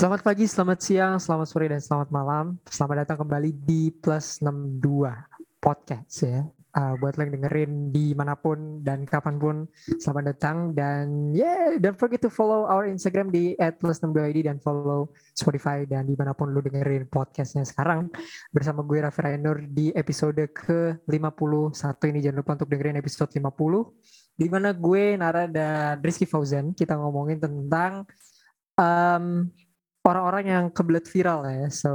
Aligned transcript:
Selamat 0.00 0.24
pagi, 0.24 0.48
selamat 0.48 0.78
siang, 0.80 1.14
selamat 1.20 1.44
sore, 1.44 1.68
dan 1.68 1.76
selamat 1.76 2.08
malam. 2.08 2.56
Selamat 2.64 3.04
datang 3.04 3.20
kembali 3.20 3.52
di 3.52 3.92
Plus 3.92 4.40
62 4.40 4.80
Podcast 5.60 6.24
ya. 6.24 6.40
Uh, 6.72 6.96
buat 6.96 7.20
lo 7.20 7.28
yang 7.28 7.36
dengerin 7.36 7.92
di 7.92 8.16
mana 8.16 8.32
pun 8.32 8.80
dan 8.80 9.04
kapan 9.04 9.36
pun, 9.36 9.68
selamat 10.00 10.24
datang. 10.32 10.72
Dan 10.72 11.36
yeah, 11.36 11.76
don't 11.76 12.00
forget 12.00 12.16
to 12.24 12.32
follow 12.32 12.64
our 12.64 12.88
Instagram 12.88 13.28
di 13.28 13.52
@plus62id 13.60 14.48
dan 14.48 14.56
follow 14.64 15.12
Spotify 15.36 15.84
dan 15.84 16.08
di 16.08 16.16
mana 16.16 16.32
pun 16.32 16.48
lo 16.48 16.64
dengerin 16.64 17.04
podcastnya 17.04 17.68
sekarang. 17.68 18.08
Bersama 18.56 18.80
gue 18.80 19.04
Raffi 19.04 19.20
Rainur 19.20 19.68
di 19.68 19.92
episode 19.92 20.40
ke-51 20.48 22.00
ini. 22.08 22.24
Jangan 22.24 22.38
lupa 22.40 22.56
untuk 22.56 22.72
dengerin 22.72 22.96
episode 22.96 23.28
50. 23.36 23.44
Di 24.32 24.48
mana 24.48 24.72
gue, 24.72 25.20
Nara, 25.20 25.44
dan 25.44 26.00
Rizky 26.00 26.24
Fauzan, 26.24 26.72
kita 26.72 26.96
ngomongin 26.96 27.36
tentang 27.36 28.08
um, 28.80 29.44
orang-orang 30.00 30.44
yang 30.48 30.64
kebelet 30.72 31.04
viral 31.04 31.44
ya. 31.44 31.68
So 31.68 31.90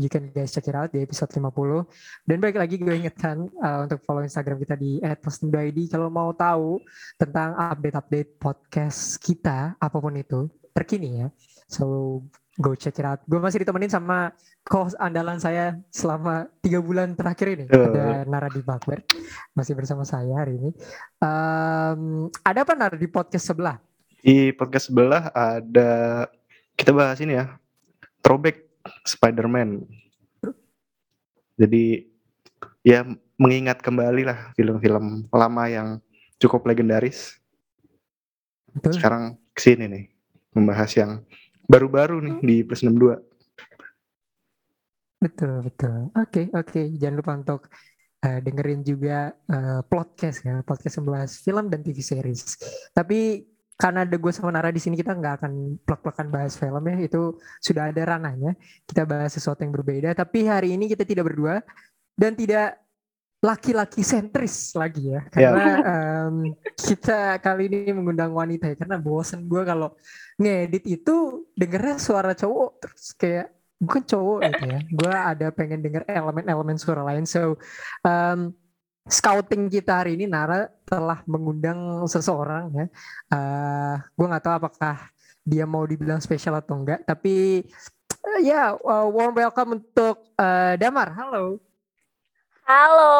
you 0.00 0.08
can 0.08 0.32
guys 0.32 0.52
check 0.52 0.68
it 0.68 0.76
out 0.76 0.92
di 0.92 1.04
episode 1.04 1.28
50. 1.28 1.84
Dan 2.24 2.40
baik 2.40 2.56
lagi 2.56 2.80
gue 2.80 2.94
ingetkan 2.96 3.48
uh, 3.60 3.84
untuk 3.84 4.00
follow 4.04 4.24
Instagram 4.24 4.56
kita 4.60 4.74
di 4.76 4.98
@postumdaidi 5.20 5.92
kalau 5.92 6.08
mau 6.08 6.32
tahu 6.32 6.80
tentang 7.20 7.52
update-update 7.56 8.40
podcast 8.40 9.20
kita 9.20 9.76
apa 9.76 9.96
pun 10.00 10.16
itu 10.16 10.48
terkini 10.72 11.24
ya. 11.24 11.28
So 11.68 12.20
go 12.56 12.72
check 12.72 12.96
it 12.96 13.04
out. 13.04 13.20
Gue 13.28 13.40
masih 13.40 13.64
ditemenin 13.64 13.92
sama 13.92 14.32
host 14.68 14.96
andalan 14.96 15.36
saya 15.36 15.76
selama 15.92 16.48
tiga 16.64 16.80
bulan 16.80 17.12
terakhir 17.12 17.52
ini. 17.52 17.64
Uh. 17.68 17.88
Ada 17.92 18.04
Nara 18.24 18.48
di 18.48 18.64
Bakber. 18.64 19.04
Masih 19.52 19.76
bersama 19.76 20.08
saya 20.08 20.32
hari 20.40 20.56
ini. 20.56 20.70
Um, 21.20 22.32
ada 22.40 22.64
apa 22.64 22.72
Nara 22.72 22.96
di 22.96 23.08
podcast 23.08 23.52
sebelah? 23.52 23.76
Di 24.22 24.54
podcast 24.54 24.88
sebelah 24.88 25.34
ada 25.34 25.90
kita 26.76 26.90
bahas 26.94 27.18
ini 27.22 27.36
ya 27.36 27.56
throwback 28.22 28.64
Spider-Man. 29.06 29.84
Jadi 31.58 32.08
ya 32.82 33.06
mengingat 33.38 33.82
kembali 33.82 34.22
lah 34.26 34.54
film-film 34.54 35.28
lama 35.30 35.64
yang 35.68 35.88
cukup 36.38 36.66
legendaris. 36.66 37.38
Betul. 38.72 38.96
Sekarang 38.96 39.22
ke 39.52 39.60
sini 39.60 39.84
nih 39.86 40.04
membahas 40.56 40.90
yang 40.96 41.10
baru-baru 41.68 42.18
nih 42.22 42.36
di 42.42 42.56
plus 42.64 42.82
62. 42.82 43.20
Betul, 45.22 45.62
betul. 45.62 46.10
Oke, 46.18 46.18
okay, 46.18 46.44
oke. 46.50 46.66
Okay. 46.66 46.86
Jangan 46.98 47.16
lupa 47.22 47.32
untuk 47.38 47.62
uh, 48.26 48.38
dengerin 48.42 48.82
juga 48.82 49.30
uh, 49.30 49.80
podcast 49.86 50.42
ya, 50.42 50.66
podcast 50.66 50.98
11 50.98 51.46
film 51.46 51.64
dan 51.70 51.80
TV 51.86 52.02
series. 52.02 52.58
Tapi 52.90 53.51
karena 53.82 54.06
ada 54.06 54.14
gue 54.14 54.30
sama 54.30 54.54
Nara 54.54 54.70
di 54.70 54.78
sini 54.78 54.94
kita 54.94 55.10
nggak 55.10 55.42
akan 55.42 55.52
plek-plekan 55.82 56.30
bahas 56.30 56.54
film 56.54 56.86
ya. 56.86 56.96
Itu 57.02 57.42
sudah 57.58 57.90
ada 57.90 58.14
ranahnya. 58.14 58.54
Kita 58.86 59.02
bahas 59.02 59.34
sesuatu 59.34 59.66
yang 59.66 59.74
berbeda. 59.74 60.14
Tapi 60.14 60.46
hari 60.46 60.78
ini 60.78 60.86
kita 60.86 61.02
tidak 61.02 61.26
berdua 61.26 61.58
dan 62.14 62.38
tidak 62.38 62.78
laki-laki 63.42 64.06
sentris 64.06 64.70
lagi 64.78 65.10
ya. 65.10 65.26
Karena 65.34 65.66
yeah. 65.66 65.78
um, 66.30 66.54
kita 66.78 67.42
kali 67.42 67.66
ini 67.66 67.90
mengundang 67.90 68.30
wanita 68.30 68.70
ya. 68.70 68.78
Karena 68.78 69.02
bosen 69.02 69.50
gue 69.50 69.66
kalau 69.66 69.98
ngedit 70.38 70.86
itu 70.86 71.42
dengernya 71.58 71.98
suara 71.98 72.38
cowok 72.38 72.70
terus. 72.78 73.18
Kayak 73.18 73.50
bukan 73.82 74.02
cowok 74.06 74.38
gitu 74.46 74.64
ya. 74.70 74.78
Gue 74.94 75.10
ada 75.10 75.46
pengen 75.50 75.82
denger 75.82 76.06
elemen-elemen 76.06 76.78
suara 76.78 77.02
lain. 77.02 77.26
So 77.26 77.58
um, 78.06 78.54
scouting 79.06 79.66
kita 79.66 80.02
hari 80.02 80.14
ini 80.14 80.30
Nara 80.30 80.70
telah 80.86 81.22
mengundang 81.26 82.06
seseorang 82.06 82.70
ya. 82.70 82.86
Uh, 83.32 83.96
gue 84.14 84.26
nggak 84.30 84.44
tahu 84.44 84.54
apakah 84.62 84.96
dia 85.42 85.66
mau 85.66 85.82
dibilang 85.82 86.22
spesial 86.22 86.54
atau 86.54 86.78
enggak, 86.78 87.02
tapi 87.02 87.66
uh, 88.22 88.38
ya 88.38 88.74
yeah, 88.74 88.78
uh, 88.78 89.10
warm 89.10 89.34
welcome 89.34 89.82
untuk 89.82 90.22
uh, 90.38 90.74
Damar. 90.78 91.10
Halo. 91.18 91.58
Halo. 92.62 93.14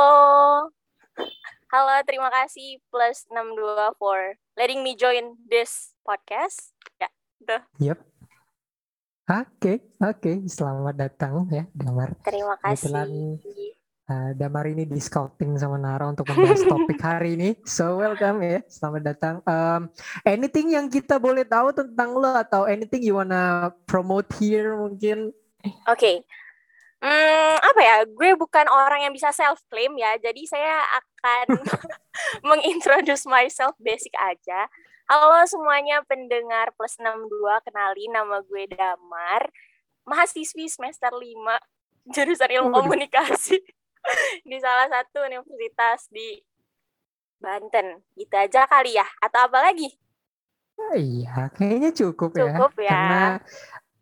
Halo, 1.73 1.95
terima 2.05 2.29
kasih 2.29 2.85
plus 2.93 3.25
62 3.33 3.97
for 3.97 4.37
letting 4.61 4.85
me 4.85 4.93
join 4.93 5.35
this 5.49 5.97
podcast. 6.05 6.77
Ya, 7.01 7.09
udah. 7.43 7.62
Yep. 7.81 7.99
Oke, 9.33 9.49
okay, 9.56 9.77
oke. 10.05 10.21
Okay. 10.21 10.37
Selamat 10.53 10.95
datang 10.95 11.49
ya, 11.49 11.65
Damar. 11.73 12.12
Terima 12.23 12.61
kasih. 12.61 12.93
Kebetulan 12.93 13.11
Uh, 14.03 14.35
Damar 14.35 14.67
ini 14.67 14.83
di 14.83 14.99
scouting 14.99 15.55
sama 15.55 15.79
Nara 15.79 16.11
untuk 16.11 16.27
membahas 16.27 16.59
topik 16.67 16.99
hari 16.99 17.39
ini. 17.39 17.51
So 17.63 18.03
welcome 18.03 18.43
ya, 18.43 18.59
selamat 18.67 19.03
datang. 19.15 19.35
Um, 19.47 19.95
anything 20.27 20.75
yang 20.75 20.91
kita 20.91 21.23
boleh 21.23 21.47
tahu 21.47 21.71
tentang 21.71 22.19
lo 22.19 22.35
atau 22.35 22.67
anything 22.67 23.07
you 23.07 23.15
wanna 23.15 23.71
promote 23.87 24.27
here 24.43 24.75
mungkin? 24.75 25.31
Oke, 25.62 25.79
okay. 25.87 26.17
hmm, 26.99 27.57
apa 27.62 27.81
ya? 27.81 27.97
Gue 28.11 28.35
bukan 28.35 28.67
orang 28.67 29.07
yang 29.07 29.15
bisa 29.15 29.31
self 29.31 29.62
claim 29.71 29.95
ya, 29.95 30.19
jadi 30.19 30.43
saya 30.51 30.83
akan 30.99 31.62
mengintroduce 32.51 33.23
myself 33.31 33.79
basic 33.79 34.11
aja. 34.19 34.67
Halo 35.07 35.47
semuanya 35.47 36.03
pendengar 36.11 36.75
plus 36.75 36.99
62, 36.99 37.31
kenali 37.71 38.11
nama 38.11 38.43
gue 38.43 38.67
Damar, 38.67 39.47
mahasiswi 40.03 40.67
semester 40.67 41.15
5 41.15 42.11
jurusan 42.11 42.51
ilmu 42.51 42.75
komunikasi. 42.83 43.62
di 44.49 44.57
salah 44.59 44.89
satu 44.91 45.25
universitas 45.27 46.11
di 46.11 46.39
Banten. 47.43 48.03
Gitu 48.15 48.35
aja 48.35 48.67
kali 48.71 48.95
ya. 48.95 49.07
Atau 49.19 49.51
apa 49.51 49.71
lagi? 49.71 49.91
Oh, 50.79 50.97
iya, 50.97 51.53
kayaknya 51.53 51.91
cukup, 51.95 52.31
ya. 52.35 52.57
Cukup 52.59 52.73
ya. 52.81 52.91
Karena 52.91 53.23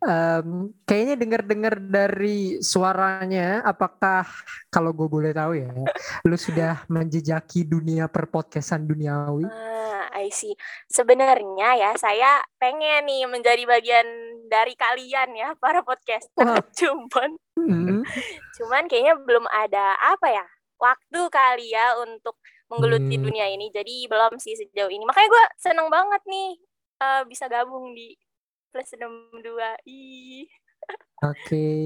um, 0.01 0.49
kayaknya 0.89 1.17
dengar-dengar 1.19 1.75
dari 1.81 2.63
suaranya, 2.63 3.61
apakah 3.67 4.25
kalau 4.73 4.95
gue 4.95 5.09
boleh 5.09 5.33
tahu 5.35 5.61
ya, 5.61 5.71
lu 6.25 6.37
sudah 6.39 6.85
menjejaki 6.89 7.67
dunia 7.69 8.09
perpodcastan 8.09 8.87
duniawi? 8.87 9.45
Ah, 9.51 10.09
I 10.15 10.33
see. 10.33 10.57
Sebenarnya 10.89 11.77
ya, 11.77 11.91
saya 11.99 12.41
pengen 12.57 13.09
nih 13.09 13.29
menjadi 13.29 13.63
bagian 13.67 14.07
dari 14.51 14.75
kalian 14.75 15.31
ya, 15.39 15.55
para 15.55 15.87
podcaster. 15.87 16.35
Cuman 16.79 17.39
Hmm. 17.61 18.01
Cuman 18.57 18.89
kayaknya 18.89 19.15
belum 19.21 19.45
ada 19.53 19.97
apa 20.01 20.27
ya 20.33 20.47
waktu 20.81 21.21
kali 21.29 21.67
ya 21.77 21.93
untuk 22.01 22.41
menggeluti 22.73 23.21
hmm. 23.21 23.25
dunia 23.27 23.47
ini. 23.53 23.69
Jadi 23.69 24.09
belum 24.09 24.41
sih 24.41 24.57
sejauh 24.57 24.89
ini. 24.89 25.05
Makanya 25.05 25.29
gue 25.29 25.45
seneng 25.61 25.93
banget 25.93 26.23
nih 26.25 26.51
uh, 27.05 27.23
bisa 27.29 27.51
gabung 27.53 27.93
di 27.93 28.17
plus 28.73 28.89
62. 28.97 29.45
Ih. 29.91 30.49
Oke, 31.21 31.37
okay. 31.37 31.85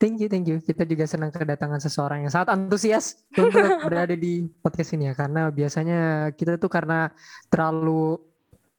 thank 0.00 0.16
you, 0.18 0.26
thank 0.26 0.48
you. 0.48 0.56
Kita 0.58 0.88
juga 0.88 1.04
senang 1.04 1.28
kedatangan 1.28 1.78
seseorang 1.78 2.24
yang 2.24 2.32
sangat 2.32 2.56
antusias 2.56 3.20
untuk 3.36 3.52
berada 3.86 4.16
di 4.16 4.48
podcast 4.64 4.96
ini 4.96 5.12
ya, 5.12 5.14
karena 5.14 5.52
biasanya 5.52 6.32
kita 6.32 6.56
tuh 6.56 6.72
karena 6.72 7.12
terlalu 7.52 8.31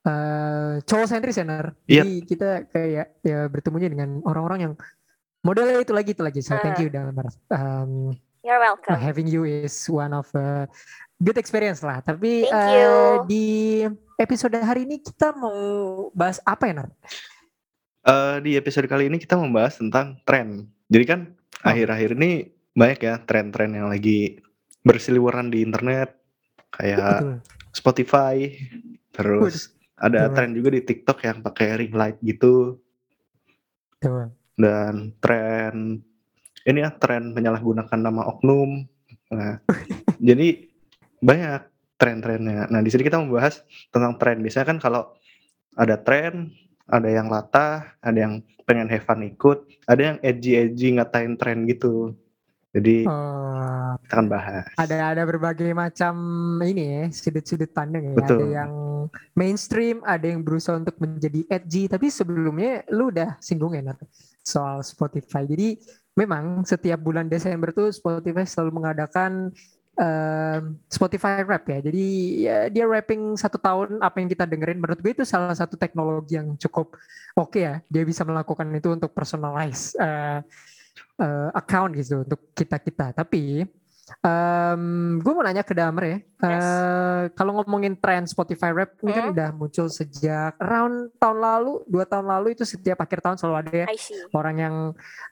uh, 0.07 0.79
cowok 0.83 1.07
sentris 1.07 1.39
ya, 1.39 1.45
Nar. 1.47 1.75
Yep. 1.87 2.03
Jadi 2.03 2.13
kita 2.27 2.49
kayak 2.71 3.07
ya 3.23 3.39
bertemunya 3.51 3.89
dengan 3.91 4.23
orang-orang 4.23 4.59
yang 4.59 4.73
modelnya 5.43 5.83
itu 5.83 5.93
lagi 5.93 6.15
itu 6.15 6.23
lagi 6.23 6.39
so 6.39 6.55
thank 6.63 6.79
you 6.79 6.87
ah. 6.89 7.03
Damar 7.03 7.27
um, 7.51 8.15
you're 8.41 8.59
welcome 8.63 8.95
having 8.95 9.27
you 9.27 9.43
is 9.43 9.75
one 9.91 10.15
of 10.15 10.25
uh, 10.33 10.63
good 11.19 11.35
experience 11.35 11.83
lah 11.83 11.99
tapi 11.99 12.47
uh, 12.47 13.27
di 13.27 13.83
episode 14.17 14.55
hari 14.55 14.87
ini 14.87 15.03
kita 15.03 15.35
mau 15.35 16.09
bahas 16.15 16.39
apa 16.47 16.71
ya 16.71 16.73
Nar? 16.79 16.89
Uh, 18.03 18.39
di 18.43 18.55
episode 18.55 18.87
kali 18.87 19.11
ini 19.11 19.19
kita 19.19 19.35
membahas 19.35 19.79
tentang 19.79 20.15
tren 20.23 20.71
jadi 20.87 21.05
kan 21.05 21.19
oh. 21.63 21.69
akhir-akhir 21.69 22.15
oh. 22.15 22.17
ini 22.23 22.31
banyak 22.73 22.99
ya 23.03 23.15
tren-tren 23.27 23.75
yang 23.75 23.91
lagi 23.91 24.39
berseliweran 24.87 25.51
di 25.51 25.61
internet 25.61 26.15
kayak 26.73 27.19
Betul. 27.19 27.35
Spotify 27.75 28.35
terus 29.11 29.69
Betul. 29.69 29.82
Ada 30.03 30.27
Betul. 30.27 30.35
tren 30.35 30.51
juga 30.51 30.69
di 30.75 30.81
TikTok 30.83 31.17
yang 31.23 31.37
pakai 31.39 31.67
ring 31.79 31.95
light 31.95 32.19
gitu 32.19 32.75
Betul 33.97 34.35
dan 34.57 35.17
tren 35.17 36.03
ini 36.63 36.79
ya 36.79 36.89
tren 36.95 37.35
menyalahgunakan 37.35 37.99
nama 37.99 38.23
oknum. 38.27 38.87
Nah, 39.33 39.59
jadi 40.27 40.63
banyak 41.19 41.61
tren-trennya. 41.99 42.71
Nah, 42.71 42.79
di 42.79 42.89
sini 42.91 43.03
kita 43.03 43.19
membahas 43.19 43.63
tentang 43.91 44.15
tren. 44.19 44.39
Biasanya 44.39 44.67
kan 44.75 44.79
kalau 44.79 45.11
ada 45.75 45.99
tren, 45.99 46.55
ada 46.87 47.09
yang 47.11 47.27
latah, 47.27 47.95
ada 47.99 48.15
yang 48.15 48.33
pengen 48.63 48.87
have 48.87 49.03
fun 49.03 49.23
ikut, 49.23 49.67
ada 49.87 50.01
yang 50.13 50.17
edgy-edgy 50.23 50.95
ngatain 50.95 51.35
tren 51.35 51.67
gitu. 51.67 52.15
Jadi 52.73 53.05
oh, 53.05 53.93
kita 54.07 54.13
akan 54.17 54.27
bahas. 54.31 54.65
Ada 54.79 55.13
ada 55.13 55.23
berbagai 55.29 55.69
macam 55.77 56.15
ini 56.65 56.83
ya 56.89 57.03
sudut-sudut 57.11 57.69
pandang 57.69 58.09
ya. 58.09 58.13
Betul. 58.17 58.39
Ada 58.39 58.47
yang 58.49 58.71
mainstream, 59.33 60.03
ada 60.05 60.27
yang 60.27 60.43
berusaha 60.43 60.77
untuk 60.77 60.99
menjadi 60.99 61.47
edgy. 61.49 61.87
Tapi 61.87 62.07
sebelumnya 62.11 62.83
lu 62.91 63.09
udah 63.09 63.39
singgung 63.39 63.73
ya 63.73 63.81
soal 64.43 64.83
Spotify. 64.83 65.47
Jadi 65.47 65.79
memang 66.13 66.61
setiap 66.67 67.01
bulan 67.01 67.25
Desember 67.25 67.73
tuh 67.73 67.89
Spotify 67.89 68.45
selalu 68.45 68.83
mengadakan 68.83 69.49
um, 69.97 70.61
Spotify 70.89 71.41
Rap 71.41 71.65
ya. 71.69 71.79
Jadi 71.81 72.05
ya, 72.45 72.57
dia 72.69 72.85
rapping 72.85 73.37
satu 73.37 73.57
tahun 73.57 74.01
apa 74.01 74.21
yang 74.21 74.29
kita 74.29 74.45
dengerin. 74.45 74.79
Menurut 74.79 74.99
gue 75.01 75.13
itu 75.13 75.25
salah 75.25 75.53
satu 75.53 75.77
teknologi 75.77 76.37
yang 76.37 76.53
cukup 76.57 76.97
oke 77.37 77.53
okay 77.53 77.61
ya. 77.65 77.75
Dia 77.89 78.03
bisa 78.05 78.21
melakukan 78.25 78.69
itu 78.73 78.93
untuk 78.93 79.11
personalize 79.13 79.97
uh, 79.97 80.41
uh, 81.17 81.49
account 81.57 81.97
gitu 81.97 82.21
untuk 82.25 82.39
kita 82.53 82.77
kita. 82.81 83.13
Tapi 83.13 83.65
Um, 84.19 85.23
gue 85.23 85.31
mau 85.31 85.47
nanya 85.47 85.63
ke 85.63 85.71
Damer 85.71 86.03
ya. 86.03 86.17
Yes. 86.43 86.59
Uh, 86.59 87.23
kalau 87.39 87.55
ngomongin 87.55 87.95
tren 87.95 88.27
Spotify 88.27 88.75
Rap 88.75 88.99
ini 88.99 89.15
kan 89.15 89.31
hmm. 89.31 89.33
udah 89.35 89.49
muncul 89.55 89.87
sejak 89.87 90.59
round 90.59 91.15
tahun 91.15 91.39
lalu, 91.39 91.87
dua 91.87 92.03
tahun 92.03 92.27
lalu 92.27 92.51
itu 92.51 92.67
setiap 92.67 92.99
akhir 92.99 93.23
tahun 93.23 93.39
selalu 93.39 93.55
ada 93.63 93.71
ya 93.71 93.87
orang 94.35 94.55
yang 94.59 94.75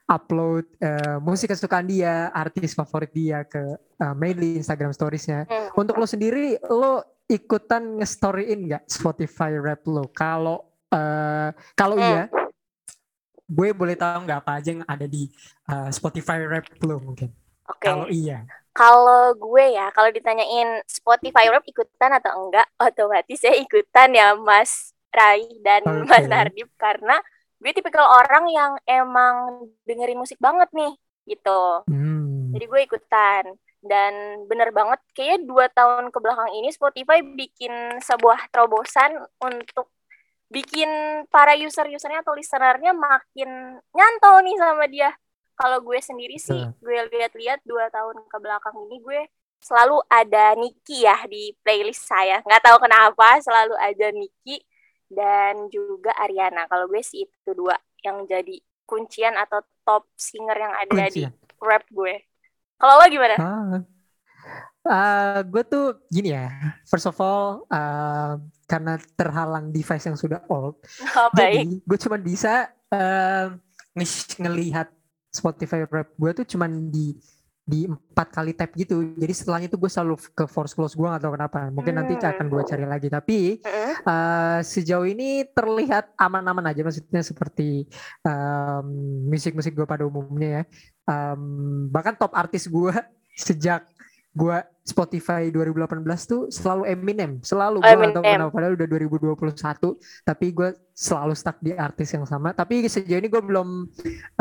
upload 0.08 0.64
uh, 0.80 1.20
musik 1.20 1.52
kesukaan 1.52 1.84
dia, 1.84 2.32
artis 2.32 2.72
favorit 2.72 3.12
dia 3.12 3.44
ke 3.44 3.60
uh, 4.00 4.14
mainly 4.16 4.56
Instagram 4.56 4.96
Storiesnya. 4.96 5.44
Hmm. 5.44 5.84
Untuk 5.84 6.00
lo 6.00 6.08
sendiri, 6.08 6.56
lo 6.72 7.20
ikutan 7.28 8.00
nge-storyin 8.00 8.72
nggak 8.72 8.88
Spotify 8.88 9.52
Rap 9.52 9.84
lo? 9.84 10.08
Kalau 10.16 10.64
uh, 10.88 11.52
kalau 11.76 12.00
hmm. 12.00 12.08
iya, 12.08 12.24
gue 13.52 13.68
boleh 13.76 14.00
tahu 14.00 14.24
nggak 14.24 14.48
apa 14.48 14.52
aja 14.64 14.68
yang 14.72 14.84
ada 14.88 15.04
di 15.04 15.28
uh, 15.68 15.92
Spotify 15.92 16.40
Rap 16.40 16.72
lo 16.80 16.96
mungkin? 17.04 17.28
Okay. 17.68 17.84
Kalau 17.84 18.08
iya. 18.08 18.48
Kalau 18.72 19.36
gue 19.36 19.76
ya, 19.76 19.92
kalau 19.92 20.08
ditanyain 20.08 20.80
Spotify 20.88 21.52
Rap 21.52 21.64
ikutan 21.68 22.10
atau 22.16 22.48
enggak, 22.48 22.66
otomatis 22.88 23.40
saya 23.40 23.56
ikutan 23.60 24.12
ya 24.16 24.32
Mas 24.36 24.96
Rai 25.12 25.44
dan 25.60 25.84
okay. 25.84 26.08
Mas 26.08 26.24
Nardip 26.24 26.72
karena 26.80 27.20
gue 27.62 27.70
tipikal 27.70 28.08
orang 28.08 28.48
yang 28.48 28.72
emang 28.88 29.68
dengerin 29.84 30.18
musik 30.18 30.40
banget 30.40 30.72
nih 30.72 30.92
gitu. 31.28 31.84
Hmm. 31.86 32.50
Jadi 32.56 32.64
gue 32.64 32.80
ikutan 32.88 33.44
dan 33.82 34.12
bener 34.46 34.70
banget 34.70 35.02
kayaknya 35.12 35.38
dua 35.42 35.66
tahun 35.70 36.14
ke 36.14 36.18
belakang 36.22 36.50
ini 36.54 36.70
Spotify 36.70 37.18
bikin 37.20 37.98
sebuah 37.98 38.50
terobosan 38.54 39.18
untuk 39.42 39.90
bikin 40.52 40.88
para 41.32 41.56
user-usernya 41.58 42.22
atau 42.22 42.36
listenernya 42.36 42.92
makin 42.94 43.80
nyantol 43.90 44.44
nih 44.44 44.56
sama 44.60 44.84
dia 44.86 45.10
kalau 45.62 45.78
gue 45.78 45.98
sendiri 46.02 46.36
sih 46.42 46.58
gue 46.82 46.98
lihat-lihat 47.14 47.62
dua 47.62 47.86
tahun 47.94 48.18
ke 48.26 48.36
belakang 48.42 48.74
ini 48.90 48.98
gue 48.98 49.20
selalu 49.62 50.02
ada 50.10 50.58
Niki 50.58 51.06
ya 51.06 51.22
di 51.30 51.54
playlist 51.62 52.10
saya 52.10 52.42
nggak 52.42 52.62
tahu 52.66 52.82
kenapa 52.82 53.38
selalu 53.38 53.78
ada 53.78 54.10
Niki 54.10 54.58
dan 55.06 55.70
juga 55.70 56.10
Ariana 56.18 56.66
kalau 56.66 56.90
gue 56.90 56.98
sih 56.98 57.22
itu 57.22 57.50
dua 57.54 57.78
yang 58.02 58.26
jadi 58.26 58.58
kuncian 58.82 59.38
atau 59.38 59.62
top 59.86 60.10
singer 60.18 60.58
yang 60.58 60.74
ada 60.74 61.06
kuncian. 61.06 61.30
di 61.30 61.62
rap 61.62 61.86
gue 61.94 62.26
kalau 62.82 62.98
lo 62.98 63.06
gimana? 63.06 63.36
Ah. 63.38 63.78
Uh, 64.82 65.38
gue 65.46 65.62
tuh 65.62 66.02
gini 66.10 66.34
ya, 66.34 66.50
first 66.90 67.06
of 67.06 67.14
all 67.22 67.62
uh, 67.70 68.34
karena 68.66 68.98
terhalang 69.14 69.70
device 69.70 70.10
yang 70.10 70.18
sudah 70.18 70.42
old, 70.50 70.82
oh, 71.14 71.30
jadi 71.38 71.62
gue 71.62 71.98
cuma 72.02 72.18
bisa 72.18 72.66
uh, 72.90 73.54
ngelihat 74.42 74.90
Spotify 75.32 75.88
rap 75.88 76.12
gue 76.12 76.30
tuh 76.36 76.44
cuman 76.44 76.92
di 76.92 77.16
di 77.62 77.86
empat 77.86 78.28
kali 78.34 78.52
tap 78.58 78.74
gitu. 78.74 79.14
Jadi 79.14 79.32
setelahnya 79.32 79.68
tuh 79.70 79.78
gue 79.78 79.90
selalu 79.90 80.18
ke 80.34 80.44
force 80.50 80.74
close 80.74 80.98
gue 80.98 81.06
atau 81.06 81.30
kenapa. 81.30 81.70
Mungkin 81.70 81.94
nanti 81.94 82.18
hmm. 82.18 82.26
akan 82.26 82.46
gue 82.50 82.62
cari 82.66 82.86
lagi. 82.86 83.08
Tapi 83.08 83.38
uh, 84.02 84.58
sejauh 84.60 85.06
ini 85.06 85.46
terlihat 85.46 86.18
aman-aman 86.18 86.74
aja. 86.74 86.82
Maksudnya 86.82 87.22
seperti 87.22 87.86
um, 88.26 88.86
musik-musik 89.30 89.78
gue 89.78 89.86
pada 89.86 90.02
umumnya 90.02 90.50
ya. 90.50 90.62
Um, 91.06 91.86
bahkan 91.88 92.18
top 92.18 92.34
artis 92.34 92.66
gue 92.66 92.92
sejak 93.46 93.86
gue 94.32 94.58
Spotify 94.82 95.46
2018 95.54 96.02
tuh 96.26 96.50
selalu 96.50 96.90
Eminem. 96.90 97.38
Selalu 97.38 97.78
gue 97.86 97.94
atau 98.10 98.18
kenapa 98.18 98.50
padahal 98.50 98.74
udah 98.74 98.88
2021 98.90 100.26
tapi 100.26 100.46
gue 100.50 100.74
selalu 100.90 101.34
stuck 101.38 101.62
di 101.62 101.70
artis 101.70 102.10
yang 102.10 102.26
sama. 102.26 102.50
Tapi 102.50 102.82
sejauh 102.90 103.20
ini 103.22 103.30
gue 103.30 103.38
belum 103.38 103.86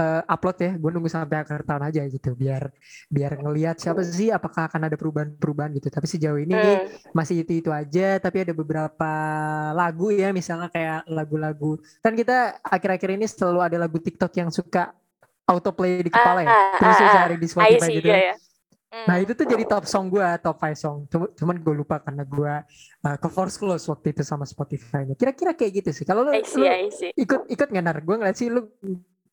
uh, 0.01 0.21
upload 0.25 0.57
ya. 0.57 0.71
Gue 0.81 0.89
nunggu 0.89 1.11
sampai 1.13 1.45
akhir 1.45 1.61
tahun 1.67 1.93
aja 1.93 2.01
gitu 2.09 2.33
biar 2.33 2.73
biar 3.11 3.37
ngelihat 3.37 3.77
siapa 3.77 4.01
sih 4.01 4.33
apakah 4.33 4.65
akan 4.65 4.89
ada 4.89 4.97
perubahan-perubahan 4.97 5.77
gitu. 5.77 5.93
Tapi 5.93 6.07
sejauh 6.09 6.39
ini 6.41 6.57
hmm. 6.57 7.13
masih 7.13 7.45
itu 7.45 7.61
itu 7.61 7.69
aja. 7.69 8.17
Tapi 8.17 8.49
ada 8.49 8.53
beberapa 8.57 9.11
lagu 9.77 10.09
ya 10.09 10.33
misalnya 10.33 10.73
kayak 10.73 11.05
lagu-lagu 11.05 11.77
kan 12.01 12.17
kita 12.17 12.57
akhir-akhir 12.65 13.09
ini 13.13 13.25
selalu 13.29 13.59
ada 13.61 13.77
lagu 13.77 14.01
TikTok 14.01 14.33
yang 14.41 14.49
suka 14.49 14.89
autoplay 15.45 16.01
di 16.01 16.09
kepala 16.09 16.41
ya. 16.41 16.49
Ah, 16.49 16.73
terus 16.81 16.97
ah, 16.97 17.13
cari 17.13 17.35
di 17.37 17.45
ah. 17.45 17.51
Spotify 17.51 17.89
gitu. 17.93 18.09
ya. 18.09 18.33
Ya 18.91 19.07
Nah 19.07 19.15
itu 19.23 19.31
tuh 19.31 19.47
jadi 19.47 19.63
top 19.63 19.87
song 19.87 20.11
gue, 20.11 20.27
top 20.43 20.59
five 20.59 20.75
song. 20.75 21.07
Cuman 21.09 21.63
gue 21.63 21.73
lupa 21.79 22.03
karena 22.03 22.27
gue 22.27 22.53
uh, 23.07 23.17
ke 23.17 23.27
force 23.31 23.55
close 23.55 23.87
waktu 23.87 24.11
itu 24.11 24.21
sama 24.27 24.43
Spotify-nya. 24.43 25.15
Kira-kira 25.15 25.55
kayak 25.55 25.71
gitu 25.79 25.89
sih. 25.95 26.03
Kalau 26.03 26.27
lu, 26.27 26.35
lu 26.35 26.65
ikut 27.15 27.41
ikut 27.47 27.67
nggak 27.71 27.85
nar? 27.87 27.97
Gue 28.03 28.15
ngeliat 28.19 28.35
sih 28.35 28.51
lu 28.51 28.67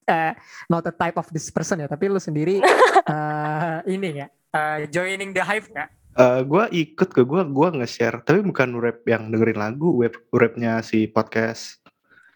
uh, 0.09 0.33
not 0.71 0.87
a 0.87 0.95
type 0.95 1.19
of 1.19 1.27
this 1.35 1.51
person 1.51 1.83
ya, 1.83 1.91
tapi 1.91 2.07
lu 2.07 2.23
sendiri 2.23 2.63
uh, 3.11 3.83
ini 3.99 4.25
ya 4.25 4.27
uh, 4.55 4.79
joining 4.89 5.35
the 5.35 5.43
hype 5.45 5.69
ya. 5.75 5.91
Uh, 6.19 6.43
gue 6.43 6.65
ikut 6.75 7.15
ke 7.15 7.23
gue, 7.23 7.43
gue 7.47 7.69
nge-share, 7.79 8.27
tapi 8.27 8.43
bukan 8.43 8.75
rap 8.83 9.07
yang 9.07 9.31
dengerin 9.31 9.55
lagu, 9.55 9.95
web 9.95 10.19
rapnya 10.35 10.83
si 10.83 11.07
podcast. 11.07 11.79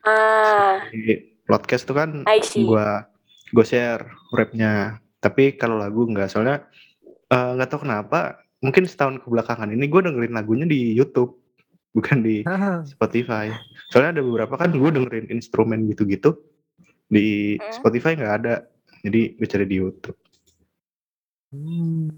Ah. 0.06 0.86
Si 0.86 1.18
podcast 1.42 1.82
tuh 1.90 1.98
kan 1.98 2.22
gue 2.22 2.88
gue 3.52 3.64
share 3.66 4.06
rapnya, 4.30 5.02
tapi 5.18 5.58
kalau 5.58 5.82
lagu 5.82 6.06
enggak, 6.06 6.30
soalnya 6.30 6.62
Eh, 7.32 7.50
nggak 7.56 7.68
uh, 7.68 7.72
tahu 7.72 7.80
kenapa, 7.88 8.44
mungkin 8.60 8.84
setahun 8.84 9.24
kebelakangan 9.24 9.72
ini 9.72 9.88
gue 9.88 10.00
dengerin 10.04 10.36
lagunya 10.36 10.68
di 10.68 10.92
YouTube, 10.92 11.40
bukan 11.96 12.20
di 12.20 12.44
Spotify. 12.92 13.48
Soalnya 13.88 14.20
ada 14.20 14.22
beberapa 14.22 14.60
kan 14.60 14.68
gue 14.68 14.90
dengerin 14.92 15.32
instrumen 15.32 15.88
gitu-gitu, 15.88 16.36
di 17.08 17.56
hmm. 17.56 17.72
Spotify 17.72 18.20
nggak 18.20 18.34
ada, 18.44 18.68
jadi 19.00 19.32
gue 19.40 19.48
cari 19.48 19.64
di 19.64 19.76
YouTube. 19.80 20.18
Hmm, 21.56 22.12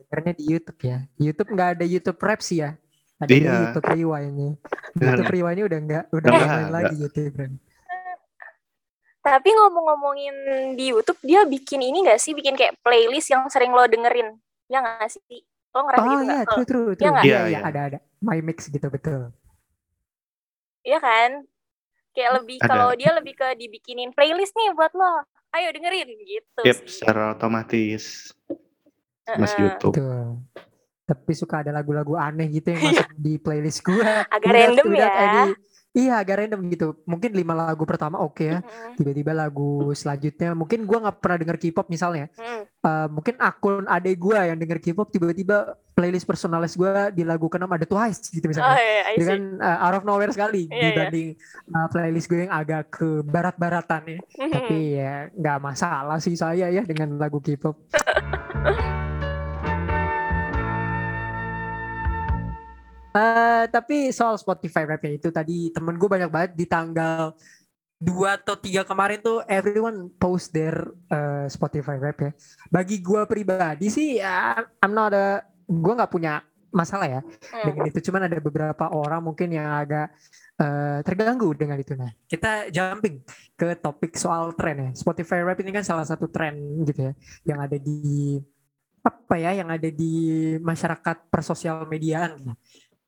dengernya 0.00 0.32
di 0.32 0.44
YouTube 0.48 0.80
ya. 0.80 0.98
YouTube 1.20 1.50
nggak 1.52 1.70
ada 1.76 1.84
YouTube 1.84 2.20
Rap 2.24 2.40
sih 2.40 2.64
ya? 2.64 2.72
Ada 3.20 3.32
iya. 3.36 3.52
YouTube 3.68 3.84
Rewind-nya. 3.84 4.52
YouTube 4.96 5.32
Rewind-nya 5.32 5.64
udah 5.68 5.80
nggak 5.84 6.04
udah 6.08 6.28
nggak 6.32 6.48
main 6.48 6.72
lagi 6.72 6.96
YouTube 7.04 7.36
kan. 7.36 7.52
Tapi 9.24 9.48
ngomong-ngomongin 9.56 10.36
di 10.76 10.92
YouTube, 10.92 11.16
dia 11.24 11.48
bikin 11.48 11.80
ini 11.80 12.04
gak 12.04 12.20
sih? 12.20 12.36
Bikin 12.36 12.60
kayak 12.60 12.76
playlist 12.84 13.32
yang 13.32 13.48
sering 13.48 13.72
lo 13.72 13.88
dengerin. 13.88 14.36
Ya 14.70 14.78
nggak 14.80 15.08
sih? 15.12 15.44
Lo 15.74 15.82
ngerasa 15.84 16.00
oh, 16.00 16.10
gitu 16.14 16.22
iya, 16.22 16.36
gak? 16.38 16.46
true, 16.54 16.66
true, 16.66 16.90
true. 16.94 17.06
Iya, 17.10 17.20
iya, 17.26 17.40
iya, 17.50 17.58
ada, 17.66 17.80
ada. 17.90 17.98
My 18.22 18.38
mix 18.38 18.70
gitu, 18.70 18.86
betul. 18.88 19.34
Iya 20.86 21.02
kan? 21.02 21.42
Kayak 22.14 22.30
lebih, 22.38 22.56
kalau 22.62 22.94
dia 22.94 23.10
lebih 23.10 23.34
ke 23.34 23.58
dibikinin 23.58 24.14
playlist 24.14 24.54
nih 24.54 24.70
buat 24.70 24.94
lo. 24.94 25.26
Ayo 25.54 25.70
dengerin, 25.74 26.08
gitu 26.26 26.60
yep, 26.66 26.78
sih. 26.82 27.02
secara 27.02 27.34
otomatis. 27.34 28.30
Uh-uh. 28.50 29.38
Mas 29.38 29.54
YouTube. 29.58 29.94
Betul. 29.98 30.42
Tapi 31.04 31.32
suka 31.36 31.60
ada 31.60 31.70
lagu-lagu 31.74 32.16
aneh 32.16 32.48
gitu 32.48 32.70
yang 32.72 32.80
masuk 32.90 33.10
di 33.18 33.32
playlist 33.42 33.82
gue. 33.82 34.02
Agak 34.30 34.50
random 34.50 34.88
ya. 34.94 35.10
Iya 35.94 36.18
agak 36.18 36.42
random 36.42 36.60
gitu. 36.74 36.98
Mungkin 37.06 37.30
lima 37.38 37.54
lagu 37.54 37.86
pertama 37.86 38.18
oke 38.18 38.42
okay 38.42 38.46
ya. 38.50 38.58
Tiba-tiba 38.98 39.30
lagu 39.30 39.94
selanjutnya 39.94 40.50
mungkin 40.58 40.90
gue 40.90 40.98
nggak 40.98 41.22
pernah 41.22 41.38
denger 41.38 41.56
K-pop 41.62 41.86
misalnya. 41.86 42.26
Uh, 42.82 43.06
mungkin 43.14 43.38
akun 43.38 43.86
adek 43.86 44.18
gue 44.18 44.34
yang 44.34 44.58
denger 44.58 44.82
K-pop 44.82 45.14
tiba-tiba 45.14 45.78
playlist 45.94 46.26
personalis 46.26 46.74
gue 46.74 46.90
di 47.14 47.22
lagu 47.22 47.46
keenam 47.46 47.70
ada 47.70 47.86
Twice 47.86 48.26
gitu 48.34 48.50
misalnya. 48.50 48.74
Oh, 48.74 48.82
yeah, 48.82 49.14
Dengan 49.14 49.40
uh, 49.62 49.78
out 49.86 49.94
of 49.94 50.04
nowhere 50.04 50.34
sekali 50.34 50.66
yeah, 50.66 50.74
iya. 50.74 50.86
dibanding 50.90 51.28
yeah. 51.38 51.78
Uh, 51.78 51.86
playlist 51.86 52.26
gue 52.26 52.38
yang 52.42 52.50
agak 52.50 52.90
ke 52.90 53.22
barat-baratan 53.22 54.02
ya. 54.18 54.20
Tapi 54.50 54.78
ya 54.98 55.14
nggak 55.30 55.58
masalah 55.62 56.18
sih 56.18 56.34
saya 56.34 56.74
ya 56.74 56.82
dengan 56.82 57.14
lagu 57.22 57.38
K-pop. 57.38 57.78
Uh, 63.14 63.70
tapi 63.70 64.10
soal 64.10 64.34
Spotify 64.34 64.82
rap 64.82 64.98
ya 65.06 65.14
itu 65.14 65.30
tadi 65.30 65.70
temen 65.70 65.94
gue 65.94 66.10
banyak 66.10 66.26
banget 66.26 66.50
di 66.58 66.66
tanggal 66.66 67.30
dua 67.94 68.34
atau 68.34 68.58
tiga 68.58 68.82
kemarin 68.82 69.22
tuh 69.22 69.38
everyone 69.46 70.10
post 70.18 70.50
their 70.50 70.90
uh, 71.14 71.46
Spotify 71.46 71.94
rap 71.94 72.18
ya. 72.18 72.30
Bagi 72.74 72.98
gue 72.98 73.22
pribadi 73.30 73.86
sih 73.86 74.18
ya 74.18 74.58
I'm 74.82 74.90
not 74.90 75.14
a 75.14 75.46
gue 75.62 75.92
nggak 75.94 76.10
punya 76.10 76.42
masalah 76.74 77.06
ya 77.06 77.20
hmm. 77.22 77.64
dengan 77.70 77.84
itu. 77.86 77.98
Cuman 78.10 78.26
ada 78.26 78.38
beberapa 78.42 78.90
orang 78.90 79.22
mungkin 79.22 79.54
yang 79.54 79.70
agak 79.70 80.10
uh, 80.58 80.98
terganggu 81.06 81.54
dengan 81.54 81.78
itu. 81.78 81.94
Nah 81.94 82.10
kita 82.26 82.66
jumping 82.74 83.22
ke 83.54 83.78
topik 83.78 84.18
soal 84.18 84.58
tren 84.58 84.76
ya. 84.76 84.90
Spotify 84.90 85.38
rap 85.46 85.62
ini 85.62 85.70
kan 85.70 85.86
salah 85.86 86.02
satu 86.02 86.26
tren 86.26 86.58
gitu 86.82 87.08
ya 87.08 87.12
yang 87.46 87.62
ada 87.62 87.78
di 87.78 88.42
apa 89.04 89.36
ya 89.36 89.52
yang 89.52 89.68
ada 89.68 89.88
di 89.92 90.12
masyarakat 90.58 91.28
persosial 91.28 91.84
mediaan. 91.86 92.56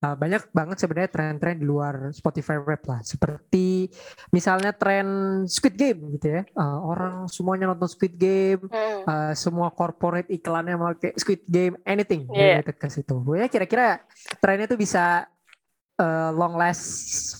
Uh, 0.05 0.17
banyak 0.17 0.51
banget 0.53 0.77
sebenarnya 0.83 1.11
tren-tren 1.13 1.57
di 1.57 1.67
luar 1.69 2.11
Spotify 2.13 2.59
Rap 2.61 2.83
lah. 2.89 3.01
Seperti 3.01 3.89
misalnya 4.35 4.75
tren 4.77 5.07
Squid 5.49 5.77
Game 5.79 6.13
gitu 6.17 6.41
ya. 6.41 6.43
Uh, 6.53 6.81
orang 6.85 7.15
semuanya 7.31 7.71
nonton 7.71 7.89
Squid 7.89 8.17
Game, 8.17 8.67
Hmm. 8.67 9.03
uh, 9.07 9.33
semua 9.33 9.71
corporate 9.73 10.29
iklannya 10.33 10.77
pakai 10.77 11.13
Squid 11.17 11.47
Game, 11.47 11.79
anything 11.87 12.29
Yeah. 12.33 12.61
related 12.61 12.77
ke 12.77 12.89
situ. 12.91 13.17
Ya 13.39 13.47
kira-kira 13.49 14.03
trennya 14.43 14.67
tuh 14.69 14.77
bisa 14.81 15.25
uh, 15.97 16.31
long 16.35 16.57
last 16.61 16.85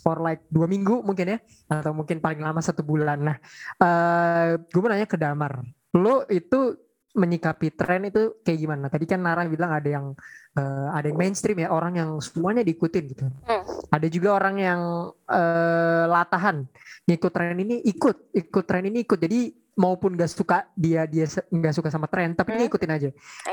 for 0.01 0.21
like 0.25 0.45
dua 0.49 0.65
minggu 0.65 1.05
mungkin 1.05 1.37
ya, 1.37 1.39
atau 1.69 1.93
mungkin 1.93 2.21
paling 2.25 2.41
lama 2.41 2.61
satu 2.65 2.81
bulan. 2.81 3.21
Nah, 3.21 3.37
uh, 3.83 4.57
gue 4.57 4.81
mau 4.81 4.89
nanya 4.89 5.05
ke 5.05 5.21
Damar, 5.21 5.61
lo 5.93 6.25
itu 6.33 6.86
menyikapi 7.17 7.73
tren 7.73 8.13
itu 8.13 8.37
kayak 8.45 8.59
gimana? 8.61 8.87
Tadi 8.93 9.05
kan 9.09 9.25
Nara 9.25 9.49
bilang 9.49 9.73
ada 9.73 9.89
yang 9.89 10.13
uh, 10.55 10.89
ada 10.93 11.09
yang 11.09 11.17
mainstream 11.17 11.65
ya, 11.65 11.73
orang 11.73 11.97
yang 11.97 12.11
semuanya 12.21 12.61
diikutin 12.61 13.05
gitu. 13.09 13.25
Hmm. 13.49 13.63
Ada 13.89 14.07
juga 14.13 14.37
orang 14.37 14.57
yang 14.61 14.81
uh, 15.13 16.05
latahan, 16.13 16.69
ngikut 17.09 17.33
tren 17.33 17.57
ini 17.57 17.81
ikut, 17.89 18.37
ikut 18.37 18.65
tren 18.69 18.85
ini 18.87 19.03
ikut. 19.03 19.17
Jadi 19.17 19.67
maupun 19.77 20.17
gak 20.17 20.33
suka 20.33 20.65
dia 20.73 21.05
dia 21.05 21.29
nggak 21.29 21.75
suka 21.77 21.93
sama 21.93 22.09
tren, 22.09 22.33
tapi 22.33 22.57
dia 22.57 22.65
Hmm. 22.65 22.73
ikutin 22.73 22.93
aja. 22.97 23.11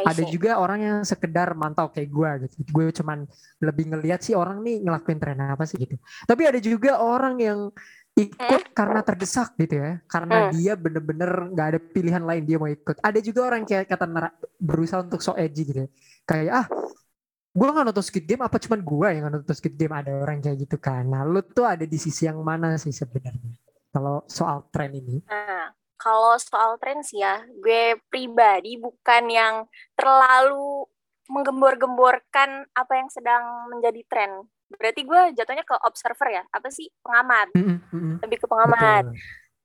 Ada 0.07 0.23
juga 0.31 0.55
orang 0.55 0.79
yang 0.79 0.97
sekedar 1.03 1.51
mantau 1.51 1.91
kayak 1.91 2.09
gue 2.11 2.29
gitu. 2.47 2.55
Gue 2.71 2.85
cuman 2.95 3.27
lebih 3.59 3.91
ngeliat 3.91 4.23
sih 4.23 4.31
orang 4.31 4.63
nih 4.63 4.87
ngelakuin 4.87 5.19
tren 5.19 5.39
apa 5.43 5.67
sih 5.67 5.79
gitu. 5.83 5.99
Tapi 6.23 6.47
ada 6.47 6.59
juga 6.63 7.03
orang 7.03 7.35
yang 7.43 7.59
ikut 8.13 8.61
karena 8.77 8.99
terdesak 9.01 9.57
gitu 9.57 9.75
ya. 9.77 9.91
Karena 10.05 10.47
Hmm. 10.47 10.51
dia 10.53 10.73
bener-bener 10.77 11.31
nggak 11.49 11.67
ada 11.73 11.79
pilihan 11.81 12.23
lain 12.23 12.43
dia 12.45 12.57
mau 12.61 12.69
ikut. 12.69 13.01
Ada 13.01 13.19
juga 13.21 13.49
orang 13.49 13.65
kayak 13.65 13.89
kata 13.89 14.05
berusaha 14.61 15.01
untuk 15.01 15.21
so 15.21 15.33
edgy 15.33 15.65
gitu 15.65 15.79
ya. 15.85 15.89
Kayak 16.23 16.53
ah 16.53 16.67
gue 17.53 17.67
nggak 17.69 17.85
nonton 17.85 18.05
Squid 18.05 18.25
Game 18.25 18.41
apa 18.41 18.57
cuman 18.57 18.81
gue 18.81 19.07
yang 19.13 19.21
nggak 19.25 19.33
nonton 19.41 19.55
Squid 19.57 19.75
Game 19.77 19.93
ada 19.93 20.11
orang 20.13 20.37
kayak 20.41 20.57
gitu 20.65 20.77
kan. 20.81 21.05
Nah 21.05 21.21
lu 21.25 21.41
tuh 21.45 21.65
ada 21.65 21.85
di 21.85 21.97
sisi 21.97 22.25
yang 22.25 22.41
mana 22.41 22.77
sih 22.77 22.93
sebenarnya? 22.93 23.53
Kalau 23.93 24.25
soal 24.25 24.65
tren 24.73 24.89
ini. 24.89 25.21
Nah, 25.29 25.69
kalau 26.01 26.33
soal 26.41 26.81
tren 26.81 27.05
sih 27.05 27.21
ya, 27.21 27.45
gue 27.45 28.01
pribadi 28.09 28.81
bukan 28.81 29.29
yang 29.29 29.55
terlalu 29.93 30.89
menggembor-gemborkan 31.29 32.65
apa 32.73 32.93
yang 32.97 33.09
sedang 33.13 33.69
menjadi 33.69 34.01
tren. 34.09 34.31
Berarti 34.75 35.01
gue 35.05 35.21
jatuhnya 35.37 35.63
ke 35.63 35.75
observer 35.85 36.29
ya, 36.29 36.43
apa 36.49 36.67
sih 36.73 36.89
pengamat, 37.05 37.53
Mm-mm, 37.53 37.77
mm-mm. 37.91 38.15
lebih 38.25 38.37
ke 38.41 38.47
pengamat. 38.49 39.07
Betul. 39.07 39.19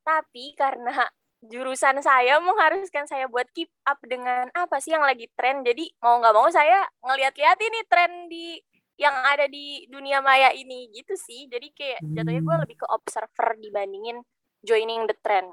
Tapi 0.05 0.45
karena 0.57 0.97
jurusan 1.39 2.03
saya 2.03 2.43
mengharuskan 2.43 3.07
saya 3.07 3.31
buat 3.31 3.47
keep 3.55 3.71
up 3.87 3.99
dengan 4.03 4.51
apa 4.55 4.83
sih 4.83 4.91
yang 4.91 5.07
lagi 5.07 5.31
tren, 5.39 5.63
jadi 5.63 5.87
mau 6.03 6.19
nggak 6.19 6.35
mau 6.35 6.49
saya 6.51 6.83
ngeliat-liat 7.05 7.59
ini 7.63 7.81
tren 7.87 8.13
di 8.27 8.59
yang 8.99 9.15
ada 9.23 9.47
di 9.47 9.87
dunia 9.87 10.19
maya 10.19 10.51
ini 10.51 10.91
gitu 10.91 11.15
sih. 11.15 11.47
Jadi 11.47 11.71
kayak 11.71 12.03
jatuhnya 12.11 12.43
gue 12.43 12.55
Hmm. 12.59 12.63
lebih 12.67 12.77
ke 12.83 12.87
observer 12.91 13.55
dibandingin 13.63 14.19
joining 14.67 15.07
the 15.07 15.15
trend 15.23 15.47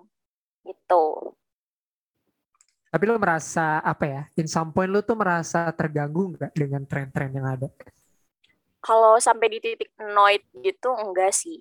gitu. 0.66 1.38
Tapi 2.90 3.04
lu 3.06 3.20
merasa 3.22 3.84
apa 3.86 4.06
ya? 4.08 4.22
In 4.40 4.50
some 4.50 4.74
point 4.74 4.90
lu 4.90 5.06
tuh 5.06 5.14
merasa 5.14 5.70
terganggu 5.76 6.34
nggak 6.34 6.52
dengan 6.58 6.88
tren-tren 6.90 7.30
yang 7.38 7.46
ada? 7.46 7.68
Kalau 8.86 9.18
sampai 9.18 9.50
di 9.50 9.58
titik 9.58 9.90
annoyed 9.98 10.46
gitu 10.62 10.94
enggak 10.94 11.34
sih. 11.34 11.58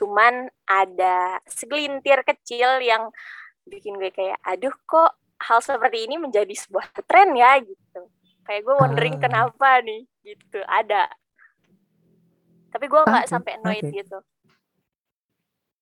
Cuman 0.00 0.48
ada 0.64 1.36
segelintir 1.44 2.24
kecil 2.24 2.80
yang 2.80 3.12
bikin 3.68 4.00
gue 4.00 4.08
kayak 4.08 4.40
aduh 4.40 4.72
kok 4.88 5.12
hal 5.36 5.60
seperti 5.60 6.08
ini 6.08 6.16
menjadi 6.16 6.54
sebuah 6.56 6.96
tren 7.04 7.36
ya 7.36 7.60
gitu. 7.60 8.08
Kayak 8.48 8.62
gue 8.64 8.74
wondering 8.80 9.14
Ah. 9.20 9.22
kenapa 9.28 9.84
nih 9.84 10.08
gitu. 10.24 10.64
Ada. 10.64 11.12
Tapi 12.72 12.84
gue 12.88 13.00
nggak 13.04 13.26
Oke, 13.28 13.32
sampai 13.36 13.52
annoyed 13.60 13.84
oke. 13.84 13.92
gitu. 13.92 14.18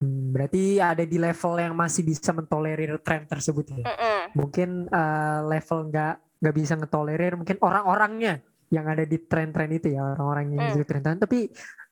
Hmm, 0.03 0.35
berarti 0.35 0.83
ada 0.83 1.05
di 1.07 1.17
level 1.17 1.55
yang 1.63 1.75
masih 1.79 2.03
bisa 2.03 2.35
mentolerir 2.35 2.99
tren 2.99 3.25
tersebut 3.31 3.79
ya. 3.79 3.87
Mm-mm. 3.87 4.21
Mungkin 4.35 4.91
eh, 4.91 5.41
level 5.47 5.79
nggak 5.89 6.15
nggak 6.43 6.55
bisa 6.55 6.75
ngetolerir 6.77 7.39
mungkin 7.39 7.57
orang-orangnya 7.63 8.43
yang 8.75 8.91
ada 8.91 9.07
di 9.07 9.23
tren-tren 9.23 9.71
itu 9.71 9.95
ya 9.95 10.03
orang-orang 10.19 10.59
yang 10.59 10.75
Hmm. 10.75 10.79
di 10.83 10.87
tren-tren. 10.87 11.19
Tapi 11.23 11.39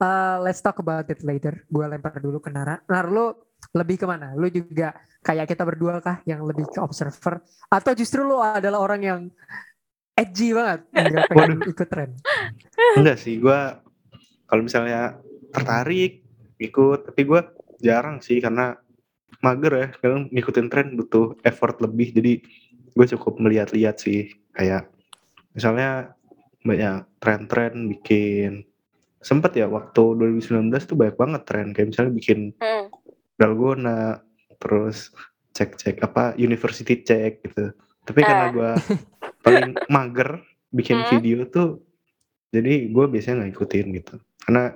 eh, 0.02 0.36
let's 0.42 0.58
talk 0.58 0.82
about 0.82 1.06
it 1.06 1.22
later. 1.22 1.62
Gue 1.70 1.86
lempar 1.86 2.18
dulu 2.18 2.42
ke 2.42 2.50
Nara. 2.50 2.82
Nara 2.90 3.06
lu 3.06 3.30
lebih 3.70 4.02
ke 4.02 4.06
mana? 4.10 4.34
Lu 4.34 4.50
juga 4.50 4.90
kayak 5.22 5.46
kita 5.46 5.62
berdua 5.62 6.02
kah 6.02 6.18
yang 6.26 6.42
lebih 6.42 6.66
ke 6.66 6.82
observer? 6.82 7.38
Atau 7.70 7.94
justru 7.94 8.26
lu 8.26 8.42
adalah 8.42 8.82
orang 8.82 9.00
yang 9.06 9.20
edgy 10.18 10.50
banget 10.52 10.82
nggak 10.90 11.30
pengen 11.30 11.58
ikut 11.70 11.88
tren? 11.88 12.10
Enggak 12.98 13.22
sih, 13.22 13.38
gua 13.38 13.78
kalau 14.50 14.66
misalnya 14.66 15.22
tertarik 15.54 16.26
ikut, 16.58 17.08
tapi 17.08 17.22
gua 17.22 17.48
jarang 17.78 18.18
sih 18.18 18.42
karena 18.42 18.76
mager 19.40 19.72
ya. 19.72 19.86
Kadang 20.02 20.28
ngikutin 20.34 20.66
tren 20.68 20.98
butuh 20.98 21.38
effort 21.46 21.78
lebih, 21.80 22.12
jadi 22.12 22.32
gue 22.92 23.06
cukup 23.16 23.40
melihat-lihat 23.40 23.98
sih. 23.98 24.30
Kayak 24.52 24.92
misalnya 25.56 26.12
banyak 26.62 27.04
tren-tren 27.18 27.74
bikin 27.88 28.62
sempet 29.18 29.54
ya 29.54 29.66
waktu 29.66 30.02
2019 30.14 30.50
tuh 30.84 30.96
banyak 30.96 31.14
banget 31.14 31.42
tren 31.42 31.68
kayak 31.70 31.88
misalnya 31.90 32.12
bikin 32.12 32.38
Mm. 32.56 32.86
dalgona 33.34 34.22
terus 34.56 35.10
cek-cek 35.52 35.98
apa 36.00 36.34
university 36.36 36.98
check 36.98 37.42
gitu 37.42 37.70
tapi 38.02 38.20
karena 38.20 38.46
Ah. 38.46 38.50
gua 38.50 38.70
paling 39.40 39.74
mager 39.94 40.42
bikin 40.68 40.98
Hmm. 40.98 41.10
video 41.12 41.44
tuh 41.44 41.82
jadi 42.48 42.88
gue 42.88 43.04
biasanya 43.06 43.42
nggak 43.42 43.52
ikutin 43.52 43.86
gitu 43.92 44.14
karena 44.40 44.74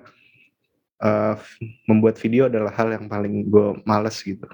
eh, 0.96 1.34
f- 1.34 1.58
membuat 1.84 2.16
video 2.16 2.46
adalah 2.46 2.72
hal 2.72 2.88
yang 2.88 3.06
paling 3.06 3.46
gue 3.46 3.66
males 3.82 4.16
gitu 4.18 4.46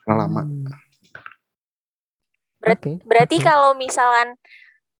karena 0.00 0.14
lama 0.20 0.42
Hmm. 0.42 0.64
Berat- 2.58 2.80
Oke, 2.80 2.92
Berarti 3.04 3.36
oke. 3.36 3.44
kalau 3.44 3.70
misalkan 3.74 4.36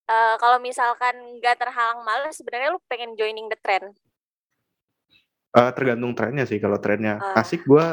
eh, 0.05 0.35
kalau 0.37 0.59
misalkan 0.59 1.15
nggak 1.39 1.57
terhalang 1.57 2.01
malas, 2.03 2.37
sebenarnya 2.37 2.71
lu 2.71 2.81
pengen 2.85 3.15
joining 3.15 3.49
the 3.49 3.59
trend. 3.59 3.93
Eh, 5.51 5.71
tergantung 5.71 6.13
trennya 6.13 6.45
sih 6.45 6.59
kalau 6.59 6.77
trennya 6.77 7.23
Ah. 7.23 7.39
asik 7.39 7.63
gue 7.63 7.87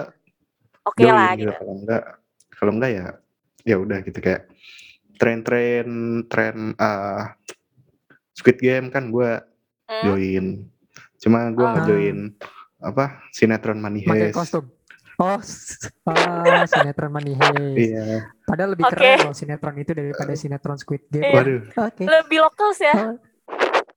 Oke 0.81 0.97
join 0.99 1.13
lah 1.13 1.37
gitu 1.37 1.45
gitu. 1.45 1.53
kalau 1.55 1.73
enggak 1.77 2.03
kalau 2.51 2.71
enggak 2.73 2.91
ya 2.91 3.05
ya 3.61 3.75
udah 3.77 4.01
gitu 4.01 4.17
kayak 4.17 4.49
tren-tren 5.15 5.87
tren 6.25 6.73
eh, 6.73 7.21
Squid 8.33 8.57
Game 8.57 8.89
kan 8.89 9.13
gue 9.13 9.37
Hmm? 9.85 10.03
join 10.07 10.45
cuma 11.21 11.45
gue 11.47 11.61
nggak 11.61 11.83
Ah. 11.83 11.87
join 11.87 12.17
apa 12.81 13.05
sinetron 13.29 13.77
Money 13.77 14.01
pakai 14.01 14.33
Heist 14.33 14.37
kostum. 14.41 14.65
Oh, 15.19 15.39
ah, 16.07 16.63
sinetron 16.67 17.11
Money 17.11 17.35
Heist. 17.35 17.77
iya 17.77 18.31
Padahal 18.47 18.75
lebih 18.75 18.85
Oke. 18.87 18.95
keren 18.95 19.27
loh 19.27 19.35
sinetron 19.35 19.75
itu 19.79 19.91
daripada 19.91 20.33
sinetron 20.35 20.77
Squid 20.79 21.07
Game. 21.11 21.27
Iya. 21.27 21.35
waduh 21.35 21.61
Oke, 21.87 22.03
Lebih 22.07 22.37
lokal 22.43 22.69
ya. 22.79 22.93
Oh, 22.95 23.15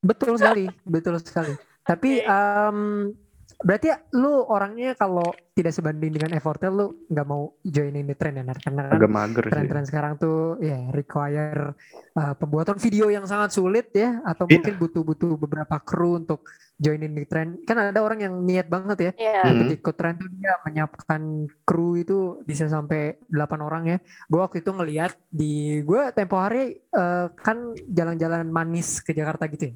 betul 0.02 0.35
sekali, 0.38 0.66
betul 0.85 1.16
sekali. 1.23 1.54
Tapi 1.85 2.23
Oke. 2.25 3.23
Berarti 3.64 3.88
lu 4.12 4.44
orangnya 4.44 4.92
kalau 4.94 5.25
tidak 5.50 5.73
sebanding 5.73 6.12
dengan 6.12 6.37
effortnya 6.37 6.68
lu 6.68 7.09
nggak 7.09 7.26
mau 7.26 7.56
joinin 7.62 8.04
the 8.04 8.14
trend 8.14 8.37
ya, 8.37 8.44
Nar? 8.44 8.59
karena 8.61 8.80
kan 8.85 8.94
agak 8.94 9.11
mager 9.11 9.42
sih 9.42 9.52
tren-tren 9.54 9.85
sekarang 9.87 10.12
tuh 10.16 10.61
ya 10.61 10.92
require 10.92 11.73
uh, 12.12 12.35
pembuatan 12.37 12.76
video 12.76 13.09
yang 13.09 13.25
sangat 13.25 13.50
sulit 13.50 13.88
ya 13.90 14.21
atau 14.23 14.44
Iya. 14.44 14.61
mungkin 14.61 14.75
butuh-butuh 14.76 15.33
beberapa 15.40 15.76
kru 15.80 16.21
untuk 16.21 16.44
joinin 16.76 17.14
di 17.14 17.25
tren 17.25 17.56
kan 17.62 17.78
ada 17.80 18.00
orang 18.02 18.21
yang 18.21 18.35
niat 18.37 18.68
banget 18.68 18.99
ya 19.00 19.12
Iya. 19.16 19.40
Hmm. 19.42 19.52
untuk 19.56 19.66
ikut 19.73 19.94
tren 19.94 20.14
tuh 20.18 20.28
dia 20.28 20.52
menyiapkan 20.61 21.21
kru 21.64 21.97
itu 21.97 22.18
bisa 22.44 22.66
sampai 22.66 23.16
8 23.30 23.62
orang 23.62 23.83
ya 23.88 23.99
gue 24.28 24.40
waktu 24.42 24.61
itu 24.61 24.71
ngeliat 24.71 25.14
di 25.30 25.80
gue 25.80 26.02
tempo 26.12 26.37
hari 26.37 26.85
uh, 26.92 27.33
kan 27.33 27.73
jalan-jalan 27.88 28.44
manis 28.47 29.00
ke 29.00 29.14
Jakarta 29.14 29.49
gitu 29.49 29.71
ya 29.71 29.75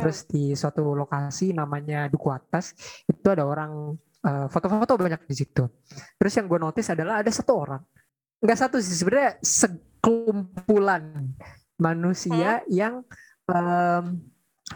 terus 0.00 0.18
di 0.26 0.52
suatu 0.56 0.94
lokasi 0.94 1.54
namanya 1.54 2.06
Duku 2.10 2.30
Atas 2.32 2.74
itu 3.06 3.26
ada 3.28 3.44
orang 3.46 3.94
uh, 4.24 4.46
foto-foto 4.50 4.98
banyak 4.98 5.26
di 5.26 5.34
situ 5.34 5.64
terus 6.16 6.32
yang 6.34 6.46
gue 6.46 6.60
notice 6.60 6.90
adalah 6.92 7.20
ada 7.20 7.30
satu 7.30 7.52
orang 7.54 7.82
nggak 8.44 8.58
satu 8.58 8.76
sih 8.82 8.96
sebenarnya 9.00 9.40
sekumpulan 9.40 11.32
manusia 11.80 12.60
yang 12.68 13.02
um, 13.48 14.04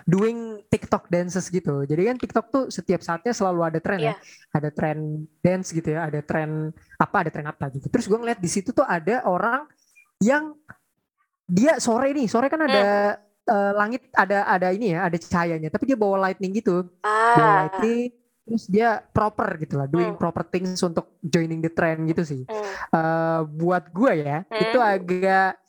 doing 0.05 0.61
TikTok 0.69 1.09
dances 1.09 1.49
gitu. 1.49 1.85
Jadi 1.89 2.03
kan 2.09 2.17
TikTok 2.21 2.47
tuh 2.53 2.65
setiap 2.69 3.01
saatnya 3.01 3.33
selalu 3.33 3.61
ada 3.65 3.79
tren 3.81 3.99
ya. 4.01 4.05
Iya. 4.13 4.15
Ada 4.53 4.69
tren 4.73 4.99
dance 5.41 5.69
gitu 5.73 5.89
ya, 5.97 6.09
ada 6.09 6.21
tren 6.21 6.73
apa, 7.01 7.17
ada 7.25 7.31
tren 7.33 7.47
apa 7.49 7.65
gitu. 7.73 7.89
Terus 7.89 8.07
gue 8.09 8.19
ngeliat 8.19 8.41
di 8.41 8.51
situ 8.51 8.73
tuh 8.73 8.85
ada 8.85 9.25
orang 9.25 9.65
yang 10.21 10.53
dia 11.49 11.81
sore 11.81 12.13
nih, 12.13 12.29
sore 12.29 12.53
kan 12.53 12.69
ada 12.69 13.17
eh, 13.49 13.73
langit 13.73 14.03
ada 14.13 14.45
ada 14.45 14.69
ini 14.71 14.93
ya, 14.93 15.09
ada 15.09 15.17
cahayanya, 15.17 15.73
tapi 15.73 15.89
dia 15.89 15.97
bawa 15.97 16.29
lightning 16.29 16.53
gitu. 16.55 16.85
Bawa 17.01 17.41
Ah. 17.41 17.55
lightning 17.65 18.13
terus 18.49 18.65
dia 18.65 19.05
proper 19.13 19.61
gitu 19.61 19.77
lah, 19.77 19.85
doing 19.85 20.17
Hmm. 20.17 20.21
proper 20.21 20.41
things 20.41 20.81
untuk 20.81 21.21
joining 21.21 21.61
the 21.61 21.69
trend 21.69 22.09
gitu 22.09 22.25
sih 22.25 22.43
Hmm. 22.49 22.65
eh 22.97 23.41
buat 23.45 23.93
gue 23.93 24.25
ya 24.25 24.41
Hmm. 24.49 24.57
itu 24.57 24.79
agak 24.81 25.61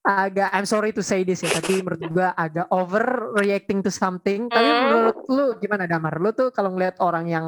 agak 0.00 0.48
I'm 0.52 0.64
sorry 0.64 0.92
to 0.92 1.00
say 1.00 1.24
this 1.24 1.40
ya, 1.40 1.48
tapi 1.48 1.80
menurut 1.80 2.00
gue 2.00 2.24
agak 2.26 2.68
overreacting 2.72 3.80
to 3.80 3.92
something. 3.92 4.48
Tapi 4.48 4.64
Hmm. 4.64 4.80
menurut 4.84 5.16
lu 5.28 5.56
gimana 5.56 5.84
Damar? 5.84 6.16
Lu 6.16 6.32
tuh 6.32 6.48
kalau 6.52 6.72
ngeliat 6.72 6.96
orang 7.00 7.28
yang 7.28 7.46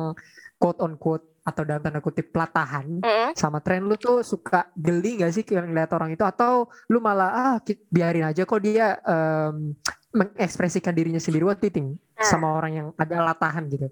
quote 0.57 0.81
on 0.81 1.01
quote 1.01 1.32
atau 1.43 1.63
dalam 1.67 1.83
tanda 1.83 1.99
kutip 1.99 2.31
pelatahan 2.31 3.03
Mm-mm. 3.03 3.35
sama 3.35 3.59
tren 3.59 3.83
lu 3.83 3.99
tuh 3.99 4.23
suka 4.23 4.71
geli 4.79 5.19
gak 5.19 5.35
sih 5.35 5.43
kalau 5.43 5.67
ngeliat 5.67 5.91
orang 5.91 6.15
itu 6.15 6.23
atau 6.23 6.71
lu 6.87 7.03
malah 7.03 7.31
ah 7.35 7.55
biarin 7.91 8.31
aja 8.31 8.47
kok 8.47 8.63
dia 8.63 8.99
em, 9.03 9.75
mengekspresikan 10.15 10.95
dirinya 10.95 11.19
sendiri 11.19 11.43
what 11.47 11.59
do 11.59 11.67
you 11.67 11.75
think 11.75 11.89
Nah. 12.13 12.29
sama 12.29 12.55
orang 12.55 12.73
yang 12.73 12.89
agak 12.95 13.19
latahan 13.19 13.67
gitu. 13.67 13.91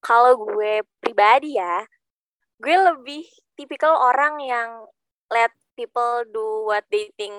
kalau 0.00 0.32
gue 0.48 0.80
pribadi 0.96 1.60
ya, 1.60 1.84
gue 2.56 2.72
lebih 2.72 3.20
tipikal 3.52 4.00
orang 4.00 4.40
yang 4.40 4.70
let 5.28 5.52
people 5.76 6.24
do 6.32 6.64
what 6.64 6.88
they 6.88 7.12
think, 7.20 7.36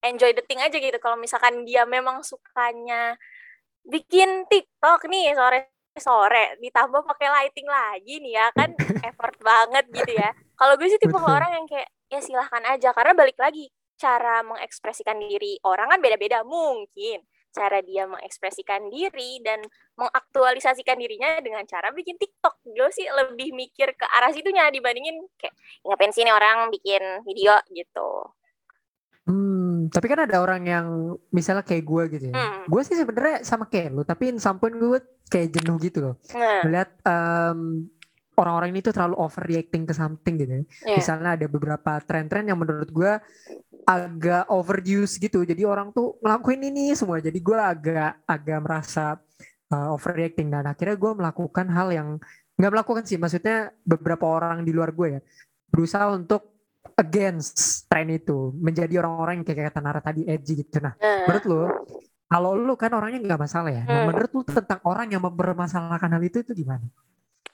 enjoy 0.00 0.32
the 0.32 0.40
thing 0.48 0.56
aja 0.56 0.72
gitu. 0.72 0.96
Kalau 0.96 1.20
misalkan 1.20 1.68
dia 1.68 1.84
memang 1.84 2.24
sukanya 2.24 3.12
bikin 3.84 4.48
TikTok 4.48 5.04
nih 5.10 5.36
sore 5.36 5.68
sore 6.00 6.56
ditambah 6.60 7.04
pakai 7.04 7.28
lighting 7.28 7.68
lagi 7.68 8.14
nih 8.24 8.32
ya 8.40 8.46
kan 8.56 8.70
effort 9.08 9.36
banget 9.40 9.84
gitu 9.92 10.12
ya. 10.16 10.30
Kalau 10.56 10.74
gue 10.80 10.88
sih 10.88 11.00
tipe 11.00 11.12
Betul. 11.12 11.28
orang 11.28 11.50
yang 11.60 11.66
kayak 11.68 11.88
ya 12.08 12.20
silahkan 12.20 12.64
aja 12.68 12.92
karena 12.92 13.12
balik 13.16 13.36
lagi 13.40 13.68
cara 13.96 14.42
mengekspresikan 14.42 15.20
diri 15.20 15.60
orang 15.62 15.86
kan 15.92 16.00
beda-beda 16.02 16.42
mungkin 16.42 17.22
cara 17.52 17.84
dia 17.84 18.08
mengekspresikan 18.08 18.88
diri 18.88 19.38
dan 19.44 19.60
mengaktualisasikan 20.00 20.96
dirinya 20.96 21.36
dengan 21.44 21.62
cara 21.68 21.92
bikin 21.92 22.16
TikTok. 22.16 22.64
Gue 22.64 22.88
sih 22.90 23.04
lebih 23.04 23.52
mikir 23.52 23.92
ke 23.92 24.08
arah 24.08 24.32
situnya 24.32 24.72
dibandingin 24.72 25.20
kayak 25.36 25.52
ngapain 25.84 26.10
sih 26.16 26.24
nih 26.24 26.32
orang 26.32 26.72
bikin 26.72 27.20
video 27.28 27.60
gitu. 27.70 28.32
Hmm, 29.22 29.86
tapi 29.86 30.10
kan 30.10 30.26
ada 30.26 30.42
orang 30.42 30.66
yang 30.66 30.86
misalnya 31.30 31.62
kayak 31.62 31.84
gue 31.86 32.02
gitu 32.18 32.24
ya. 32.30 32.34
Hmm. 32.34 32.66
Gue 32.66 32.82
sih 32.82 32.98
sebenarnya 32.98 33.46
sama 33.46 33.70
kayak 33.70 33.94
lu, 33.94 34.02
tapi 34.02 34.34
in 34.34 34.42
some 34.42 34.58
point 34.58 34.74
gue 34.74 34.98
kayak 35.30 35.54
jenuh 35.54 35.78
gitu 35.78 35.98
loh. 36.02 36.14
Nah, 36.34 36.66
Melihat 36.66 36.90
em, 37.06 37.86
orang-orang 38.34 38.68
ini 38.74 38.80
tuh 38.82 38.90
terlalu 38.90 39.16
overreacting 39.22 39.86
ke 39.86 39.94
something 39.94 40.34
gitu 40.42 40.52
ya. 40.52 40.64
ya. 40.90 40.96
Misalnya 40.98 41.38
ada 41.38 41.46
beberapa 41.46 41.92
tren-tren 42.02 42.50
yang 42.50 42.58
menurut 42.58 42.90
gue 42.90 43.12
agak 43.86 44.50
overuse 44.50 45.22
gitu. 45.22 45.46
Jadi 45.46 45.62
orang 45.62 45.94
tuh 45.94 46.18
ngelakuin 46.18 46.62
ini 46.74 46.90
semua. 46.98 47.22
Jadi 47.22 47.38
gue 47.38 47.58
agak 47.58 48.26
agak 48.26 48.58
merasa 48.58 49.22
uh, 49.70 49.94
overreacting 49.94 50.50
dan 50.50 50.66
akhirnya 50.66 50.98
gue 50.98 51.12
melakukan 51.14 51.66
hal 51.70 51.94
yang 51.94 52.08
nggak 52.58 52.72
melakukan 52.74 53.06
sih. 53.06 53.22
Maksudnya 53.22 53.70
beberapa 53.86 54.26
orang 54.26 54.66
di 54.66 54.74
luar 54.74 54.90
gue 54.90 55.08
ya 55.18 55.22
berusaha 55.72 56.04
untuk 56.12 56.51
against 56.98 57.86
tren 57.88 58.10
itu 58.12 58.52
menjadi 58.58 59.00
orang-orang 59.00 59.40
yang 59.40 59.46
kayak 59.46 59.72
kata 59.72 59.80
Nara 59.80 60.00
tadi 60.02 60.26
edgy 60.26 60.62
gitu. 60.66 60.78
Nah, 60.82 60.94
Nah, 60.98 61.24
menurut 61.26 61.44
lu 61.46 61.60
kalau 62.26 62.56
lu 62.56 62.74
kan 62.80 62.90
orangnya 62.96 63.20
nggak 63.22 63.40
masalah 63.40 63.70
ya. 63.70 63.82
Nah, 63.84 64.02
Hmm. 64.02 64.06
menurut 64.08 64.30
lu 64.32 64.42
tentang 64.46 64.80
orang 64.88 65.08
yang 65.12 65.22
mempermasalahkan 65.22 66.10
hal 66.10 66.22
itu 66.24 66.40
itu 66.42 66.52
gimana? 66.64 66.84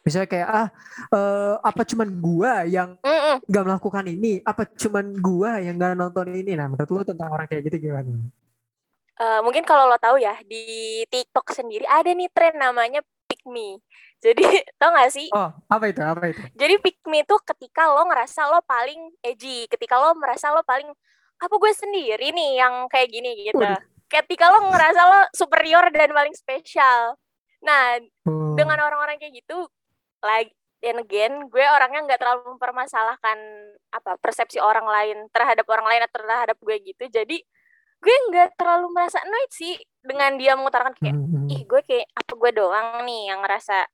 Misalnya 0.06 0.28
kayak 0.30 0.48
ah 0.48 0.68
eh, 1.12 1.54
apa 1.60 1.82
cuman 1.84 2.08
gua 2.22 2.52
yang 2.64 2.96
nggak 3.44 3.64
melakukan 3.66 4.04
ini? 4.08 4.40
Apa 4.46 4.64
cuman 4.64 5.06
gua 5.18 5.58
yang 5.60 5.74
nggak 5.76 5.98
nonton 5.98 6.28
ini? 6.32 6.52
Nah, 6.56 6.66
menurut 6.70 6.88
lu 6.88 7.02
tentang 7.04 7.28
orang 7.28 7.46
kayak 7.50 7.66
gitu 7.68 7.90
gimana? 7.90 8.08
Eh, 9.18 9.40
mungkin 9.42 9.66
kalau 9.66 9.90
lo 9.90 9.98
tahu 9.98 10.22
ya 10.22 10.38
di 10.46 11.02
TikTok 11.10 11.50
sendiri 11.50 11.82
ada 11.90 12.06
nih 12.06 12.30
tren 12.30 12.54
namanya 12.54 13.02
pick 13.28 13.44
me. 13.44 13.78
Jadi 14.18 14.40
tau 14.80 14.90
gak 14.90 15.12
sih? 15.12 15.28
Oh, 15.30 15.52
apa 15.68 15.84
itu? 15.92 16.00
Apa 16.00 16.32
itu? 16.32 16.40
Jadi 16.56 16.74
pick 16.80 16.98
me 17.06 17.22
itu 17.22 17.36
ketika 17.44 17.92
lo 17.92 18.08
ngerasa 18.08 18.48
lo 18.48 18.64
paling 18.64 19.12
edgy, 19.20 19.68
ketika 19.68 20.00
lo 20.00 20.16
merasa 20.16 20.50
lo 20.50 20.64
paling 20.64 20.88
apa 21.38 21.54
gue 21.54 21.72
sendiri 21.76 22.34
nih 22.34 22.58
yang 22.58 22.88
kayak 22.90 23.12
gini 23.12 23.46
gitu. 23.46 23.60
Waduh. 23.62 23.78
Ketika 24.08 24.48
lo 24.50 24.72
ngerasa 24.72 25.00
lo 25.04 25.20
superior 25.36 25.92
dan 25.92 26.10
paling 26.10 26.32
spesial. 26.34 27.14
Nah, 27.62 28.00
Oh. 28.26 28.56
dengan 28.56 28.80
orang-orang 28.80 29.20
kayak 29.20 29.44
gitu, 29.44 29.68
like 30.24 30.50
and 30.82 30.98
again, 31.02 31.46
gue 31.50 31.62
orangnya 31.62 32.06
nggak 32.06 32.20
terlalu 32.22 32.54
mempermasalahkan 32.54 33.38
apa 33.90 34.14
persepsi 34.22 34.62
orang 34.62 34.86
lain 34.86 35.26
terhadap 35.34 35.66
orang 35.66 35.86
lain 35.90 36.02
atau 36.06 36.22
terhadap 36.22 36.56
gue 36.58 36.76
gitu. 36.86 37.04
Jadi 37.10 37.42
gue 37.98 38.16
nggak 38.30 38.54
terlalu 38.54 38.86
merasa 38.94 39.18
annoyed 39.22 39.50
sih 39.50 39.74
dengan 40.00 40.38
dia 40.38 40.54
mengutarakan 40.54 40.94
kayak, 40.96 41.14
Hmm, 41.18 41.28
hmm. 41.28 41.48
ih 41.50 41.62
gue 41.66 41.80
kayak 41.82 42.06
apa 42.14 42.32
gue 42.32 42.50
doang 42.54 43.02
nih 43.04 43.34
yang 43.34 43.42
ngerasa 43.42 43.86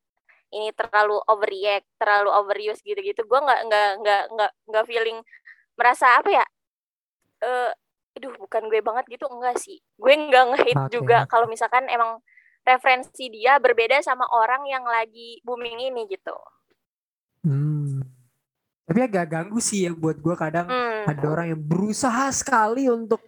ini 0.54 0.70
terlalu 0.76 1.18
overreact, 1.26 1.88
terlalu 1.98 2.30
overuse 2.30 2.78
gitu-gitu. 2.84 3.26
Gue 3.26 3.40
nggak 3.42 3.60
nggak 3.66 3.90
nggak 4.04 4.22
nggak 4.36 4.50
nggak 4.70 4.84
feeling 4.86 5.18
merasa 5.74 6.20
apa 6.20 6.30
ya? 6.30 6.44
Eh, 7.42 7.70
aduh 8.14 8.34
bukan 8.38 8.70
gue 8.70 8.78
banget 8.78 9.04
gitu 9.18 9.26
enggak 9.26 9.58
sih. 9.58 9.82
Gue 9.98 10.14
nggak 10.14 10.44
nge-hate 10.54 10.84
Oke, 10.86 10.92
juga 10.94 11.26
kalau 11.26 11.50
misalkan 11.50 11.90
emang 11.90 12.22
referensi 12.62 13.28
dia 13.28 13.58
berbeda 13.58 14.00
sama 14.00 14.24
orang 14.30 14.64
yang 14.70 14.86
lagi 14.86 15.42
booming 15.42 15.90
ini 15.90 16.06
gitu. 16.06 16.36
Hmm. 17.44 18.00
Tapi 18.84 19.00
agak 19.00 19.32
ganggu 19.32 19.60
sih 19.60 19.88
ya 19.88 19.92
buat 19.92 20.20
gua 20.20 20.36
kadang 20.36 20.68
Hmm. 20.68 21.04
ada 21.08 21.24
orang 21.28 21.46
yang 21.56 21.60
berusaha 21.60 22.28
sekali 22.32 22.88
untuk 22.88 23.20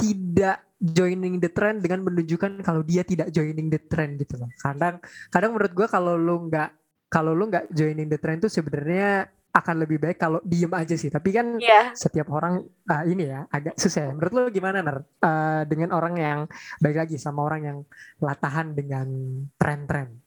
tidak 0.00 0.64
joining 0.80 1.36
the 1.36 1.52
trend 1.52 1.84
dengan 1.84 2.00
menunjukkan 2.08 2.64
kalau 2.64 2.80
dia 2.80 3.04
tidak 3.04 3.28
joining 3.28 3.68
the 3.68 3.76
trend 3.84 4.16
gitu 4.16 4.40
loh. 4.40 4.48
Kadang 4.56 4.96
kadang 5.28 5.52
menurut 5.52 5.72
gua 5.76 5.86
kalau 5.86 6.16
lu 6.16 6.48
nggak 6.48 6.70
kalau 7.12 7.36
lu 7.36 7.52
nggak 7.52 7.68
joining 7.70 8.08
the 8.08 8.16
trend 8.16 8.40
tuh 8.40 8.48
sebenarnya 8.48 9.28
akan 9.50 9.82
lebih 9.82 9.98
baik 9.98 10.16
kalau 10.16 10.38
diem 10.46 10.70
aja 10.70 10.94
sih. 10.94 11.10
Tapi 11.10 11.34
kan 11.34 11.58
Iya. 11.58 11.90
setiap 11.92 12.30
orang 12.30 12.62
ah, 12.86 13.02
ini 13.02 13.26
ya 13.28 13.44
agak 13.50 13.74
susah. 13.76 14.08
ya. 14.08 14.10
Menurut 14.14 14.32
lu 14.32 14.42
gimana 14.54 14.78
Ner? 14.80 14.98
Eh, 15.20 15.62
dengan 15.66 15.90
orang 15.92 16.14
yang 16.16 16.38
baik 16.78 16.96
lagi 16.96 17.16
sama 17.18 17.42
orang 17.44 17.60
yang 17.66 17.78
latahan 18.22 18.72
dengan 18.72 19.10
tren-tren. 19.58 20.22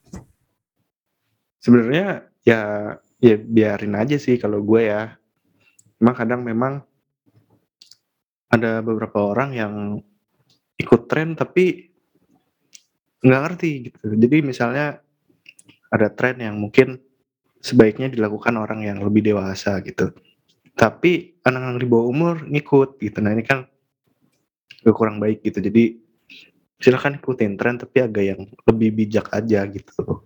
Sebenarnya 1.63 2.27
ya 2.43 2.62
ya 3.23 3.36
biarin 3.39 3.95
aja 3.95 4.19
sih 4.19 4.36
kalau 4.36 4.59
gue 4.59 4.91
ya. 4.91 5.15
Cuma 5.95 6.12
kadang 6.12 6.43
memang 6.43 6.83
ada 8.53 8.85
beberapa 8.85 9.33
orang 9.33 9.49
yang 9.57 9.73
ikut 10.77 11.09
tren 11.09 11.33
tapi 11.33 11.89
nggak 13.25 13.41
ngerti 13.49 13.71
gitu. 13.89 14.13
Jadi 14.13 14.37
misalnya 14.45 15.01
ada 15.89 16.07
tren 16.13 16.37
yang 16.37 16.61
mungkin 16.61 17.01
sebaiknya 17.57 18.13
dilakukan 18.13 18.53
orang 18.61 18.85
yang 18.85 19.01
lebih 19.01 19.25
dewasa 19.25 19.81
gitu. 19.81 20.13
Tapi 20.77 21.41
anak-anak 21.41 21.81
di 21.81 21.87
bawah 21.89 22.05
umur 22.05 22.35
ngikut 22.45 23.01
gitu. 23.01 23.17
Nah 23.25 23.33
ini 23.33 23.41
kan 23.41 23.65
kurang 24.85 25.17
baik 25.17 25.41
gitu. 25.41 25.57
Jadi 25.63 25.97
silakan 26.77 27.17
ikutin 27.17 27.57
tren 27.57 27.79
tapi 27.79 28.03
agak 28.03 28.25
yang 28.27 28.41
lebih 28.69 28.89
bijak 28.93 29.31
aja 29.33 29.65
gitu. 29.65 30.21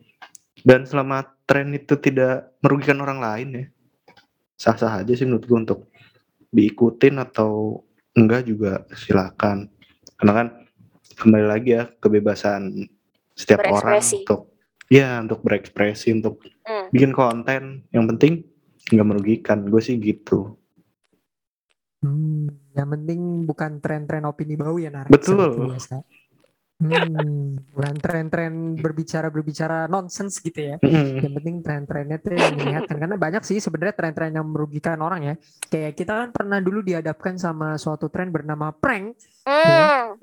Dan 0.66 0.84
selama 0.84 1.24
tren 1.46 1.72
itu 1.72 1.96
tidak 2.02 2.58
merugikan 2.60 2.98
orang 3.00 3.22
lain 3.22 3.48
ya, 3.54 3.66
sah-sah 4.58 5.06
aja 5.06 5.14
sih 5.14 5.24
menurut 5.24 5.46
gue 5.46 5.60
untuk 5.70 5.80
diikutin 6.50 7.22
atau 7.22 7.86
enggak 8.18 8.50
juga 8.50 8.84
silakan. 8.98 9.70
Karena 10.18 10.34
kan 10.34 10.48
kembali 11.16 11.46
lagi 11.46 11.70
ya 11.78 11.86
kebebasan 12.02 12.90
setiap 13.38 13.70
orang 13.70 14.02
untuk 14.02 14.58
ya 14.90 15.22
untuk 15.22 15.46
berekspresi 15.46 16.18
untuk 16.18 16.42
Hmm. 16.68 16.92
bikin 16.92 17.16
konten 17.16 17.88
yang 17.96 18.04
penting 18.12 18.44
nggak 18.92 19.08
merugikan 19.08 19.64
gue 19.72 19.80
sih 19.80 19.96
gitu 19.96 20.60
Hmm, 21.98 22.46
yang 22.78 22.94
penting 22.94 23.20
bukan 23.50 23.82
tren-tren 23.82 24.22
opini 24.30 24.54
bau 24.54 24.78
ya 24.78 24.94
Nar. 24.94 25.10
Betul. 25.10 25.50
Seperti 25.50 25.66
biasa. 25.66 25.96
Hmm, 26.78 27.58
bukan 27.74 27.96
tren-tren 27.98 28.78
berbicara-berbicara 28.78 29.90
nonsens 29.90 30.38
gitu 30.38 30.62
ya. 30.62 30.76
Mm-mm. 30.78 31.26
Yang 31.26 31.34
penting 31.42 31.56
tren-trennya 31.66 32.18
tuh 32.22 32.38
yang 32.38 32.54
menyehatkan 32.54 32.98
karena 33.02 33.18
banyak 33.18 33.42
sih 33.42 33.58
sebenarnya 33.58 33.98
tren-tren 33.98 34.38
yang 34.38 34.46
merugikan 34.46 35.02
orang 35.02 35.26
ya. 35.26 35.34
Kayak 35.74 35.98
kita 35.98 36.14
kan 36.14 36.30
pernah 36.30 36.62
dulu 36.62 36.86
dihadapkan 36.86 37.34
sama 37.42 37.82
suatu 37.82 38.14
tren 38.14 38.30
bernama 38.30 38.70
prank, 38.70 39.18
Hmm. 39.42 40.22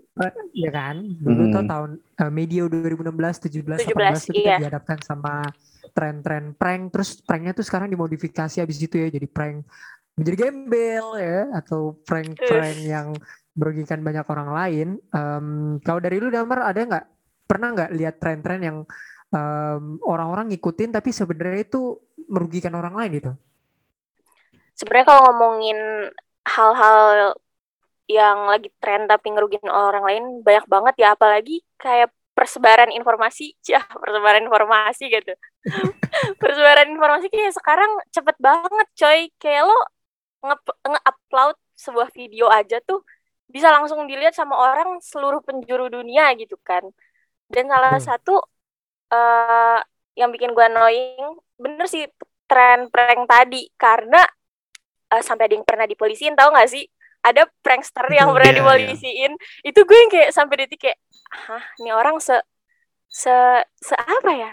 ya 0.55 0.71
kan? 0.71 1.03
Dulu 1.03 1.43
tuh 1.51 1.63
Hmm. 1.67 1.71
tahun 1.75 1.91
eh, 2.23 2.31
medio 2.31 2.71
2016, 2.71 3.43
17, 3.43 3.83
17, 3.83 3.91
18 3.91 4.23
tuh 4.23 4.35
kita 4.39 4.47
iya. 4.47 4.57
dihadapkan 4.63 4.99
sama 5.03 5.43
tren-tren 5.91 6.55
prank. 6.55 6.95
Terus 6.95 7.19
pranknya 7.19 7.51
tuh 7.51 7.67
sekarang 7.67 7.91
dimodifikasi 7.91 8.63
habis 8.63 8.79
itu 8.79 8.95
ya 8.95 9.11
jadi 9.11 9.27
prank 9.27 9.67
menjadi 10.15 10.47
gembel 10.47 11.19
ya 11.19 11.51
atau 11.59 11.99
prank-prank 12.07 12.79
yang 12.87 13.19
merugikan 13.55 14.03
banyak 14.03 14.27
orang 14.27 14.51
lain. 14.51 14.89
Em, 15.15 15.47
kalau 15.83 16.01
dari 16.03 16.19
lu 16.19 16.31
Damar 16.31 16.67
ada 16.67 16.81
nggak 16.81 17.07
pernah 17.47 17.69
nggak 17.75 17.91
lihat 17.95 18.15
tren-tren 18.19 18.61
yang 18.63 18.79
em, 19.35 19.83
orang-orang 20.05 20.53
ngikutin 20.55 20.91
tapi 20.95 21.11
sebenarnya 21.15 21.63
itu 21.67 21.99
merugikan 22.31 22.75
orang 22.75 22.95
lain 22.99 23.11
gitu? 23.19 23.33
Sebenarnya 24.75 25.07
kalau 25.07 25.23
ngomongin 25.31 25.79
hal-hal 26.45 27.35
yang 28.05 28.53
lagi 28.53 28.69
tren 28.83 29.09
tapi 29.09 29.33
ngerugiin 29.33 29.65
orang 29.71 30.05
lain 30.05 30.25
banyak 30.45 30.67
banget 30.69 30.95
ya 31.01 31.09
apalagi 31.17 31.65
kayak 31.81 32.13
persebaran 32.37 32.93
informasi 32.93 33.57
ya 33.73 33.81
persebaran 33.81 34.45
informasi 34.45 35.09
gitu 35.09 35.33
persebaran 36.43 36.89
informasi 36.93 37.27
kayak 37.33 37.55
sekarang 37.57 37.91
cepet 38.13 38.37
banget 38.37 38.89
coy 38.99 39.21
kayak 39.41 39.63
lo 39.65 39.79
nge- 40.45 40.79
nge-upload 40.85 41.57
sebuah 41.75 42.09
video 42.13 42.47
aja 42.53 42.79
tuh 42.85 43.01
bisa 43.51 43.69
langsung 43.75 44.05
dilihat 44.11 44.35
sama 44.37 44.57
orang 44.59 44.99
seluruh 45.03 45.41
penjuru 45.45 45.89
dunia 45.93 46.33
gitu 46.41 46.57
kan. 46.65 46.85
Dan 47.53 47.69
salah 47.73 47.97
Hmm. 47.97 48.01
satu 48.01 48.41
eh 49.13 49.81
yang 50.21 50.31
bikin 50.35 50.53
gue 50.57 50.65
annoying 50.67 51.27
bener 51.59 51.87
sih 51.91 52.05
tren 52.51 52.89
prank 52.93 53.27
tadi. 53.31 53.69
Karena 53.79 54.23
eh, 55.13 55.23
sampai 55.25 55.45
ada 55.51 55.55
yang 55.59 55.67
pernah 55.69 55.87
dipolisiin 55.89 56.35
tahu 56.39 56.51
nggak 56.55 56.71
sih? 56.71 56.85
Ada 57.25 57.49
prankster 57.65 58.07
yang 58.13 58.31
pernah 58.37 58.53
Iya, 58.53 58.61
iya. 58.77 58.91
dipolisiin. 58.93 59.33
Itu 59.65 59.81
gue 59.89 59.97
yang 59.99 60.11
kayak 60.13 60.31
sampai 60.37 60.57
detik 60.67 60.81
kayak 60.91 60.99
hah 61.49 61.65
ini 61.81 61.91
orang 61.95 62.17
se 62.23 62.37
se 63.11 63.33
se 63.81 63.95
apa 63.99 64.33
ya? 64.35 64.53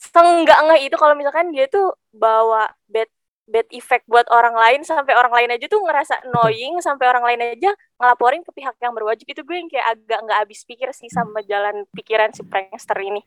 Seenggak 0.00 0.58
nggak 0.64 0.80
itu 0.86 0.96
kalau 1.00 1.14
misalkan 1.18 1.50
dia 1.54 1.66
tuh 1.72 1.96
bawa 2.12 2.68
bad 2.92 3.08
bad 3.46 3.66
effect 3.70 4.02
buat 4.04 4.26
orang 4.28 4.52
lain 4.52 4.80
sampai 4.82 5.14
orang 5.14 5.30
lain 5.30 5.50
aja 5.54 5.66
tuh 5.70 5.78
ngerasa 5.78 6.26
annoying 6.26 6.82
sampai 6.82 7.06
orang 7.06 7.22
lain 7.22 7.40
aja 7.54 7.70
ngelaporin 7.96 8.42
ke 8.42 8.50
pihak 8.50 8.74
yang 8.78 8.90
berwajib 8.90 9.22
itu 9.24 9.40
gue 9.40 9.56
yang 9.56 9.70
kayak 9.70 9.86
agak 9.94 10.18
nggak 10.26 10.38
habis 10.42 10.60
pikir 10.66 10.90
sih 10.90 11.06
sama 11.06 11.40
jalan 11.46 11.86
pikiran 11.94 12.34
si 12.34 12.42
prankster 12.42 12.98
ini 12.98 13.22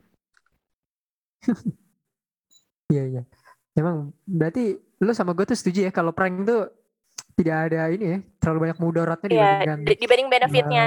Iya 2.90 3.04
iya. 3.06 3.22
Emang 3.78 4.12
berarti 4.26 4.74
lu 5.00 5.14
sama 5.14 5.38
gue 5.38 5.46
tuh 5.46 5.54
setuju 5.54 5.88
ya 5.88 5.92
kalau 5.94 6.10
prank 6.10 6.42
tuh 6.44 6.74
tidak 7.38 7.72
ada 7.72 7.88
ini 7.88 8.06
ya 8.06 8.18
terlalu 8.42 8.60
banyak 8.68 8.78
mudaratnya 8.82 9.28
ya 9.30 9.32
dibandingkan 9.32 9.78
di- 9.86 10.00
dibanding 10.02 10.28
benefitnya 10.28 10.86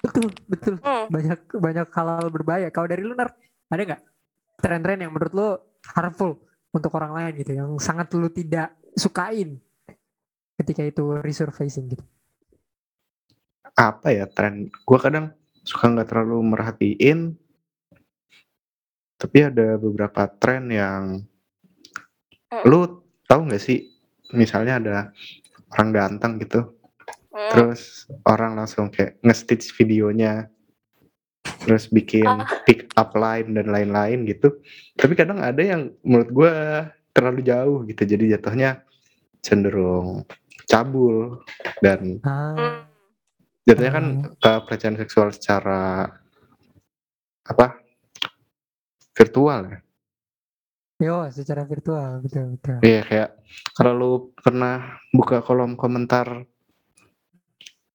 betul 0.00 0.26
betul 0.48 0.74
Hmm. 0.80 1.06
banyak 1.12 1.40
banyak 1.52 1.88
hal 1.92 2.08
berbahaya. 2.32 2.68
Kalau 2.72 2.88
dari 2.88 3.04
lu 3.04 3.12
Nar, 3.12 3.28
ada 3.68 3.82
nggak 3.84 4.00
tren-tren 4.56 5.02
yang 5.04 5.12
menurut 5.12 5.32
lu 5.36 5.48
harmful 5.92 6.40
untuk 6.70 6.94
orang 6.94 7.12
lain 7.14 7.32
gitu 7.42 7.52
yang 7.54 7.70
sangat 7.82 8.10
lu 8.14 8.30
tidak 8.30 8.74
sukain 8.94 9.58
ketika 10.58 10.82
itu 10.86 11.18
resurfacing 11.18 11.94
gitu. 11.96 12.04
Apa 13.74 14.12
ya 14.12 14.26
tren? 14.28 14.68
Gua 14.84 14.98
kadang 15.00 15.32
suka 15.64 15.88
nggak 15.88 16.08
terlalu 16.10 16.38
merhatiin. 16.42 17.34
Tapi 19.20 19.38
ada 19.44 19.76
beberapa 19.76 20.24
tren 20.40 20.72
yang 20.72 21.02
Hmm. 22.50 22.66
lu 22.66 22.80
tahu 23.30 23.46
nggak 23.46 23.62
sih? 23.62 23.86
Misalnya 24.34 24.82
ada 24.82 24.96
orang 25.70 25.88
ganteng 25.94 26.42
gitu, 26.42 26.74
Hmm. 27.30 27.50
terus 27.54 28.10
orang 28.26 28.58
langsung 28.58 28.90
kayak 28.90 29.22
nge-stitch 29.22 29.70
videonya, 29.78 30.50
terus 31.60 31.86
bikin 31.86 32.24
Ah. 32.24 32.48
pick 32.64 32.88
up 32.96 33.12
line 33.12 33.52
dan 33.52 33.68
lain-lain 33.68 34.24
gitu. 34.24 34.58
Tapi 34.96 35.12
kadang 35.12 35.38
ada 35.38 35.60
yang 35.60 35.92
menurut 36.00 36.30
gua 36.32 36.52
terlalu 37.12 37.44
jauh 37.44 37.78
gitu, 37.84 38.02
jadi 38.02 38.38
jatuhnya 38.38 38.80
cenderung 39.40 40.24
cabul 40.64 41.42
dan 41.80 42.16
Ah, 42.22 42.86
jatuhnya 43.64 43.92
kan 43.92 44.04
Hmm. 44.06 44.32
ke 44.34 44.50
pelecehan 44.64 44.96
seksual 44.96 45.28
secara 45.30 46.06
apa 47.42 47.66
virtual 49.12 49.60
ya. 49.66 49.78
yo 51.00 51.24
secara 51.32 51.64
virtual 51.64 52.20
betul 52.20 52.54
betul. 52.54 52.76
Iya 52.84 53.00
kayak 53.02 53.30
kalau 53.72 53.92
lu 53.96 54.12
pernah 54.36 55.00
buka 55.10 55.40
kolom 55.40 55.72
komentar 55.72 56.44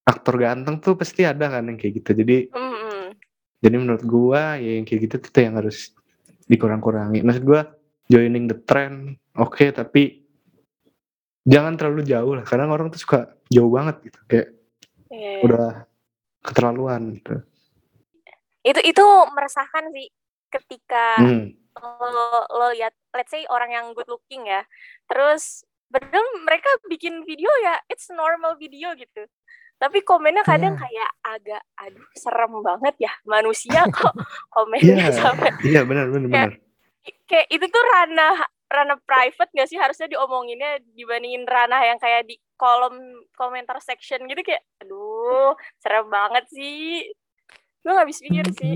aktor 0.02 0.34
ganteng 0.36 0.78
tuh 0.78 0.94
pasti 0.94 1.22
ada 1.22 1.46
kan 1.48 1.66
yang 1.66 1.78
kayak 1.78 2.02
gitu. 2.02 2.10
Jadi 2.18 2.50
hmm. 2.50 2.95
Jadi 3.60 3.76
menurut 3.76 4.04
gua 4.04 4.56
ya 4.56 4.78
yang 4.78 4.84
kayak 4.84 5.00
gitu 5.08 5.14
tuh 5.22 5.42
yang 5.42 5.56
harus 5.56 5.92
dikurang-kurangi. 6.46 7.24
Maksud 7.24 7.44
gua 7.44 7.66
joining 8.06 8.46
the 8.46 8.58
trend 8.62 9.16
oke 9.34 9.60
tapi 9.72 10.22
jangan 11.42 11.74
terlalu 11.74 12.02
jauh 12.04 12.32
lah. 12.34 12.44
Kadang 12.44 12.70
orang 12.70 12.90
tuh 12.90 13.00
suka 13.00 13.32
jauh 13.48 13.70
banget 13.70 14.10
gitu 14.10 14.20
kayak 14.26 14.48
Iya. 15.06 15.38
udah 15.46 15.68
keterlaluan 16.42 17.14
gitu. 17.14 17.38
itu 18.66 18.80
itu 18.82 19.06
meresahkan 19.30 19.94
sih 19.94 20.10
ketika 20.50 21.22
Hmm. 21.22 21.54
lo 21.78 22.42
lo 22.50 22.66
lihat 22.74 22.90
let's 23.14 23.30
say 23.30 23.46
orang 23.46 23.70
yang 23.70 23.86
good 23.94 24.10
looking 24.10 24.42
ya 24.42 24.66
terus 25.06 25.62
padahal 25.86 26.26
mereka 26.42 26.66
bikin 26.90 27.22
video 27.22 27.46
ya 27.62 27.78
it's 27.86 28.10
normal 28.10 28.58
video 28.58 28.90
gitu 28.98 29.30
tapi 29.76 30.00
komennya 30.00 30.40
kadang 30.40 30.72
Iya. 30.72 30.82
kayak 30.82 31.10
agak 31.22 31.62
aduh 31.76 32.08
serem 32.12 32.52
banget 32.60 32.94
ya 32.98 33.12
manusia 33.24 33.80
kok 33.92 34.14
komennya 34.48 35.08
Iya. 35.08 35.16
sampai 35.20 35.50
Iya 35.62 35.80
benar 35.84 36.08
benar 36.08 36.28
benar. 36.28 36.50
kayak 37.24 37.46
itu 37.48 37.66
tuh 37.66 37.84
ranah 37.86 38.36
ranah 38.66 38.98
private 39.00 39.50
gak 39.52 39.68
sih 39.68 39.78
harusnya 39.78 40.08
diomonginnya 40.08 40.82
dibandingin 40.90 41.46
ranah 41.46 41.78
yang 41.80 41.96
kayak 41.96 42.26
di 42.26 42.34
kolom 42.56 42.98
komentar 43.32 43.78
section 43.78 44.24
gitu 44.24 44.42
kayak 44.42 44.64
aduh 44.80 45.54
serem 45.76 46.08
banget 46.08 46.44
sih 46.50 47.06
gue 47.80 47.92
gak 47.92 48.02
habis 48.02 48.18
pikir 48.18 48.42
Hmm, 48.44 48.56
sih. 48.56 48.74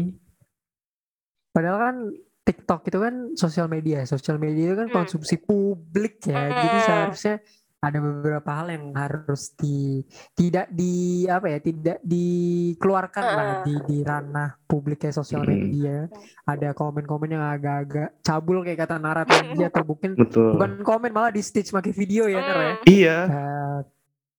Padahal 1.51 1.79
kan 1.81 1.97
TikTok 2.41 2.81
itu 2.87 2.99
kan 2.99 3.15
sosial 3.35 3.67
media, 3.67 4.03
sosial 4.05 4.39
media 4.39 4.71
itu 4.71 4.77
kan 4.79 4.87
Hmm. 4.87 4.97
konsumsi 4.97 5.35
publik 5.37 6.23
ya. 6.25 6.47
Jadi 6.47 6.69
Hmm. 6.73 6.87
seharusnya 6.87 7.35
ada 7.81 7.97
beberapa 7.97 8.51
hal 8.53 8.69
yang 8.69 8.93
harus 8.93 9.57
di 9.57 10.05
tidak 10.33 10.69
di 10.69 11.25
apa 11.25 11.49
ya, 11.49 11.59
tidak 11.59 11.99
dikeluarkan 12.05 13.25
lah 13.25 13.41
Heeh. 13.41 13.65
di 13.65 13.75
di 13.83 13.99
ranah 14.01 14.53
publik 14.63 15.01
kayak 15.01 15.17
sosial 15.17 15.43
Hmm. 15.43 15.51
media. 15.51 16.05
Ada 16.45 16.73
komen-komen 16.73 17.31
yang 17.31 17.41
agak-agak 17.43 18.21
cabul 18.21 18.61
kayak 18.61 18.85
kata 18.85 18.97
Nara 18.97 19.25
tadi 19.25 19.61
atau 19.61 19.83
mungkin 19.83 20.13
Betul. 20.13 20.55
bukan 20.55 20.71
komen 20.81 21.11
malah 21.11 21.33
di 21.33 21.41
stitch 21.41 21.73
pakai 21.73 21.91
video 21.91 22.29
ya 22.29 22.39
Nar 22.39 22.57
ya. 22.57 22.71
Hmm. 22.71 22.85
Iya. 22.87 23.17
Eh, 23.27 23.79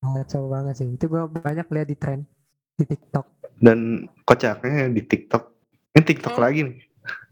Kacau 0.01 0.49
banget 0.49 0.73
sih. 0.75 0.87
Itu 0.89 1.05
gue 1.07 1.21
banyak 1.27 1.65
lihat 1.67 1.87
di 1.87 1.93
tren 1.95 2.25
di 2.73 2.85
TikTok. 2.85 3.25
dan 3.57 3.77
kocaknya 4.25 4.89
di 4.89 5.01
TikTok 5.01 5.53
ini 5.93 6.01
TikTok 6.03 6.33
Hmm. 6.33 6.41
lagi 6.41 6.59
nih 6.65 6.77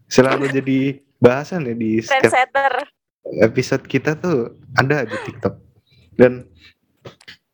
selalu 0.06 0.46
jadi 0.52 0.78
bahasan 1.18 1.66
ya 1.66 1.74
di 1.74 1.98
setiap 1.98 2.54
episode 3.42 3.82
kita 3.84 4.14
tuh 4.14 4.54
ada 4.72 5.02
di 5.02 5.16
TikTok 5.20 5.69
dan 6.20 6.44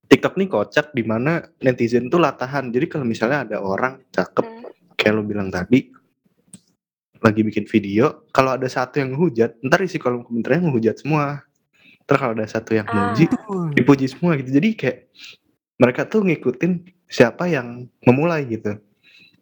TikTok 0.07 0.35
nih 0.35 0.48
kocak 0.48 0.90
di 0.90 1.02
mana 1.02 1.38
netizen 1.61 2.07
tuh 2.07 2.18
latahan 2.18 2.68
jadi 2.68 2.87
kalau 2.88 3.07
misalnya 3.07 3.46
ada 3.46 3.57
orang 3.59 4.02
cakep 4.11 4.42
Hmm. 4.42 4.66
kayak 4.98 5.12
lo 5.12 5.22
bilang 5.22 5.46
tadi 5.48 5.87
lagi 7.18 7.40
bikin 7.40 7.64
video 7.64 8.26
kalau 8.29 8.55
ada 8.55 8.66
satu 8.66 8.98
yang 8.98 9.12
ngehujat 9.12 9.62
ntar 9.62 9.81
isi 9.81 9.96
kolom 9.96 10.22
komentarnya 10.22 10.66
ngehujat 10.66 10.96
semua 10.98 11.42
ntar 12.02 12.16
kalau 12.16 12.33
ada 12.35 12.44
satu 12.44 12.72
yang 12.72 12.87
Ah. 12.87 13.12
muji 13.12 13.26
dipuji 13.72 14.07
semua 14.07 14.35
gitu 14.35 14.50
jadi 14.52 14.68
kayak 14.74 14.98
mereka 15.76 16.05
tuh 16.05 16.22
ngikutin 16.22 16.72
siapa 17.07 17.46
yang 17.46 17.87
memulai 18.02 18.46
gitu 18.46 18.79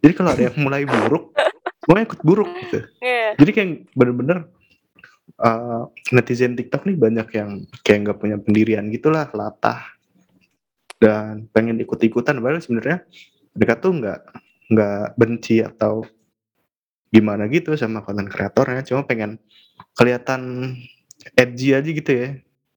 jadi 0.01 0.13
kalau 0.13 0.31
ada 0.31 0.43
yang 0.49 0.57
mulai 0.59 0.85
buruk 0.85 1.33
semua 1.81 2.01
ikut 2.01 2.21
buruk 2.21 2.49
gitu 2.63 2.79
Iya. 3.01 3.37
jadi 3.37 3.51
kayak 3.53 3.69
bener-bener 3.93 4.49
uh, 5.39 5.89
netizen 6.11 6.55
TikTok 6.55 6.87
nih 6.87 6.97
banyak 6.97 7.29
yang 7.35 7.51
kayak 7.83 7.99
nggak 8.09 8.19
punya 8.21 8.37
pendirian 8.39 8.89
gitulah 8.89 9.29
latah. 9.33 9.81
Dan 10.99 11.51
pengen 11.53 11.77
ikut-ikutan 11.83 12.39
padahal 12.41 12.63
sebenarnya 12.63 13.05
mereka 13.53 13.75
tuh 13.77 13.93
nggak 13.99 14.21
nggak 14.73 15.05
benci 15.21 15.61
atau 15.61 16.07
gimana 17.13 17.47
gitu 17.51 17.77
sama 17.77 18.01
konten 18.03 18.27
kreatornya. 18.27 18.83
Cuma 18.83 19.05
pengen 19.05 19.37
kelihatan 19.95 20.75
edgy 21.37 21.77
aja 21.77 21.91
gitu 21.91 22.11
ya. 22.11 22.29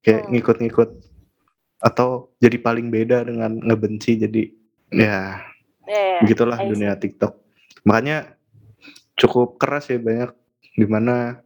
Kayak 0.04 0.22
Hmm. 0.24 0.32
ngikut-ngikut 0.34 0.90
atau 1.78 2.34
jadi 2.42 2.58
paling 2.58 2.90
beda 2.90 3.24
dengan 3.24 3.58
ngebenci. 3.62 4.18
Jadi 4.18 4.44
ya 4.92 5.40
Iya, 5.88 6.20
begitulah 6.20 6.60
I 6.60 6.68
see. 6.68 6.72
dunia 6.76 6.94
TikTok. 7.00 7.34
Makanya 7.88 8.36
cukup 9.16 9.56
keras 9.56 9.88
ya 9.88 9.96
banyak 9.98 10.36
di 10.76 10.84
mana 10.84 11.40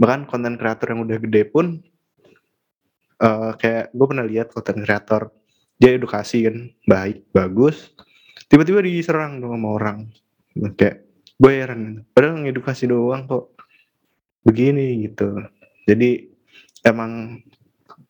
bahkan 0.00 0.24
konten 0.24 0.56
kreator 0.56 0.96
yang 0.96 1.04
udah 1.04 1.18
gede 1.20 1.42
pun 1.44 1.84
eh, 3.20 3.52
kayak 3.60 3.92
gue 3.92 4.06
pernah 4.08 4.24
lihat 4.24 4.48
konten 4.56 4.80
kreator 4.80 5.28
dia 5.76 5.92
edukasi 5.96 6.48
kan 6.48 6.56
baik 6.88 7.28
bagus 7.36 7.92
tiba-tiba 8.50 8.82
diserang 8.82 9.38
dong 9.38 9.54
sama 9.54 9.68
orang. 9.78 9.98
Kayak 10.74 11.06
gue 11.38 11.52
heran 11.54 11.82
padahal 12.10 12.42
ngedukasi 12.42 12.90
doang 12.90 13.30
kok. 13.30 13.54
Begini 14.42 15.06
gitu. 15.06 15.38
Jadi 15.86 16.26
emang 16.82 17.38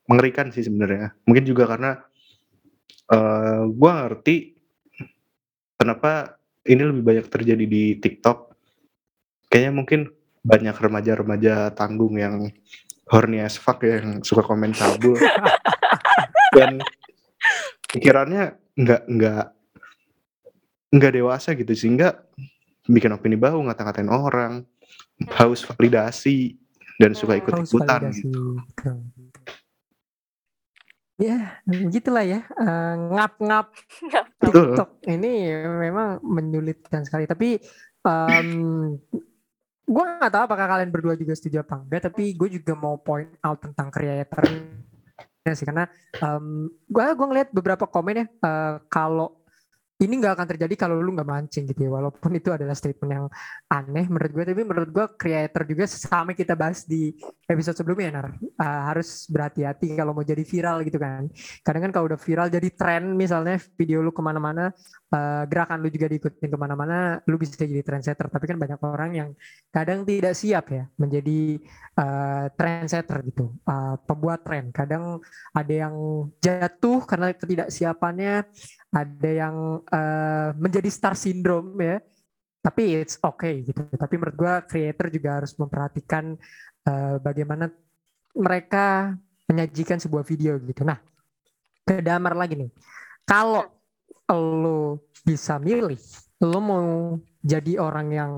mengerikan 0.08 0.48
sih 0.48 0.64
sebenarnya. 0.64 1.12
Mungkin 1.28 1.44
juga 1.44 1.68
karena 1.68 2.00
eh 3.12 3.62
gue 3.68 3.90
ngerti 3.92 4.36
kenapa 5.76 6.40
ini 6.64 6.82
lebih 6.88 7.04
banyak 7.04 7.26
terjadi 7.28 7.64
di 7.68 8.00
TikTok. 8.00 8.56
Kayaknya 9.52 9.72
mungkin 9.76 10.00
banyak 10.40 10.76
remaja-remaja 10.76 11.72
tanggung 11.76 12.16
yang 12.16 12.48
horny 13.10 13.42
as 13.42 13.58
fuck 13.60 13.82
ya, 13.84 14.00
yang 14.00 14.24
suka 14.24 14.40
komen 14.44 14.72
cabul. 14.72 15.18
Dan 16.56 16.80
pikirannya 17.90 18.56
nggak 18.78 19.02
nggak 19.06 19.46
nggak 20.90 21.12
dewasa 21.14 21.54
gitu 21.54 21.70
sehingga 21.74 22.26
bikin 22.90 23.14
opini 23.14 23.38
baru 23.38 23.62
ngata-ngatain 23.62 24.10
orang 24.10 24.66
haus 25.38 25.62
validasi 25.62 26.58
dan 26.98 27.14
suka 27.14 27.38
ikut 27.38 27.54
Haus 27.54 27.70
ikutan 27.70 28.10
validasi. 28.10 28.28
gitu. 28.28 28.42
ya 31.20 31.60
gitulah 31.92 32.24
ya. 32.24 32.40
Uh, 32.56 33.12
ngap-ngap. 33.16 33.72
TikTok 34.40 35.04
ini 35.08 35.52
memang 35.54 36.20
menyulitkan 36.24 37.04
sekali. 37.04 37.28
Tapi 37.28 37.60
um, 38.04 38.96
gue 39.90 40.04
nggak 40.06 40.30
tahu 40.30 40.42
apakah 40.46 40.66
kalian 40.70 40.90
berdua 40.94 41.18
juga 41.18 41.34
setuju 41.34 41.66
apa 41.66 41.82
enggak 41.82 42.14
tapi 42.14 42.38
gue 42.38 42.48
juga 42.62 42.78
mau 42.78 42.94
point 43.02 43.34
out 43.42 43.58
tentang 43.58 43.90
creator 43.90 44.46
sih. 45.48 45.66
Karena 45.66 45.88
um, 46.22 46.70
gue 46.86 47.04
gue 47.16 47.26
ngeliat 47.26 47.48
beberapa 47.50 47.88
komen 47.90 48.22
ya 48.22 48.26
uh, 48.44 48.74
kalau 48.86 49.40
ini 50.00 50.16
nggak 50.16 50.32
akan 50.32 50.48
terjadi 50.56 50.74
kalau 50.80 50.96
lu 50.96 51.12
nggak 51.12 51.28
mancing 51.28 51.68
gitu 51.68 51.84
ya. 51.84 51.90
Walaupun 51.92 52.32
itu 52.32 52.48
adalah 52.48 52.72
statement 52.72 53.10
yang 53.12 53.26
aneh 53.68 54.08
menurut 54.08 54.32
gue 54.32 54.44
tapi 54.48 54.62
menurut 54.64 54.90
gue 54.94 55.06
creator 55.20 55.62
juga 55.68 55.84
sama 55.84 56.32
kita 56.32 56.56
bahas 56.56 56.88
di 56.88 57.12
episode 57.44 57.76
sebelumnya 57.76 58.08
Nar. 58.16 58.26
Uh, 58.56 58.82
harus 58.88 59.28
berhati-hati 59.28 59.92
kalau 59.92 60.16
mau 60.16 60.24
jadi 60.24 60.40
viral 60.40 60.86
gitu 60.88 60.96
kan. 60.96 61.28
Kadang 61.60 61.90
kan 61.90 61.92
kalau 61.92 62.06
udah 62.08 62.20
viral 62.20 62.48
jadi 62.48 62.68
tren 62.72 63.12
misalnya 63.12 63.60
video 63.76 64.00
lu 64.00 64.08
ke 64.14 64.24
mana-mana 64.24 64.72
uh, 65.10 65.44
gerakan 65.46 65.78
lu 65.82 65.88
juga 65.90 66.06
diikutin 66.10 66.50
ke 66.50 66.58
mana-mana 66.58 67.18
lu 67.26 67.36
bisa 67.36 67.58
jadi 67.58 67.82
trendsetter. 67.82 68.30
Tapi 68.30 68.44
kan 68.46 68.56
banyak 68.58 68.80
orang 68.80 69.10
yang 69.14 69.30
kadang 69.70 70.06
tidak 70.06 70.34
siap 70.38 70.70
ya 70.70 70.86
menjadi 70.96 71.58
uh, 71.98 72.46
trendsetter 72.54 73.18
gitu. 73.26 73.54
Uh, 73.66 73.98
pembuat 74.06 74.46
tren. 74.46 74.70
Kadang 74.70 75.18
ada 75.54 75.74
yang 75.74 75.94
jatuh 76.38 77.04
karena 77.04 77.34
ketidaksiapannya 77.34 78.34
ada 78.90 79.30
yang 79.30 79.82
uh, 79.86 80.48
menjadi 80.56 80.88
star 80.90 81.14
syndrome 81.18 81.74
ya. 81.78 81.98
Tapi 82.60 83.00
it's 83.00 83.16
okay 83.24 83.64
gitu. 83.64 83.86
Tapi 83.88 84.14
menurut 84.20 84.36
gue 84.36 84.54
creator 84.68 85.06
juga 85.08 85.40
harus 85.40 85.56
memperhatikan 85.56 86.36
uh, 86.86 87.16
bagaimana 87.18 87.72
mereka 88.36 89.16
menyajikan 89.48 89.98
sebuah 89.98 90.22
video 90.22 90.60
gitu. 90.62 90.86
Nah 90.86 91.00
ke 91.82 91.98
damar 92.04 92.36
lagi 92.36 92.54
nih. 92.54 92.70
Kalau 93.26 93.79
lo 94.38 95.10
bisa 95.26 95.58
milih 95.58 95.98
lo 96.40 96.58
mau 96.60 96.88
jadi 97.40 97.80
orang 97.80 98.08
yang 98.12 98.32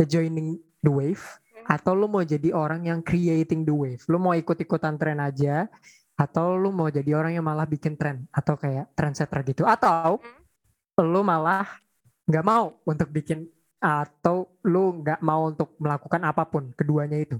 joining 0.00 0.60
the 0.84 0.92
wave 0.92 1.24
atau 1.68 1.92
lo 1.92 2.08
mau 2.08 2.24
jadi 2.24 2.52
orang 2.56 2.88
yang 2.88 3.00
creating 3.04 3.68
the 3.68 3.72
wave. 3.72 4.00
Lo 4.08 4.16
mau 4.16 4.32
ikut-ikutan 4.32 4.96
tren 4.96 5.20
aja 5.20 5.68
atau 6.18 6.56
lu 6.56 6.72
mau 6.72 6.88
jadi 6.88 7.14
orang 7.14 7.36
yang 7.36 7.44
malah 7.44 7.68
bikin 7.68 7.94
tren 7.94 8.24
atau 8.32 8.56
kayak 8.56 8.88
trendsetter 8.96 9.44
gitu. 9.44 9.68
Atau 9.68 10.20
lu 11.04 11.20
malah 11.20 11.68
nggak 12.24 12.44
mau 12.44 12.80
untuk 12.88 13.12
bikin 13.12 13.48
atau 13.78 14.50
lu 14.66 15.04
nggak 15.04 15.20
mau 15.22 15.48
untuk 15.52 15.76
melakukan 15.78 16.20
apa 16.26 16.42
pun 16.48 16.74
keduanya 16.74 17.20
itu 17.20 17.38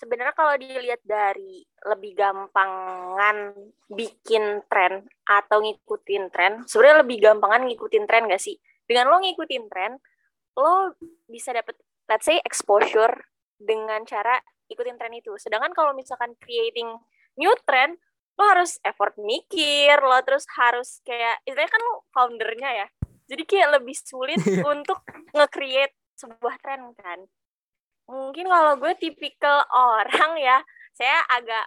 sebenarnya 0.00 0.32
kalau 0.32 0.56
dilihat 0.56 1.04
dari 1.04 1.60
lebih 1.84 2.16
gampangan 2.16 3.52
bikin 3.92 4.64
tren 4.72 5.04
atau 5.28 5.60
ngikutin 5.60 6.32
tren 6.32 6.64
sebenarnya 6.64 7.04
lebih 7.04 7.18
gampangan 7.20 7.68
ngikutin 7.68 8.08
tren 8.08 8.24
gak 8.32 8.40
sih 8.40 8.56
dengan 8.88 9.12
lo 9.12 9.20
ngikutin 9.20 9.68
tren 9.68 10.00
lo 10.56 10.96
bisa 11.28 11.52
dapet 11.52 11.76
let's 12.08 12.24
say 12.24 12.40
exposure 12.42 13.12
dengan 13.60 14.02
cara 14.08 14.40
ikutin 14.72 14.96
tren 14.96 15.12
itu. 15.12 15.34
Sedangkan 15.36 15.74
kalau 15.74 15.92
misalkan 15.92 16.32
creating 16.38 16.88
new 17.36 17.52
trend, 17.66 17.98
lo 18.38 18.44
harus 18.46 18.78
effort 18.86 19.14
mikir, 19.18 19.98
lo 20.00 20.16
terus 20.26 20.46
harus 20.56 21.02
kayak, 21.02 21.42
istilahnya 21.44 21.70
kan 21.70 21.82
lo 21.82 21.94
foundernya 22.14 22.70
ya. 22.86 22.86
Jadi 23.30 23.42
kayak 23.46 23.82
lebih 23.82 23.94
sulit 23.94 24.40
untuk 24.74 25.02
nge-create 25.34 25.94
sebuah 26.18 26.56
tren 26.62 26.94
kan. 26.98 27.26
Mungkin 28.10 28.46
kalau 28.50 28.74
gue 28.82 28.92
tipikal 28.98 29.62
orang 29.70 30.34
ya, 30.42 30.58
saya 30.92 31.22
agak 31.30 31.66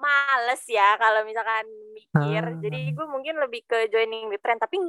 males 0.00 0.62
ya 0.64 0.96
kalau 0.96 1.22
misalkan 1.28 1.68
mikir. 1.92 2.42
Hmm. 2.42 2.60
Jadi 2.64 2.96
gue 2.96 3.06
mungkin 3.06 3.36
lebih 3.36 3.68
ke 3.68 3.92
joining 3.92 4.32
the 4.32 4.40
trend. 4.40 4.58
Tapi 4.64 4.80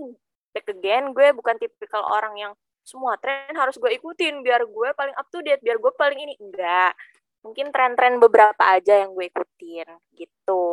back 0.55 0.71
again, 0.71 1.11
gue 1.11 1.35
bukan 1.35 1.59
tipikal 1.59 2.07
orang 2.07 2.39
yang 2.39 2.53
semua 2.87 3.19
tren 3.21 3.53
harus 3.53 3.77
gue 3.77 3.91
ikutin 3.91 4.41
biar 4.41 4.65
gue 4.65 4.89
paling 4.95 5.13
up 5.19 5.27
to 5.29 5.43
date, 5.43 5.61
biar 5.61 5.77
gue 5.77 5.91
paling 5.93 6.17
ini. 6.23 6.33
Enggak 6.39 6.95
mungkin 7.43 7.71
tren-tren 7.71 8.19
beberapa 8.19 8.59
aja 8.59 9.03
yang 9.03 9.15
gue 9.15 9.31
ikutin 9.31 9.87
gitu. 10.15 10.65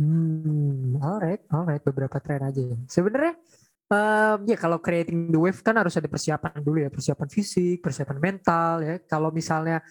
Hmm, 0.00 0.96
alright, 1.02 1.44
alright, 1.52 1.82
beberapa 1.84 2.16
tren 2.22 2.40
aja. 2.40 2.62
Ya. 2.62 2.78
Sebenarnya, 2.88 3.36
um, 3.90 4.38
ya 4.46 4.56
kalau 4.56 4.78
creating 4.78 5.34
the 5.34 5.38
wave 5.38 5.60
kan 5.60 5.76
harus 5.76 5.98
ada 5.98 6.06
persiapan 6.06 6.62
dulu 6.62 6.78
ya, 6.86 6.88
persiapan 6.88 7.28
fisik, 7.28 7.82
persiapan 7.82 8.18
mental 8.22 8.74
ya. 8.80 8.94
Kalau 9.04 9.34
misalnya 9.34 9.82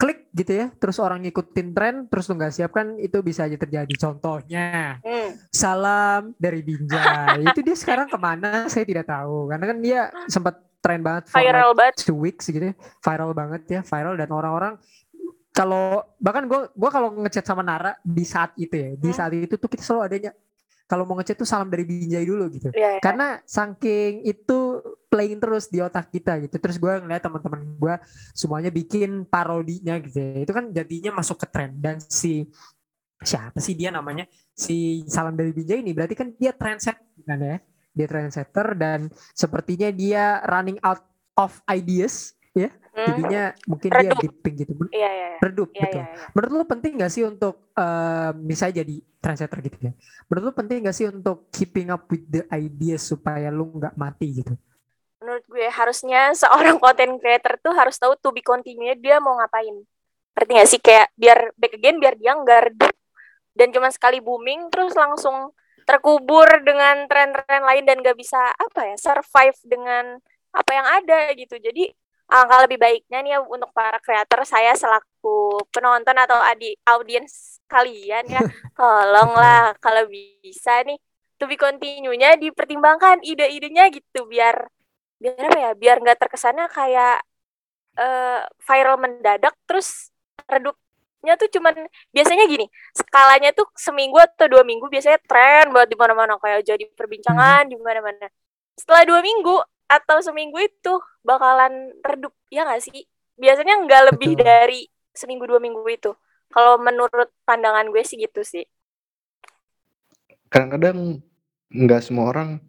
klik 0.00 0.32
gitu 0.34 0.58
ya, 0.58 0.66
terus 0.74 0.98
orang 0.98 1.22
ngikutin 1.22 1.68
tren, 1.76 1.94
terus 2.10 2.26
lu 2.26 2.34
nggak 2.34 2.50
siap 2.56 2.74
kan 2.74 2.98
itu 2.98 3.22
bisa 3.22 3.46
aja 3.46 3.54
terjadi. 3.54 3.94
Contohnya, 3.94 4.98
hmm. 4.98 5.52
salam 5.52 6.34
dari 6.40 6.64
Binjai, 6.64 7.44
itu 7.54 7.60
dia 7.62 7.76
sekarang 7.78 8.10
ke 8.10 8.18
mana? 8.18 8.66
Saya 8.66 8.82
tidak 8.82 9.06
tahu, 9.06 9.46
karena 9.52 9.64
kan 9.70 9.78
dia 9.78 10.00
sempat 10.26 10.58
tren 10.82 11.00
banget 11.00 11.30
viral 11.30 11.70
like 11.72 11.78
banget 11.78 11.94
two 12.02 12.18
weeks 12.18 12.50
gitu 12.50 12.74
ya 12.74 12.76
viral 12.98 13.30
banget 13.30 13.62
ya 13.70 13.80
viral 13.86 14.18
dan 14.18 14.28
orang-orang 14.34 14.74
kalau 15.54 16.02
bahkan 16.18 16.50
gue 16.50 16.60
gua 16.74 16.90
kalau 16.90 17.14
ngechat 17.22 17.46
sama 17.46 17.62
Nara 17.62 17.94
di 18.02 18.26
saat 18.26 18.50
itu 18.58 18.74
ya 18.74 18.90
di 18.98 19.14
hmm. 19.14 19.16
saat 19.16 19.32
itu 19.32 19.54
tuh 19.54 19.70
kita 19.70 19.86
selalu 19.86 20.02
adanya 20.10 20.32
kalau 20.92 21.08
mau 21.08 21.16
ngechat 21.16 21.40
tuh 21.40 21.48
salam 21.48 21.72
dari 21.72 21.88
Binjai 21.88 22.28
dulu 22.28 22.52
gitu. 22.52 22.68
Yeah, 22.76 23.00
yeah. 23.00 23.00
karena 23.00 23.40
saking 23.48 24.28
itu 24.28 24.84
playing 25.08 25.40
terus 25.40 25.72
di 25.72 25.80
otak 25.80 26.12
kita 26.12 26.36
gitu. 26.44 26.60
Terus 26.60 26.76
gue 26.76 26.92
ngeliat 27.00 27.24
teman-teman 27.24 27.64
gue 27.64 27.94
semuanya 28.36 28.68
bikin 28.68 29.24
parodinya 29.24 29.96
gitu 30.04 30.20
ya. 30.20 30.44
itu 30.44 30.52
kan 30.52 30.68
jadinya 30.68 31.16
masuk 31.16 31.40
ke 31.40 31.48
tren 31.48 31.72
dan 31.80 31.96
si 31.96 32.44
siapa 33.24 33.56
sih 33.56 33.72
dia 33.72 33.88
namanya? 33.88 34.28
Si 34.52 35.08
salam 35.08 35.32
dari 35.32 35.56
Binjai 35.56 35.80
ini 35.80 35.96
berarti 35.96 36.12
kan 36.12 36.28
dia 36.36 36.52
trendset 36.52 37.00
kan 37.24 37.40
ya? 37.40 37.56
Dia 37.96 38.06
trendsetter 38.12 38.76
dan 38.76 39.08
sepertinya 39.32 39.88
dia 39.88 40.44
running 40.44 40.76
out 40.84 41.00
of 41.40 41.56
ideas 41.72 42.36
ya 42.52 42.68
hmm. 42.68 43.06
jadinya 43.08 43.42
mungkin 43.64 43.90
redup. 43.90 44.04
dia 44.04 44.22
dipping 44.28 44.54
gitu 44.60 44.72
iya, 44.92 45.08
iya, 45.08 45.26
iya. 45.32 45.38
redup 45.40 45.68
iya, 45.72 45.80
betul 45.80 46.00
iya, 46.04 46.08
iya. 46.12 46.28
menurut 46.36 46.50
lu 46.52 46.64
penting 46.68 46.92
gak 47.00 47.12
sih 47.12 47.24
untuk 47.24 47.54
uh, 47.72 48.30
misalnya 48.36 48.84
jadi 48.84 48.96
trendsetter 49.24 49.58
gitu 49.64 49.78
ya 49.88 49.92
menurut 50.28 50.42
lu 50.44 50.52
penting 50.52 50.76
gak 50.84 50.96
sih 50.96 51.06
untuk 51.08 51.48
keeping 51.48 51.88
up 51.88 52.04
with 52.12 52.24
the 52.28 52.44
ideas 52.52 53.00
supaya 53.00 53.48
lu 53.48 53.72
nggak 53.72 53.96
mati 53.96 54.44
gitu 54.44 54.52
menurut 55.24 55.44
gue 55.48 55.66
harusnya 55.72 56.36
seorang 56.36 56.76
content 56.84 57.16
creator 57.16 57.56
tuh 57.64 57.72
harus 57.72 57.96
tahu 57.96 58.12
to 58.20 58.28
be 58.36 58.44
continue 58.44 58.92
dia 59.00 59.16
mau 59.16 59.40
ngapain 59.40 59.80
ngerti 60.36 60.52
gak 60.52 60.68
sih 60.68 60.80
kayak 60.80 61.08
biar 61.16 61.38
back 61.56 61.72
again 61.80 61.96
biar 61.96 62.14
dia 62.20 62.36
nggak 62.36 62.60
redup 62.68 62.92
dan 63.56 63.68
cuma 63.72 63.88
sekali 63.88 64.20
booming 64.20 64.68
terus 64.68 64.92
langsung 64.96 65.52
terkubur 65.84 66.46
dengan 66.62 67.04
tren-tren 67.08 67.64
lain 67.64 67.84
dan 67.88 68.04
gak 68.04 68.16
bisa 68.16 68.38
apa 68.54 68.92
ya 68.92 68.96
survive 69.00 69.56
dengan 69.64 70.20
apa 70.52 70.70
yang 70.72 70.86
ada 70.86 71.32
gitu 71.32 71.56
jadi 71.56 71.92
angka 72.32 72.64
lebih 72.64 72.78
baiknya 72.80 73.18
nih 73.20 73.32
ya 73.36 73.38
untuk 73.44 73.68
para 73.76 74.00
kreator 74.00 74.40
saya 74.48 74.72
selaku 74.72 75.60
penonton 75.68 76.16
atau 76.16 76.40
adi 76.40 76.72
audiens 76.88 77.60
kalian 77.68 78.24
ya. 78.24 78.40
Tolonglah 78.78 79.76
kalau 79.78 80.08
bisa 80.08 80.80
nih 80.88 80.96
to 81.36 81.44
be 81.44 81.60
continue-nya 81.60 82.40
dipertimbangkan 82.40 83.20
ide-idenya 83.20 83.92
gitu 83.92 84.24
biar 84.24 84.64
biar 85.20 85.38
apa 85.38 85.58
ya 85.58 85.70
biar 85.76 85.96
nggak 86.02 86.18
terkesannya 86.18 86.66
kayak 86.72 87.20
uh, 88.00 88.40
viral 88.64 88.96
mendadak. 88.96 89.52
Terus 89.68 90.08
redup 90.48 90.76
nya 91.22 91.38
tuh 91.38 91.46
cuman 91.54 91.86
biasanya 92.10 92.50
gini 92.50 92.66
skalanya 92.98 93.54
tuh 93.54 93.62
seminggu 93.78 94.18
atau 94.18 94.50
dua 94.50 94.66
minggu 94.66 94.90
biasanya 94.90 95.22
tren 95.22 95.70
buat 95.70 95.86
di 95.86 95.94
mana-mana. 95.94 96.40
Kayak 96.40 96.64
jadi 96.64 96.84
perbincangan 96.96 97.68
di 97.68 97.76
mana-mana. 97.78 98.26
Setelah 98.74 99.04
dua 99.06 99.20
minggu 99.22 99.54
atau 99.90 100.18
seminggu 100.24 100.58
itu 100.62 100.98
bakalan 101.22 101.92
redup 102.02 102.34
ya 102.48 102.66
nggak 102.66 102.82
sih? 102.82 103.04
Biasanya 103.36 103.82
nggak 103.84 104.02
lebih 104.14 104.32
Betul. 104.36 104.44
dari 104.44 104.80
seminggu 105.12 105.44
dua 105.48 105.60
minggu 105.60 105.82
itu. 105.88 106.12
Kalau 106.52 106.76
menurut 106.76 107.32
pandangan 107.48 107.88
gue 107.88 108.02
sih 108.04 108.20
gitu 108.20 108.44
sih. 108.44 108.64
Kadang-kadang 110.52 111.24
nggak 111.72 112.02
semua 112.04 112.28
orang 112.28 112.60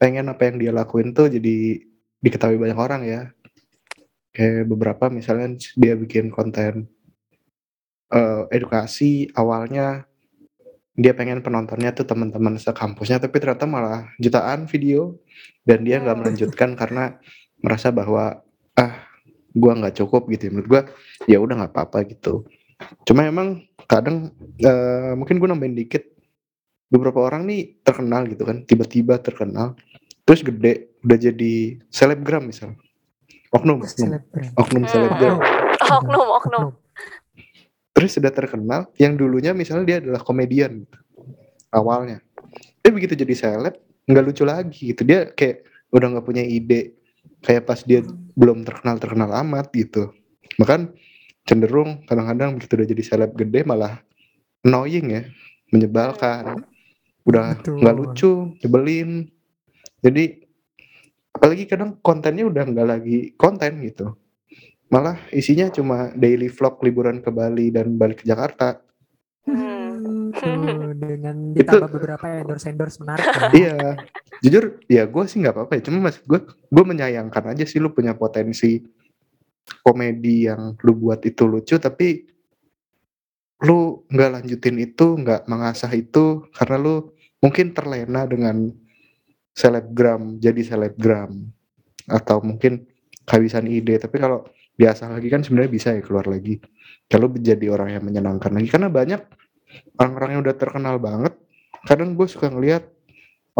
pengen 0.00 0.32
apa 0.32 0.48
yang 0.48 0.56
dia 0.56 0.72
lakuin 0.72 1.12
tuh 1.12 1.28
jadi 1.28 1.84
diketahui 2.24 2.56
banyak 2.56 2.78
orang 2.80 3.02
ya. 3.04 3.20
Kayak 4.32 4.72
beberapa 4.72 5.12
misalnya 5.12 5.60
dia 5.76 5.94
bikin 5.98 6.32
konten 6.32 6.88
uh, 8.14 8.48
edukasi 8.48 9.28
awalnya 9.36 10.09
dia 11.00 11.16
pengen 11.16 11.40
penontonnya 11.40 11.96
tuh 11.96 12.04
teman-teman 12.04 12.60
sekampusnya 12.60 13.16
tapi 13.24 13.40
ternyata 13.40 13.64
malah 13.64 14.12
jutaan 14.20 14.68
video. 14.68 15.16
Dan 15.64 15.88
dia 15.88 15.96
nggak 15.96 16.16
melanjutkan 16.20 16.76
karena 16.76 17.16
merasa 17.64 17.88
bahwa 17.88 18.44
ah 18.76 18.92
gua 19.56 19.72
nggak 19.80 19.96
cukup 19.96 20.28
gitu 20.28 20.48
ya. 20.48 20.50
menurut 20.52 20.68
gua 20.68 20.82
ya 21.24 21.40
udah 21.40 21.64
nggak 21.64 21.72
apa-apa 21.72 22.04
gitu. 22.12 22.44
Cuma 23.08 23.24
emang 23.24 23.64
kadang 23.88 24.32
uh, 24.60 25.12
mungkin 25.16 25.36
gue 25.36 25.48
nambahin 25.50 25.76
dikit 25.76 26.04
beberapa 26.88 27.26
orang 27.26 27.44
nih 27.44 27.82
terkenal 27.84 28.24
gitu 28.30 28.46
kan 28.46 28.62
tiba-tiba 28.64 29.18
terkenal 29.20 29.74
terus 30.24 30.40
gede 30.46 30.96
udah 31.04 31.18
jadi 31.18 31.80
selebgram 31.92 32.48
misal. 32.48 32.76
Oknum 33.52 33.82
oknum. 33.82 34.08
Oknum 34.56 34.84
selebgram. 34.88 35.36
Oknum 35.80 36.28
oknum 36.40 36.79
terus 37.90 38.16
sudah 38.16 38.30
terkenal 38.30 38.88
yang 38.96 39.18
dulunya 39.18 39.50
misalnya 39.52 39.84
dia 39.86 39.96
adalah 40.00 40.22
komedian 40.22 40.86
gitu, 40.86 40.98
awalnya. 41.74 42.22
Dia 42.80 42.90
begitu 42.94 43.14
jadi 43.18 43.34
seleb 43.36 43.74
nggak 44.08 44.24
lucu 44.24 44.42
lagi 44.46 44.94
gitu. 44.94 45.02
Dia 45.04 45.30
kayak 45.30 45.66
udah 45.94 46.06
nggak 46.16 46.26
punya 46.26 46.42
ide 46.46 46.96
kayak 47.44 47.66
pas 47.68 47.80
dia 47.84 48.04
belum 48.36 48.64
terkenal 48.64 48.96
terkenal 48.96 49.30
amat 49.44 49.72
gitu. 49.74 50.12
Bahkan 50.56 50.92
cenderung 51.44 52.04
kadang-kadang 52.06 52.56
begitu 52.56 52.78
udah 52.78 52.88
jadi 52.88 53.02
seleb 53.04 53.30
gede 53.36 53.66
malah 53.66 54.00
annoying 54.64 55.06
ya 55.10 55.22
menyebalkan. 55.74 56.64
Udah 57.28 57.58
nggak 57.60 57.94
lucu 57.96 58.56
nyebelin. 58.64 59.28
Jadi 60.00 60.40
apalagi 61.30 61.64
kadang 61.68 62.00
kontennya 62.02 62.48
udah 62.48 62.64
nggak 62.66 62.88
lagi 62.88 63.18
konten 63.38 63.84
gitu 63.86 64.18
malah 64.90 65.16
isinya 65.30 65.70
cuma 65.70 66.10
daily 66.18 66.50
vlog 66.50 66.82
liburan 66.82 67.22
ke 67.22 67.30
Bali 67.30 67.70
dan 67.70 67.94
balik 67.94 68.22
ke 68.22 68.28
Jakarta 68.28 68.82
Hmm. 69.48 70.30
Tuh, 70.36 70.92
dengan 71.00 71.56
ditambah 71.56 71.90
beberapa 71.90 72.24
endorse 72.28 72.68
endorse 72.68 73.00
menarik 73.00 73.24
ya. 73.24 73.48
iya 73.60 73.76
jujur 74.44 74.64
ya 74.86 75.02
gue 75.08 75.24
sih 75.26 75.40
nggak 75.40 75.54
apa-apa 75.56 75.72
ya 75.80 75.82
cuma 75.88 76.08
mas 76.08 76.20
gue 76.20 76.40
gue 76.46 76.84
menyayangkan 76.84 77.56
aja 77.56 77.64
sih 77.64 77.80
lu 77.80 77.90
punya 77.90 78.12
potensi 78.14 78.84
komedi 79.82 80.46
yang 80.48 80.76
lu 80.84 80.92
buat 80.96 81.24
itu 81.24 81.48
lucu 81.48 81.76
tapi 81.80 82.28
lu 83.64 84.04
nggak 84.08 84.40
lanjutin 84.40 84.76
itu 84.80 85.06
nggak 85.20 85.48
mengasah 85.48 85.92
itu 85.92 86.48
karena 86.52 86.76
lu 86.80 86.94
mungkin 87.40 87.72
terlena 87.72 88.24
dengan 88.24 88.72
selebgram 89.52 90.40
jadi 90.40 90.62
selebgram 90.62 91.32
atau 92.08 92.40
mungkin 92.40 92.88
kehabisan 93.28 93.68
ide 93.68 94.00
tapi 94.00 94.16
kalau 94.16 94.48
biasa 94.80 95.12
lagi 95.12 95.28
kan 95.28 95.44
sebenarnya 95.44 95.70
bisa 95.70 95.88
ya 95.92 96.00
keluar 96.00 96.24
lagi. 96.24 96.56
Kalau 97.04 97.28
menjadi 97.28 97.68
orang 97.68 98.00
yang 98.00 98.04
menyenangkan 98.08 98.48
lagi 98.56 98.68
karena 98.72 98.88
banyak 98.88 99.20
orang-orang 100.00 100.30
yang 100.32 100.42
udah 100.48 100.56
terkenal 100.56 100.96
banget 100.96 101.36
kadang 101.84 102.16
gue 102.16 102.24
suka 102.24 102.48
ngeliat 102.48 102.88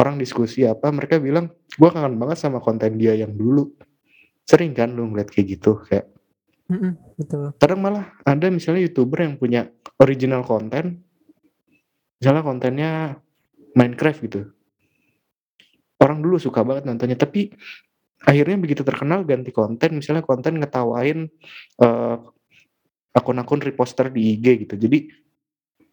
orang 0.01 0.17
diskusi 0.17 0.65
apa 0.65 0.89
mereka 0.89 1.21
bilang 1.21 1.53
gue 1.53 1.89
kangen 1.93 2.17
banget 2.17 2.41
sama 2.41 2.65
konten 2.65 2.97
dia 2.97 3.13
yang 3.13 3.37
dulu. 3.37 3.69
Sering 4.49 4.73
kan 4.73 4.97
lu 4.97 5.13
ngeliat 5.13 5.29
kayak 5.29 5.61
gitu 5.61 5.77
kayak 5.85 6.09
Mm-mm, 6.71 6.95
betul. 7.19 7.51
kadang 7.59 7.83
malah 7.83 8.15
ada 8.23 8.47
misalnya 8.47 8.87
youtuber 8.87 9.27
yang 9.27 9.35
punya 9.35 9.67
original 9.99 10.47
konten 10.47 11.03
misalnya 12.23 12.43
kontennya 12.47 12.91
Minecraft 13.75 14.19
gitu. 14.27 14.41
Orang 16.01 16.25
dulu 16.25 16.41
suka 16.41 16.65
banget 16.65 16.89
nontonnya 16.89 17.19
tapi 17.19 17.55
akhirnya 18.21 18.57
begitu 18.61 18.83
terkenal 18.85 19.25
ganti 19.25 19.51
konten 19.51 19.97
misalnya 19.97 20.21
konten 20.21 20.61
ngetawain 20.61 21.29
eh, 21.81 22.17
akun-akun 23.11 23.61
reposter 23.65 24.13
di 24.13 24.37
IG 24.37 24.69
gitu. 24.69 24.75
Jadi 24.77 25.11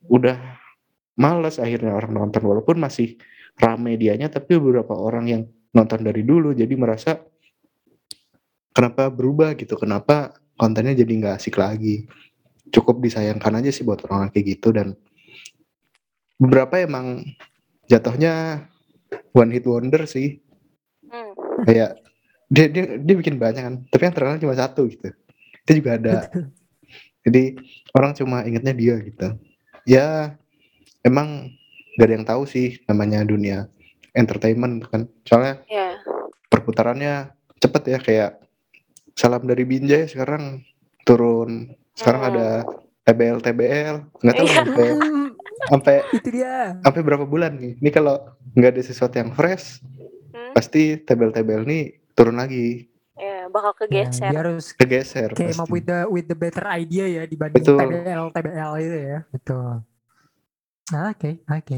udah 0.08 0.38
males 1.18 1.58
akhirnya 1.58 1.98
orang 1.98 2.14
nonton 2.14 2.42
walaupun 2.46 2.78
masih 2.78 3.18
rame 3.58 3.98
dianya 3.98 4.30
tapi 4.30 4.56
beberapa 4.62 4.94
orang 4.94 5.26
yang 5.26 5.42
nonton 5.74 6.06
dari 6.06 6.22
dulu 6.22 6.54
jadi 6.54 6.72
merasa 6.78 7.18
kenapa 8.72 9.10
berubah 9.10 9.58
gitu? 9.58 9.74
Kenapa 9.74 10.38
kontennya 10.54 10.94
jadi 10.94 11.10
nggak 11.10 11.36
asik 11.42 11.58
lagi? 11.58 12.06
Cukup 12.70 13.02
disayangkan 13.02 13.64
aja 13.64 13.72
sih 13.74 13.82
buat 13.88 14.06
orang 14.06 14.30
kayak 14.30 14.60
gitu 14.60 14.76
dan 14.76 14.94
beberapa 16.38 16.78
emang 16.78 17.26
jatuhnya 17.90 18.68
one 19.34 19.52
hit 19.56 19.66
wonder 19.66 20.06
sih. 20.06 20.44
Hmm. 21.08 21.32
kayak 21.64 22.04
dia 22.48 22.66
dia 22.68 22.96
dia 22.96 23.16
bikin 23.16 23.36
banyak 23.36 23.60
kan 23.60 23.76
tapi 23.88 24.02
yang 24.04 24.16
terkenal 24.16 24.38
cuma 24.38 24.56
satu 24.56 24.88
gitu 24.88 25.12
itu 25.64 25.72
juga 25.78 25.96
ada 25.96 26.16
jadi 27.28 27.60
orang 27.92 28.12
cuma 28.14 28.44
ingetnya 28.44 28.72
dia 28.72 28.96
gitu 29.00 29.28
ya 29.84 30.36
emang 31.02 31.52
gak 31.96 32.08
ada 32.08 32.14
yang 32.14 32.26
tahu 32.26 32.44
sih 32.46 32.80
namanya 32.86 33.24
dunia 33.24 33.68
entertainment 34.14 34.88
kan 34.88 35.06
soalnya 35.24 35.60
Ya. 35.68 36.00
perputarannya 36.48 37.32
cepet 37.58 37.84
ya 37.88 38.00
kayak 38.00 38.32
salam 39.14 39.44
dari 39.44 39.64
Binjai 39.64 40.08
sekarang 40.08 40.64
turun 41.04 41.74
sekarang 41.94 42.22
Hmm. 42.22 42.30
ada 42.32 42.48
TBL 43.04 43.40
TBL 43.40 43.96
nggak 44.16 44.36
tahu 44.36 44.46
Iya. 44.46 44.56
sampai 44.58 44.88
sampai 45.68 45.96
itu 46.18 46.30
dia. 46.32 46.78
sampai 46.80 47.02
berapa 47.02 47.26
bulan 47.26 47.56
nih 47.56 47.76
ini 47.78 47.90
kalau 47.90 48.20
nggak 48.54 48.72
ada 48.72 48.82
sesuatu 48.82 49.16
yang 49.16 49.34
fresh 49.34 49.82
Hmm. 50.28 50.54
pasti 50.54 50.96
TBL 50.98 51.34
TBL 51.34 51.64
nih 51.66 51.97
turun 52.18 52.36
lagi 52.36 52.90
Ya, 53.14 53.50
bakal 53.50 53.74
Ya, 53.90 54.06
kegeser. 54.06 54.30
dia 54.30 54.40
harus 54.40 54.66
kegeser 54.72 55.30
came 55.34 55.50
up 55.52 55.66
pasti. 55.66 55.74
with 55.74 55.86
the 55.86 56.00
with 56.06 56.26
the 56.26 56.38
better 56.38 56.66
idea 56.68 57.06
ya 57.08 57.24
dibanding 57.26 57.58
Betul. 57.58 57.82
TBL 57.82 58.24
TBL 58.30 58.72
itu 58.78 58.98
ya. 59.04 59.18
Betul. 59.28 59.70
Nah, 60.88 61.04
Oke, 61.10 61.42
oke. 61.44 61.78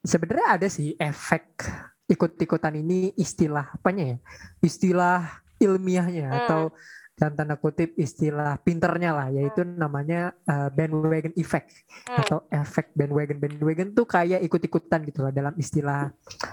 Sebenarnya 0.00 0.46
ada 0.50 0.66
sih 0.66 0.96
efek 0.96 1.68
ikut-ikutan 2.06 2.74
ini 2.74 3.12
istilah 3.14 3.70
apanya 3.70 4.04
ya? 4.06 4.18
Istilah 4.58 5.20
ilmiahnya 5.56 6.26
Hmm. 6.26 6.38
atau 6.40 6.60
dalam 7.12 7.36
tanda 7.36 7.54
kutip 7.54 7.92
istilah 7.94 8.56
pinternya 8.58 9.12
lah 9.12 9.28
yaitu 9.28 9.60
namanya 9.60 10.32
uh, 10.46 10.72
bandwagon 10.72 11.36
effect 11.36 11.76
Hmm. 12.08 12.24
atau 12.24 12.48
efek 12.48 12.96
bandwagon 12.96 13.36
bandwagon 13.36 13.92
tuh 13.92 14.08
kayak 14.08 14.40
ikut-ikutan 14.40 15.04
gitu 15.04 15.20
lah 15.20 15.30
dalam 15.30 15.52
istilah 15.54 16.08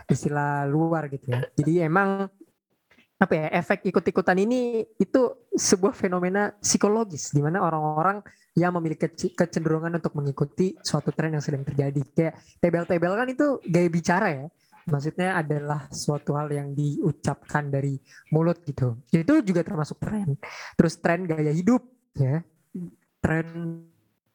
istilah 0.06 0.68
luar 0.68 1.08
gitu 1.08 1.32
ya. 1.32 1.48
Jadi 1.56 1.80
emang 1.80 2.28
apa 3.18 3.34
ya 3.34 3.48
efek 3.50 3.82
ikut-ikutan 3.90 4.38
ini 4.38 4.86
itu 5.02 5.50
sebuah 5.50 5.98
fenomena 5.98 6.54
psikologis 6.62 7.34
di 7.34 7.42
mana 7.42 7.66
orang-orang 7.66 8.22
yang 8.54 8.74
memiliki 8.78 9.10
kecenderungan 9.34 9.98
untuk 9.98 10.14
mengikuti 10.18 10.78
suatu 10.82 11.14
tren 11.14 11.34
yang 11.34 11.42
sedang 11.46 11.66
terjadi. 11.66 12.02
Kayak 12.14 12.34
tebel-tebel 12.58 13.14
kan 13.14 13.28
itu 13.30 13.48
gaya 13.66 13.90
bicara 13.90 14.28
ya. 14.34 14.46
Maksudnya 14.88 15.38
adalah 15.38 15.86
suatu 15.94 16.34
hal 16.34 16.50
yang 16.50 16.74
diucapkan 16.74 17.70
dari 17.70 18.00
mulut 18.34 18.66
gitu. 18.66 18.98
Itu 19.14 19.46
juga 19.46 19.62
termasuk 19.62 20.02
tren. 20.02 20.38
Terus 20.74 20.94
tren 20.98 21.30
gaya 21.30 21.54
hidup 21.54 21.86
ya. 22.18 22.42
Tren 23.22 23.46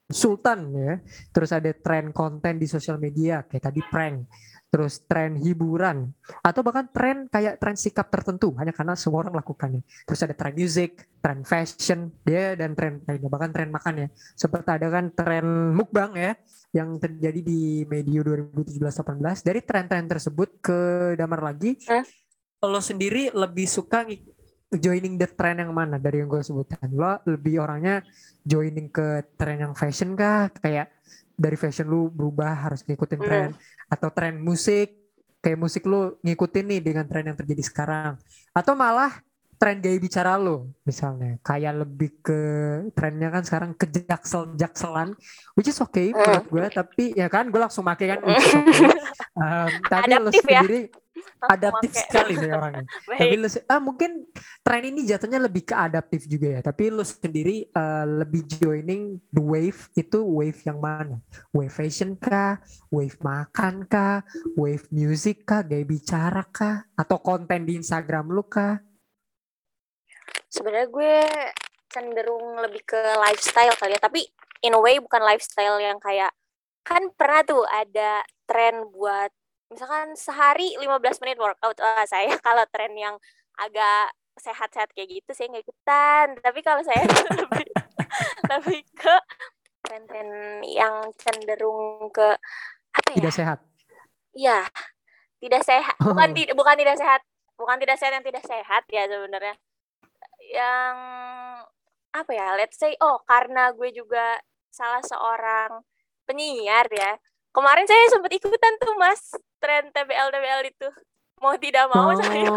sultan 0.07 0.71
ya. 0.71 0.93
Terus 1.35 1.51
ada 1.51 1.71
tren 1.75 2.15
konten 2.15 2.59
di 2.59 2.67
sosial 2.67 2.99
media 3.03 3.43
kayak 3.43 3.63
tadi 3.71 3.81
prank 3.83 4.23
terus 4.73 5.05
tren 5.05 5.37
hiburan 5.37 6.09
atau 6.41 6.65
bahkan 6.65 6.89
tren 6.89 7.29
kayak 7.29 7.61
tren 7.61 7.77
sikap 7.77 8.09
tertentu 8.09 8.57
hanya 8.57 8.73
karena 8.73 8.97
semua 8.97 9.21
orang 9.21 9.37
lakukannya 9.37 9.85
terus 10.09 10.25
ada 10.25 10.33
tren 10.33 10.57
musik 10.57 11.13
tren 11.23 11.39
fashion 11.47 12.11
ya 12.27 12.57
dan 12.59 12.75
tren 12.75 12.99
lainnya 13.07 13.31
bahkan 13.31 13.55
tren 13.55 13.71
makan 13.71 13.93
ya. 13.95 14.07
Seperti 14.35 14.69
ada 14.75 14.87
kan 14.91 15.07
tren 15.15 15.71
mukbang 15.71 16.11
ya 16.19 16.31
yang 16.75 16.99
terjadi 16.99 17.39
di 17.39 17.87
medio 17.87 18.25
2017-18 18.27 19.45
dari 19.45 19.59
tren-tren 19.61 20.09
tersebut 20.09 20.49
ke 20.59 20.79
damar 21.13 21.45
lagi 21.45 21.77
Hah? 21.85 22.03
lo 22.65 22.81
sendiri 22.81 23.29
lebih 23.29 23.69
suka 23.69 24.03
joining 24.73 25.15
the 25.21 25.29
trend 25.29 25.61
yang 25.61 25.71
mana? 25.71 26.01
Dari 26.01 26.19
yang 26.19 26.27
gue 26.27 26.41
sebutkan. 26.41 26.89
Lo 26.91 27.21
lebih 27.29 27.61
orangnya 27.61 28.01
joining 28.43 28.89
ke 28.89 29.23
tren 29.37 29.63
yang 29.63 29.73
fashion 29.77 30.17
kah? 30.17 30.49
Kayak 30.59 30.91
dari 31.33 31.57
fashion 31.57 31.89
lu 31.89 32.09
berubah 32.13 32.69
harus 32.69 32.85
ngikutin 32.85 33.19
Hmm. 33.19 33.27
tren 33.27 33.49
atau 33.89 34.09
tren 34.13 34.37
musik 34.39 34.93
kayak 35.43 35.59
musik 35.59 35.83
lu 35.83 36.15
ngikutin 36.23 36.65
nih 36.71 36.81
dengan 36.81 37.05
tren 37.09 37.27
yang 37.27 37.37
terjadi 37.37 37.63
sekarang 37.65 38.15
atau 38.55 38.73
malah 38.77 39.11
tren 39.63 39.79
gaya 39.79 39.95
bicara 39.95 40.35
lu 40.35 40.67
misalnya. 40.83 41.39
Kayak 41.39 41.87
lebih 41.87 42.11
ke 42.19 42.39
trennya 42.91 43.31
kan 43.31 43.43
sekarang 43.47 43.71
ke 43.71 43.87
jaksel 43.87 44.59
jakselan 44.59 45.15
which 45.55 45.71
is 45.71 45.79
okay 45.79 46.11
Hmm. 46.11 46.19
menurut 46.19 46.47
gue 46.51 46.65
tapi 46.75 47.03
ya 47.15 47.31
kan 47.31 47.47
gue 47.47 47.61
langsung 47.63 47.87
make 47.87 48.03
kan. 48.03 48.19
Which 48.19 48.43
is 48.43 48.51
okay. 48.51 48.91
Um, 49.33 49.69
tapi 49.87 50.11
lu 50.11 50.27
Adaptif 50.27 50.43
ya. 50.43 50.59
sendiri 50.61 50.81
adaptif 51.43 51.91
Oke. 51.91 51.99
sekali 52.07 52.33
nih 52.39 52.51
orangnya. 52.51 52.83
Tapi 53.19 53.35
se- 53.47 53.63
ah 53.67 53.79
mungkin 53.79 54.27
tren 54.63 54.83
ini 54.83 55.03
jatuhnya 55.03 55.39
lebih 55.39 55.67
ke 55.67 55.75
adaptif 55.75 56.23
juga 56.25 56.59
ya. 56.59 56.61
Tapi 56.63 56.83
lu 56.91 57.03
sendiri 57.03 57.67
eh, 57.67 58.05
lebih 58.23 58.47
joining 58.47 59.19
the 59.31 59.43
wave 59.43 59.91
itu 59.93 60.19
wave 60.23 60.59
yang 60.63 60.79
mana? 60.79 61.19
Wave 61.51 61.71
fashion 61.71 62.15
kah? 62.15 62.59
Wave 62.89 63.19
makan 63.19 63.83
kah? 63.87 64.23
Wave 64.55 64.87
music 64.89 65.43
kah? 65.43 65.63
Gaya 65.63 65.83
bicara 65.83 66.43
kah? 66.47 66.87
Atau 66.95 67.19
konten 67.19 67.67
di 67.67 67.75
Instagram 67.75 68.31
lu 68.31 68.43
kah 68.47 68.79
Sebenarnya 70.53 70.89
gue 70.93 71.17
cenderung 71.89 72.61
lebih 72.61 72.85
ke 72.85 73.01
lifestyle 73.17 73.73
kali 73.77 73.97
ya, 73.97 74.01
tapi 74.01 74.21
in 74.61 74.77
a 74.77 74.79
way 74.81 75.01
bukan 75.01 75.21
lifestyle 75.25 75.81
yang 75.81 75.97
kayak 75.97 76.29
kan 76.85 77.09
pernah 77.17 77.41
tuh 77.41 77.63
ada 77.65 78.21
tren 78.45 78.85
buat 78.93 79.31
misalkan 79.73 80.13
sehari 80.13 80.77
15 80.77 81.21
menit 81.25 81.37
workout. 81.41 81.77
Wah, 81.81 82.05
saya 82.05 82.29
kalau 82.45 82.63
tren 82.69 82.93
yang 82.93 83.17
agak 83.57 84.13
sehat-sehat 84.33 84.89
kayak 84.93 85.09
gitu 85.21 85.31
saya 85.33 85.49
nggak 85.49 85.65
ikutan. 85.65 86.25
Tapi 86.37 86.59
kalau 86.61 86.81
saya 86.85 87.01
lebih 87.41 87.69
lebih 88.45 88.81
ke 88.93 89.15
tren-tren 89.83 90.61
yang 90.63 91.09
cenderung 91.17 92.13
ke 92.13 92.37
apa 92.93 93.09
ya? 93.17 93.17
tidak 93.25 93.35
sehat 93.35 93.59
Iya, 94.33 94.65
tidak 95.37 95.61
sehat. 95.61 95.95
Bukan 96.01 96.29
Oh. 96.33 96.57
bukan 96.57 96.75
tidak 96.77 96.97
sehat. 96.97 97.21
Bukan 97.53 97.77
tidak 97.77 97.97
sehat 98.01 98.13
yang 98.17 98.25
tidak 98.25 98.43
sehat 98.49 98.83
ya 98.89 99.05
sebenarnya. 99.05 99.53
Yang 100.53 100.95
apa 102.13 102.31
ya? 102.31 102.47
Let's 102.53 102.77
say 102.77 102.93
oh 103.01 103.17
karena 103.25 103.73
gue 103.73 103.89
juga 103.89 104.37
salah 104.69 105.01
seorang 105.01 105.81
penyiar 106.29 106.85
ya. 106.93 107.17
Kemarin 107.53 107.85
saya 107.85 108.09
sempat 108.09 108.33
ikutan 108.33 108.73
tuh 108.81 108.93
Mas 108.97 109.33
tren 109.57 109.89
TBL 109.89 110.29
TBL 110.29 110.61
itu. 110.69 110.89
Mau 111.41 111.57
tidak 111.59 111.91
mau 111.91 112.13
Oh, 112.13 112.15
saya 112.15 112.49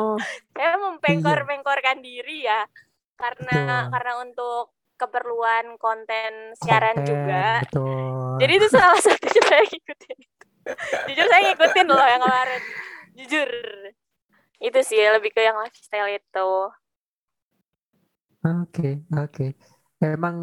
saya 0.54 0.72
iya. 0.72 0.76
mempengkor-pengkorkan 0.78 2.04
diri 2.04 2.46
ya. 2.46 2.68
Karena 3.16 3.88
Betul. 3.88 3.92
karena 3.96 4.12
untuk 4.22 4.64
keperluan 4.96 5.76
konten 5.76 6.56
siaran 6.60 6.96
konten, 7.00 7.08
juga. 7.08 7.60
Betul. 7.64 8.40
Jadi 8.40 8.52
itu 8.56 8.68
salah 8.72 9.00
satunya 9.00 9.42
saya 9.44 9.64
ngikutin. 9.64 10.18
Jujur 11.12 11.26
saya 11.28 11.40
ngikutin 11.52 11.86
loh 11.88 12.06
yang 12.08 12.22
kemarin. 12.24 12.62
Jujur. 13.16 13.50
Itu 14.56 14.78
sih 14.84 15.00
lebih 15.04 15.32
ke 15.32 15.44
yang 15.44 15.56
lifestyle 15.60 16.08
itu. 16.08 16.50
Oke, 18.46 18.86
oke. 19.22 19.44
Emang 20.02 20.36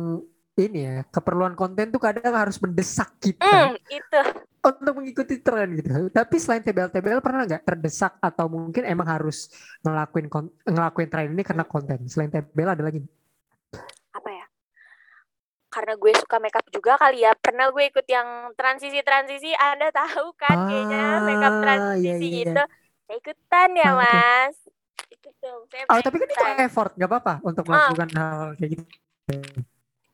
ini 0.63 0.77
ya, 0.87 0.93
keperluan 1.13 1.55
konten 1.59 1.85
tuh 1.93 2.01
kadang 2.05 2.33
harus 2.41 2.57
mendesak 2.63 3.09
kita 3.23 3.59
Hmm, 3.61 3.75
itu. 3.89 4.21
untuk 4.63 4.93
mengikuti 4.99 5.35
tren 5.45 5.67
gitu. 5.79 5.89
Tapi 6.17 6.35
selain 6.43 6.63
TBL-TBL 6.65 7.21
pernah 7.25 7.43
nggak 7.47 7.63
terdesak 7.67 8.13
atau 8.23 8.45
mungkin 8.47 8.83
emang 8.87 9.07
harus 9.15 9.37
ngelakuin 9.83 10.27
ngelakuin 10.73 11.09
tren 11.11 11.27
ini 11.35 11.43
karena 11.49 11.65
konten. 11.67 11.99
Selain 12.11 12.31
TBL 12.33 12.71
ada 12.75 12.83
lagi. 12.87 13.01
apa 14.13 14.29
ya 14.29 14.45
karena 15.73 15.93
gue 16.01 16.11
suka 16.21 16.37
makeup 16.43 16.65
juga 16.75 16.91
kali 17.01 17.25
ya 17.25 17.31
pernah 17.33 17.65
gue 17.73 17.83
ikut 17.89 18.05
yang 18.05 18.53
transisi 18.59 18.99
transisi 19.01 19.49
anda 19.57 19.89
tahu 19.89 20.25
kan 20.37 20.57
kayaknya 20.69 21.17
makeup 21.27 21.55
Ah, 21.55 21.57
transisi 21.63 21.97
iya, 21.99 22.13
iya, 22.21 22.37
iya. 22.41 22.53
gitu 22.53 22.61
ikutan 23.17 23.69
ya 23.73 23.89
Ah, 23.89 23.97
mas 23.97 24.55
ikut 24.55 24.72
dong 25.43 25.61
saya 25.67 25.83
Oh, 25.85 25.99
tapi 25.99 26.15
kan 26.17 26.27
itu 26.27 26.43
effort, 26.63 26.91
nggak 26.95 27.09
apa-apa 27.09 27.33
untuk 27.43 27.63
Ah. 27.65 27.69
melakukan 27.69 28.09
hal 28.15 28.39
kayak 28.55 28.69
gitu. 28.73 28.87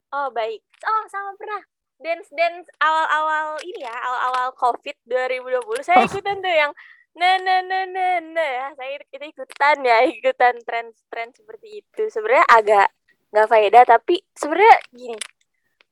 oh 0.09 0.27
baik. 0.30 0.61
Oh 0.82 1.03
sama 1.07 1.32
pernah 1.36 1.61
dance 1.97 2.30
dance 2.32 2.65
awal 2.80 3.05
awal 3.05 3.45
ini 3.61 3.84
ya 3.84 3.93
awal 3.93 4.21
awal 4.27 4.47
covid 4.53 4.95
2020 5.05 5.61
saya 5.80 6.01
Oh. 6.01 6.07
ikutan 6.07 6.39
tuh 6.39 6.49
yang 6.49 6.71
nah 7.11 7.36
nah 7.38 7.59
nah 7.59 7.84
nah 7.86 8.17
nah 8.19 8.49
ya. 8.49 8.67
Saya 8.73 8.89
itu 8.97 9.25
ikutan 9.27 9.77
ya 9.82 9.97
ikutan 10.07 10.55
tren 10.63 10.86
tren 11.07 11.30
seperti 11.32 11.84
itu. 11.84 12.01
Sebenarnya 12.07 12.45
agak 12.47 12.88
nggak 13.30 13.47
faedah 13.47 13.84
tapi 13.86 14.15
sebenarnya 14.34 14.75
gini 14.89 15.19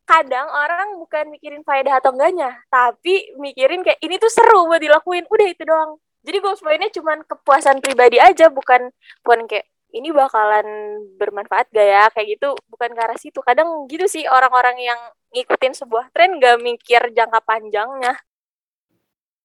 kadang 0.04 0.48
orang 0.48 0.96
bukan 0.96 1.28
mikirin 1.28 1.62
faedah 1.62 2.00
atau 2.00 2.10
enggaknya 2.10 2.64
tapi 2.68 3.36
mikirin 3.36 3.84
kayak 3.84 4.00
ini 4.00 4.16
tuh 4.16 4.32
seru 4.32 4.66
buat 4.66 4.80
dilakuin. 4.80 5.28
Udah 5.28 5.48
itu 5.48 5.62
doang 5.62 6.00
jadi 6.28 6.44
goals 6.44 6.60
pointnya 6.60 6.92
cuman 6.92 7.24
kepuasan 7.24 7.80
pribadi 7.80 8.20
aja 8.20 8.52
bukan 8.52 8.92
bukan 9.24 9.48
kayak 9.48 9.72
ini 9.96 10.12
bakalan 10.12 10.68
bermanfaat 11.16 11.72
gak 11.72 11.88
ya 11.88 12.06
kayak 12.12 12.36
gitu 12.36 12.60
bukan 12.68 12.92
ke 12.92 13.02
arah 13.02 13.16
situ 13.16 13.40
kadang 13.40 13.88
gitu 13.88 14.04
sih 14.06 14.28
orang-orang 14.28 14.76
yang 14.84 15.00
ngikutin 15.32 15.74
sebuah 15.80 16.12
tren 16.12 16.36
gak 16.44 16.60
mikir 16.60 17.00
jangka 17.16 17.40
panjangnya 17.48 18.20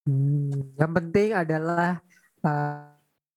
Hmm, 0.02 0.74
yang 0.74 0.92
penting 0.98 1.30
adalah 1.30 2.02
uh, 2.42 2.90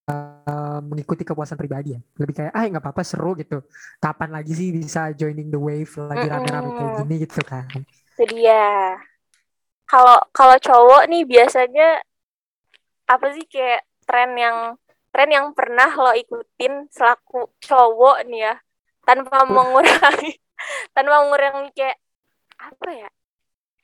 uh, 0.09 0.79
mengikuti 0.81 1.21
kepuasan 1.21 1.61
pribadi 1.61 1.93
ya. 1.93 2.01
Lebih 2.17 2.33
kayak 2.41 2.53
ah 2.57 2.65
nggak 2.65 2.81
apa-apa 2.81 3.05
seru 3.05 3.37
gitu. 3.37 3.61
Kapan 4.01 4.33
lagi 4.33 4.53
sih 4.57 4.73
bisa 4.73 5.13
joining 5.13 5.53
the 5.53 5.61
wave 5.61 5.93
lagi 6.01 6.25
rame-rame 6.25 6.69
kayak 6.73 6.93
gini 7.05 7.15
gitu 7.21 7.41
kan. 7.45 7.69
itu 8.15 8.23
dia 8.31 8.95
kalau 9.91 10.17
kalau 10.31 10.55
cowok 10.55 11.03
nih 11.11 11.27
biasanya 11.27 11.99
apa 13.05 13.27
sih 13.37 13.45
kayak 13.45 13.85
tren 14.05 14.33
yang 14.37 14.57
tren 15.13 15.29
yang 15.31 15.47
pernah 15.55 15.89
lo 15.95 16.11
ikutin 16.11 16.89
selaku 16.91 17.49
cowok 17.61 18.25
nih 18.27 18.51
ya? 18.51 18.55
Tanpa 19.05 19.45
mengurangi 19.45 20.33
tanpa 20.95 21.15
mengurangi 21.23 21.69
kayak 21.73 21.97
apa 22.57 22.89
ya? 22.91 23.09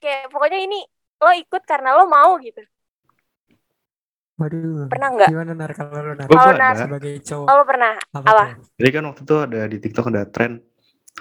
Kayak 0.01 0.33
pokoknya 0.33 0.59
ini 0.65 0.79
lo 1.21 1.31
ikut 1.37 1.63
karena 1.63 1.95
lo 1.97 2.09
mau 2.09 2.35
gitu. 2.41 2.61
Waduh. 4.41 4.89
pernah 4.89 5.09
nggak? 5.13 5.29
Gimana 5.29 5.51
nar? 5.53 5.71
Kalau 5.77 6.01
lu 6.01 6.13
nar? 6.17 6.25
Kalau 6.25 6.49
ada. 6.57 6.69
sebagai 6.73 7.13
cowok 7.21 7.45
lo 7.45 7.63
pernah? 7.69 7.93
apa, 8.09 8.25
apa? 8.25 8.43
Jadi 8.81 8.89
kan 8.89 9.03
waktu 9.05 9.21
itu 9.21 9.35
ada 9.37 9.61
di 9.69 9.77
TikTok 9.77 10.05
ada 10.09 10.23
tren 10.25 10.51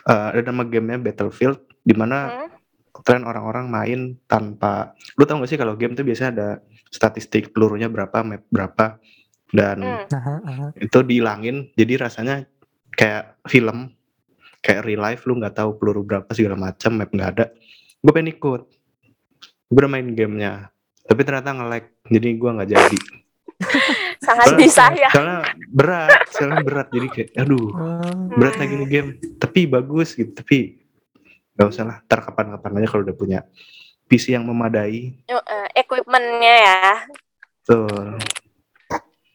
eh, 0.09 0.27
ada 0.33 0.41
nama 0.41 0.65
gamenya 0.65 0.99
Battlefield 1.05 1.61
di 1.85 1.93
mana 1.93 2.19
Hmm? 2.33 2.49
tren 3.01 3.25
orang-orang 3.25 3.71
main 3.71 4.01
tanpa 4.29 4.93
lu 5.17 5.25
tau 5.25 5.41
gak 5.41 5.49
sih 5.49 5.57
kalau 5.57 5.73
game 5.79 5.97
tuh 5.97 6.05
biasanya 6.05 6.31
ada 6.37 6.49
statistik 6.91 7.55
pelurunya 7.55 7.87
berapa 7.87 8.21
map 8.21 8.43
berapa 8.51 8.99
dan 9.51 9.79
Hmm. 9.83 10.07
Aha, 10.11 10.35
aha. 10.43 10.67
itu 10.79 10.99
dihilangin 11.03 11.71
jadi 11.75 12.07
rasanya 12.07 12.47
kayak 12.95 13.39
film 13.47 13.95
kayak 14.61 14.85
real 14.85 15.01
life 15.01 15.25
lu 15.25 15.39
nggak 15.39 15.57
tahu 15.57 15.75
peluru 15.75 16.05
berapa 16.05 16.29
segala 16.31 16.55
macam 16.55 16.95
map 16.95 17.11
nggak 17.11 17.31
ada. 17.35 17.45
Gue 17.99 18.13
pengen 18.13 18.35
ikut. 18.35 18.63
Gue 19.67 19.87
main 19.87 20.07
gamenya 20.13 20.69
tapi 21.03 21.27
ternyata 21.27 21.51
nge-lag 21.51 21.85
jadi 22.07 22.29
gue 22.35 22.51
nggak 22.55 22.71
jadi. 22.71 22.99
Sangat 24.27 24.55
disayang. 24.55 25.11
soalnya 25.11 25.39
berat 25.67 26.11
soalnya 26.31 26.61
berat 26.63 26.89
jadi 26.93 27.09
kayak 27.09 27.31
aduh 27.35 27.69
Oh, 27.73 28.29
berat 28.37 28.57
lagi 28.57 28.75
nih 28.77 28.89
game 28.89 29.11
tapi 29.37 29.65
bagus 29.67 30.13
gitu 30.15 30.31
tapi 30.33 30.81
gak 31.53 31.69
usah 31.69 31.85
lah 31.85 31.97
ntar 32.05 32.25
kapan-kapan 32.25 32.81
aja 32.81 32.89
kalau 32.89 33.03
udah 33.05 33.17
punya 33.17 33.41
PC 34.11 34.35
yang 34.35 34.43
memadai 34.43 35.15
Eh, 35.31 35.69
equipmentnya 35.79 36.55
ya 36.67 36.83
tuh 37.63 38.19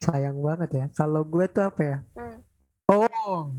sayang 0.06 0.38
banget 0.38 0.70
ya. 0.70 0.86
Kalau 0.94 1.26
gue 1.26 1.46
tuh 1.50 1.64
apa 1.66 1.82
ya? 1.82 1.98
Hmm. 2.14 2.38
Oh, 2.86 3.50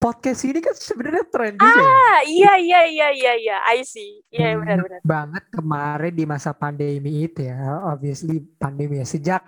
podcast 0.00 0.48
ini 0.48 0.64
kan 0.64 0.72
sebenarnya 0.72 1.28
tren 1.28 1.60
juga 1.60 1.76
ya. 1.76 1.84
ah 1.84 2.20
iya 2.24 2.52
iya 2.56 2.80
iya 2.88 3.08
iya 3.12 3.32
iya 3.36 3.56
I 3.68 3.84
see 3.84 4.24
iya 4.32 4.56
Banyak 4.56 4.60
benar-benar 4.64 5.00
banget 5.04 5.44
kemarin 5.52 6.12
di 6.16 6.24
masa 6.24 6.56
pandemi 6.56 7.28
itu 7.28 7.44
ya, 7.44 7.60
obviously 7.92 8.40
pandemi 8.56 8.96
ya. 8.96 9.04
Sejak 9.04 9.44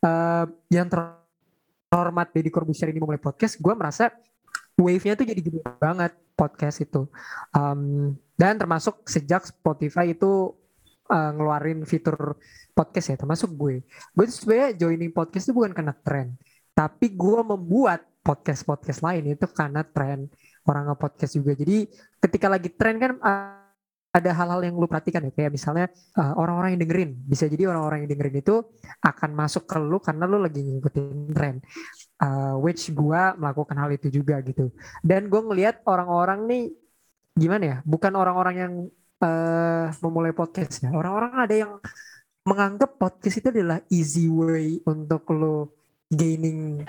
eh, 0.00 0.44
yang 0.72 0.88
terhormat 0.88 2.32
Deddy 2.32 2.48
Corbuzier 2.48 2.88
ini 2.88 3.04
mulai 3.04 3.20
podcast, 3.20 3.60
gue 3.60 3.74
merasa 3.76 4.08
wave-nya 4.80 5.12
tuh 5.12 5.28
jadi 5.28 5.40
gede 5.44 5.60
banget 5.76 6.16
podcast 6.32 6.80
itu. 6.80 7.04
Um, 7.52 8.16
dan 8.42 8.58
termasuk 8.58 9.06
sejak 9.06 9.46
Spotify 9.46 10.10
itu 10.10 10.50
eh, 11.06 11.30
ngeluarin 11.30 11.86
fitur 11.86 12.34
podcast 12.74 13.14
ya, 13.14 13.16
termasuk 13.22 13.54
gue. 13.54 13.86
Gue 13.86 14.24
tuh 14.26 14.34
sebenarnya 14.42 14.82
joining 14.82 15.14
podcast 15.14 15.46
itu 15.46 15.54
bukan 15.54 15.70
karena 15.70 15.94
tren, 15.94 16.34
tapi 16.74 17.14
gue 17.14 17.40
membuat 17.46 18.02
podcast-podcast 18.26 19.06
lain 19.06 19.38
itu 19.38 19.46
karena 19.46 19.86
tren 19.86 20.26
orang 20.66 20.90
nge-podcast 20.90 21.38
juga. 21.38 21.54
Jadi 21.54 21.86
ketika 22.18 22.46
lagi 22.50 22.70
tren 22.74 22.98
kan 22.98 23.14
uh, 23.22 23.62
ada 24.12 24.30
hal-hal 24.36 24.60
yang 24.60 24.76
lu 24.76 24.84
perhatikan 24.84 25.24
ya 25.24 25.32
kayak 25.32 25.56
misalnya 25.56 25.88
uh, 26.20 26.36
orang-orang 26.36 26.76
yang 26.76 26.84
dengerin 26.84 27.10
bisa 27.24 27.48
jadi 27.48 27.72
orang-orang 27.72 28.04
yang 28.04 28.10
dengerin 28.12 28.44
itu 28.44 28.60
akan 29.00 29.30
masuk 29.32 29.64
ke 29.64 29.80
lu 29.80 29.96
karena 30.04 30.28
lu 30.28 30.42
lagi 30.42 30.60
ngikutin 30.60 31.32
tren 31.32 31.56
Uh, 32.22 32.54
which 32.62 32.86
gua 32.94 33.34
melakukan 33.34 33.74
hal 33.74 33.90
itu 33.90 34.06
juga 34.06 34.38
gitu 34.46 34.70
dan 35.02 35.26
gue 35.26 35.42
ngelihat 35.42 35.82
orang-orang 35.90 36.46
nih 36.46 36.64
gimana 37.36 37.64
ya? 37.64 37.76
Bukan 37.84 38.12
orang-orang 38.12 38.56
yang 38.56 38.72
uh, 39.22 39.86
memulai 40.02 40.34
podcast 40.34 40.82
ya. 40.84 40.90
Orang-orang 40.92 41.32
ada 41.38 41.54
yang 41.54 41.72
menganggap 42.42 42.98
podcast 42.98 43.38
itu 43.38 43.48
adalah 43.54 43.78
easy 43.88 44.26
way 44.26 44.82
untuk 44.82 45.22
lo 45.30 45.72
gaining 46.10 46.82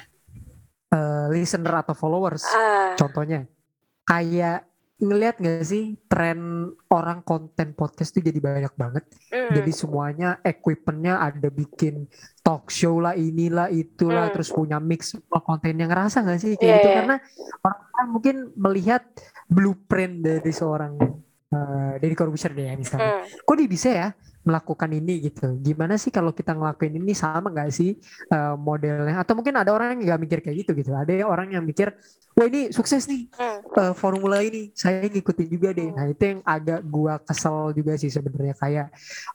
uh, 0.92 1.28
listener 1.30 1.86
atau 1.86 1.94
followers 1.94 2.44
ah. 2.50 2.98
Contohnya, 2.98 3.46
kayak 4.04 4.66
ngelihat 5.02 5.42
gak 5.42 5.66
sih 5.66 5.98
tren 6.06 6.70
orang 6.88 7.26
konten 7.26 7.74
podcast 7.74 8.14
tuh 8.14 8.24
jadi 8.24 8.40
banyak 8.40 8.74
banget. 8.78 9.04
mm. 9.34 9.52
Jadi 9.52 9.72
semuanya 9.74 10.38
equipmentnya 10.46 11.20
ada 11.20 11.50
bikin 11.50 12.06
talk 12.46 12.70
show 12.70 13.02
lah, 13.02 13.18
inilah, 13.18 13.68
itulah, 13.74 14.30
Hmm. 14.30 14.34
terus 14.38 14.54
punya 14.54 14.78
mix 14.78 15.16
semua 15.18 15.42
kontennya 15.42 15.90
ngerasa 15.90 16.24
gak 16.24 16.40
sih 16.40 16.54
kayak 16.56 16.64
Iya, 16.64 16.76
gitu? 16.78 16.88
iya. 16.88 16.96
Karena 17.02 17.16
orang-orang 17.64 18.08
mungkin 18.12 18.36
melihat 18.56 19.04
blueprint 19.50 20.16
dari 20.22 20.52
seorang 20.54 20.94
uh, 21.54 21.94
dari 22.02 22.18
Corbuzier 22.18 22.52
deh 22.58 22.66
ya 22.68 22.76
misalnya. 22.76 23.22
Mm. 23.22 23.46
Kok 23.46 23.56
dia 23.56 23.70
bisa 23.70 23.90
ya 23.94 24.10
melakukan 24.44 24.92
ini 24.92 25.32
gitu? 25.32 25.56
Gimana 25.64 25.96
sih 25.96 26.12
kalau 26.12 26.36
kita 26.36 26.52
ngelakuin 26.52 27.00
ini 27.00 27.16
sama 27.16 27.48
gak 27.54 27.72
sih 27.72 27.96
uh, 28.34 28.60
modelnya? 28.60 29.24
Atau 29.24 29.40
mungkin 29.40 29.56
ada 29.56 29.72
orang 29.72 29.96
yang 29.96 30.00
nggak 30.04 30.20
mikir 30.20 30.40
kayak 30.44 30.58
gitu 30.68 30.72
gitu. 30.76 30.92
Ada 30.92 31.24
orang 31.24 31.56
yang 31.56 31.64
mikir, 31.64 31.96
wah 32.36 32.46
ini 32.50 32.74
sukses 32.76 33.08
nih 33.08 33.32
Mm. 33.34 33.60
eh, 33.80 33.94
formula 33.96 34.38
ini 34.44 34.74
saya 34.76 35.06
ngikutin 35.08 35.48
juga 35.48 35.70
deh. 35.72 35.90
Nah 35.94 36.06
itu 36.12 36.24
yang 36.26 36.40
agak 36.44 36.82
gua 36.86 37.22
kesel 37.24 37.72
juga 37.72 37.96
sih 37.96 38.12
sebenarnya 38.12 38.56
kayak 38.58 38.88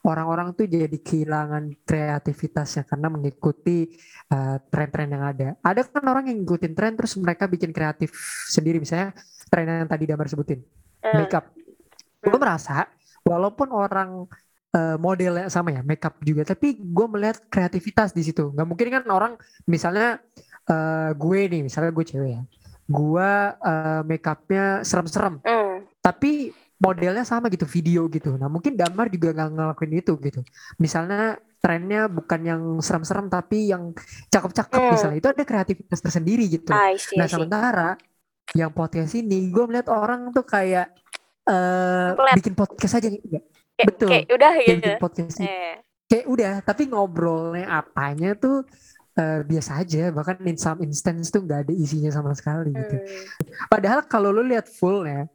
orang-orang 0.05 0.53
tuh 0.53 0.69
jadi 0.69 0.93
kehilangan 0.93 1.73
kreativitasnya 1.87 2.85
karena 2.85 3.07
mengikuti 3.09 3.89
eh, 4.29 4.57
tren-tren 4.69 5.09
yang 5.09 5.23
ada. 5.25 5.57
Ada 5.65 5.89
kan 5.89 6.05
orang 6.05 6.29
yang 6.29 6.45
ngikutin 6.45 6.73
tren 6.77 6.93
terus 6.93 7.17
mereka 7.17 7.49
bikin 7.49 7.73
kreatif 7.73 8.13
sendiri 8.45 8.77
misalnya 8.77 9.17
tren 9.49 9.65
yang 9.65 9.89
tadi 9.89 10.05
Damar 10.05 10.29
sebutin 10.29 10.61
Mm. 10.99 11.15
makeup. 11.15 11.45
Gue 12.19 12.39
merasa 12.39 12.87
walaupun 13.23 13.71
orang 13.71 14.25
eh, 14.69 14.97
modelnya 14.99 15.47
sama 15.49 15.73
ya 15.73 15.81
makeup 15.81 16.19
juga, 16.21 16.43
tapi 16.45 16.77
gue 16.77 17.05
melihat 17.09 17.41
kreativitas 17.47 18.13
di 18.13 18.21
situ. 18.21 18.51
Nggak 18.53 18.67
mungkin 18.67 18.87
kan 18.91 19.03
orang 19.09 19.33
misalnya 19.65 20.19
eh, 20.69 21.11
gue 21.15 21.39
nih, 21.49 21.61
misalnya 21.65 21.89
gue 21.89 22.05
cewek 22.05 22.31
ya, 22.37 22.41
gue 22.85 23.29
eh, 23.65 24.01
makeupnya 24.05 24.85
serem-serem, 24.85 25.41
Mm. 25.41 25.75
tapi 26.03 26.53
modelnya 26.79 27.27
sama 27.27 27.51
gitu 27.51 27.67
video 27.67 28.07
gitu. 28.07 28.39
Nah 28.39 28.47
mungkin 28.47 28.79
Damar 28.79 29.11
juga 29.11 29.35
nggak 29.35 29.49
ngelakuin 29.51 29.93
itu 29.99 30.15
gitu. 30.23 30.41
Misalnya 30.79 31.35
trennya 31.59 32.07
bukan 32.07 32.39
yang 32.39 32.61
serem-serem 32.79 33.27
tapi 33.27 33.67
yang 33.67 33.91
cakep-cakep 34.31 34.79
Hmm. 34.79 34.91
misalnya 34.95 35.17
itu 35.19 35.27
ada 35.27 35.43
kreativitas 35.43 35.99
tersendiri 35.99 36.47
gitu. 36.47 36.71
I 36.71 36.95
see, 36.95 37.19
Nah 37.19 37.27
sementara 37.27 37.99
yang 38.55 38.71
podcast 38.71 39.11
ini 39.13 39.51
gue 39.51 39.63
melihat 39.67 39.91
orang 39.91 40.31
tuh 40.31 40.47
kayak 40.47 40.95
eh 41.49 42.09
Flat. 42.13 42.35
bikin 42.37 42.53
podcast 42.53 42.93
aja 42.95 43.07
enggak. 43.09 43.43
Kayak, 43.73 43.87
betul. 43.89 44.09
kayak 44.11 44.25
udah 44.29 44.51
gitu. 44.53 44.69
bikin 44.77 44.97
podcast 45.01 45.35
ini. 45.39 45.47
Eh, 45.47 45.75
kayak 46.05 46.25
udah 46.27 46.53
tapi 46.61 46.83
ngobrolnya 46.85 47.65
apanya 47.69 48.31
tuh 48.35 48.63
eh, 49.15 49.41
biasa 49.43 49.81
aja 49.81 50.09
bahkan 50.09 50.37
in 50.45 50.55
some 50.55 50.79
instance 50.81 51.27
tuh 51.29 51.41
nggak 51.41 51.67
ada 51.67 51.73
isinya 51.73 52.11
sama 52.11 52.31
sekali 52.33 52.69
gitu. 52.71 52.95
hmm. 52.95 53.67
Padahal 53.67 54.05
kalau 54.05 54.29
lu 54.29 54.45
lihat 54.45 54.69
fullnya 54.69 55.25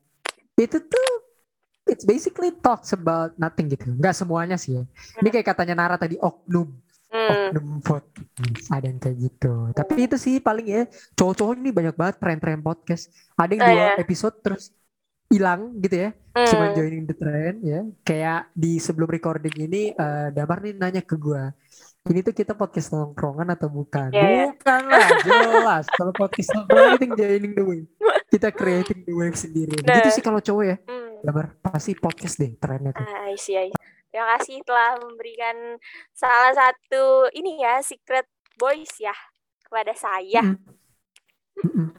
itu 0.55 0.79
tuh 0.79 1.09
it's 1.85 2.07
basically 2.07 2.55
talks 2.63 2.95
about 2.95 3.35
nothing 3.37 3.69
gitu. 3.69 3.91
Nggak 3.91 4.15
semuanya 4.15 4.57
sih 4.57 4.79
ya. 4.79 4.85
Ini 5.19 5.29
kayak 5.29 5.47
katanya 5.51 5.75
Nara 5.77 5.97
tadi 5.97 6.15
oknum, 6.17 6.69
Hmm. 7.15 7.31
oknum 7.55 7.67
podcast. 7.81 8.67
Ada 8.73 8.87
yang 8.91 8.99
kayak 8.99 9.17
gitu. 9.21 9.53
Tapi 9.71 10.11
itu 10.11 10.17
sih 10.19 10.39
paling 10.39 10.67
ya 10.67 10.83
cowok-cowok 11.15 11.55
ini 11.59 11.71
banyak 11.71 11.95
banget 11.95 12.17
tren-tren 12.19 12.59
podcast. 12.59 13.07
Ada 13.37 13.53
yang 13.55 13.63
Oh, 13.63 13.69
dua 13.71 13.79
iya. 13.79 13.89
episode 14.01 14.37
terus 14.43 14.75
hilang 15.33 15.79
gitu 15.81 16.09
ya. 16.09 16.11
Hmm. 16.35 16.49
Cuma 16.51 16.65
joining 16.75 17.05
the 17.07 17.17
trend 17.17 17.59
ya. 17.63 17.81
Kayak 18.03 18.51
di 18.53 18.79
sebelum 18.83 19.09
recording 19.09 19.55
ini 19.57 19.95
eh, 19.95 20.29
Damar 20.35 20.65
nih 20.65 20.75
nanya 20.77 21.03
ke 21.05 21.15
gua. 21.17 21.53
Ini 22.05 22.21
tuh 22.21 22.37
kita 22.37 22.53
podcast 22.53 22.93
nongkrongan 22.93 23.49
atau 23.57 23.73
bukan? 23.73 24.13
Iya. 24.13 24.53
Bukan 24.53 24.83
lah, 24.93 25.09
jelas. 25.25 25.85
Kalau 25.89 26.13
podcast 26.13 26.53
nongkrongan 26.53 27.01
itu 27.01 27.07
joining 27.17 27.53
the 27.57 27.65
wave. 27.65 27.89
Kita 28.29 28.53
creating 28.53 29.09
the 29.09 29.15
wave 29.17 29.39
sendiri. 29.39 29.73
Nah. 29.81 29.97
Gitu 30.01 30.21
sih 30.21 30.23
kalau 30.25 30.41
cowok 30.45 30.65
ya. 30.69 30.77
Hmm. 30.85 31.25
Damar 31.25 31.57
pasti 31.65 31.97
podcast 31.97 32.37
deh 32.37 32.53
trennya 32.61 32.93
tuh. 32.93 33.09
Ah, 33.09 33.33
I 33.33 33.41
see, 33.41 33.57
I 33.57 33.73
see. 33.73 33.83
Terima 34.15 34.31
kasih 34.39 34.63
telah 34.63 34.95
memberikan 35.03 35.75
salah 36.15 36.55
satu 36.55 37.27
ini 37.35 37.59
ya 37.59 37.83
secret 37.83 38.29
voice 38.55 39.03
ya 39.03 39.17
kepada 39.67 39.91
saya. 39.97 40.55
Mm. 40.55 40.84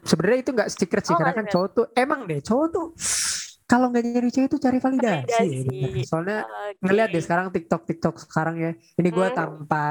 Sebenarnya 0.02 0.38
itu 0.40 0.50
nggak 0.52 0.68
secret 0.70 1.02
sih 1.02 1.14
Oh, 1.14 1.18
karena 1.18 1.34
kan 1.34 1.46
cowok 1.48 1.68
tuh 1.72 1.86
emang 1.92 2.24
deh 2.24 2.40
cowok 2.40 2.66
tuh 2.70 2.86
kalau 3.66 3.90
nggak 3.90 4.04
nyari 4.06 4.30
cewek 4.30 4.46
itu 4.46 4.58
cari 4.62 4.78
validasi. 4.78 5.26
ya, 5.26 5.38
Validasi. 5.42 5.66
bener. 5.66 6.06
Soalnya 6.06 6.38
Oke. 6.46 6.78
ngeliat 6.86 7.08
deh 7.10 7.22
sekarang 7.24 7.46
TikTok 7.50 7.82
TikTok 7.82 8.14
sekarang 8.22 8.56
ya. 8.56 8.70
Ini 8.94 9.08
gua 9.10 9.28
Hmm. 9.28 9.36
tanpa 9.36 9.82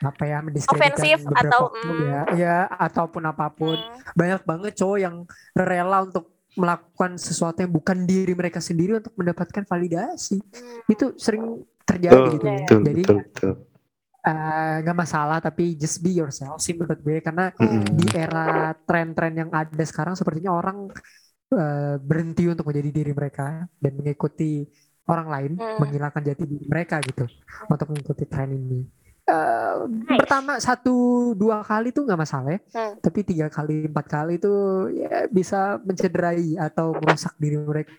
apa 0.00 0.22
ya 0.24 0.38
mendiskreditkan 0.40 1.00
Ofensif 1.00 1.18
beberapa 1.22 1.48
atau, 1.48 1.60
oknum 1.70 1.96
mm. 1.96 2.04
ya, 2.04 2.20
ya 2.34 2.56
ataupun 2.66 3.22
apa 3.24 3.46
pun. 3.52 3.76
Hmm. 3.78 4.12
Banyak 4.12 4.42
banget 4.44 4.72
cowok 4.74 4.98
yang 5.00 5.16
rela 5.54 5.98
untuk 6.02 6.24
melakukan 6.54 7.16
sesuatu 7.16 7.58
yang 7.60 7.72
bukan 7.72 8.04
diri 8.04 8.32
mereka 8.32 8.58
sendiri 8.58 8.98
untuk 9.00 9.14
mendapatkan 9.14 9.64
validasi. 9.64 10.40
Hmm. 10.40 10.80
Itu 10.88 11.14
sering 11.16 11.60
terjadi 11.84 12.16
Betul, 12.16 12.32
gitu 12.36 12.46
ya. 12.46 12.56
betul, 12.64 12.80
Jadi 12.82 13.02
betul, 13.04 13.16
betul. 13.20 13.52
Eh, 14.24 14.74
nggak 14.82 14.96
masalah 14.96 15.38
tapi 15.38 15.76
just 15.76 16.00
be 16.00 16.16
yourself 16.16 16.56
sih 16.58 16.72
menurut 16.72 17.00
gue 17.00 17.20
karena 17.20 17.52
Mm-mm. 17.54 17.84
di 17.94 18.08
era 18.16 18.72
tren-tren 18.88 19.34
yang 19.36 19.50
ada 19.52 19.84
sekarang 19.84 20.16
sepertinya 20.16 20.52
orang 20.52 20.88
eh, 21.52 21.96
berhenti 22.00 22.48
untuk 22.48 22.64
menjadi 22.66 22.90
diri 22.90 23.12
mereka 23.12 23.68
dan 23.78 23.92
mengikuti 23.94 24.64
orang 25.04 25.28
lain 25.28 25.52
Hmm. 25.60 25.76
menghilangkan 25.84 26.22
jati 26.24 26.44
diri 26.48 26.64
mereka 26.64 26.96
gitu 27.04 27.28
untuk 27.68 27.86
mengikuti 27.92 28.24
tren 28.24 28.48
ini. 28.50 28.80
Eh, 29.24 29.76
Nice. 29.84 30.20
Pertama 30.24 30.56
satu 30.56 30.94
dua 31.36 31.60
kali 31.60 31.92
tuh 31.92 32.08
nggak 32.08 32.20
masalah 32.20 32.56
ya, 32.56 32.60
Hmm. 32.72 32.94
tapi 33.00 33.20
tiga 33.20 33.52
kali 33.52 33.84
empat 33.84 34.06
kali 34.08 34.40
tuh 34.40 34.88
ya 34.92 35.28
bisa 35.28 35.76
mencederai 35.84 36.56
atau 36.56 36.96
merusak 36.96 37.36
diri 37.36 37.60
mereka. 37.60 37.92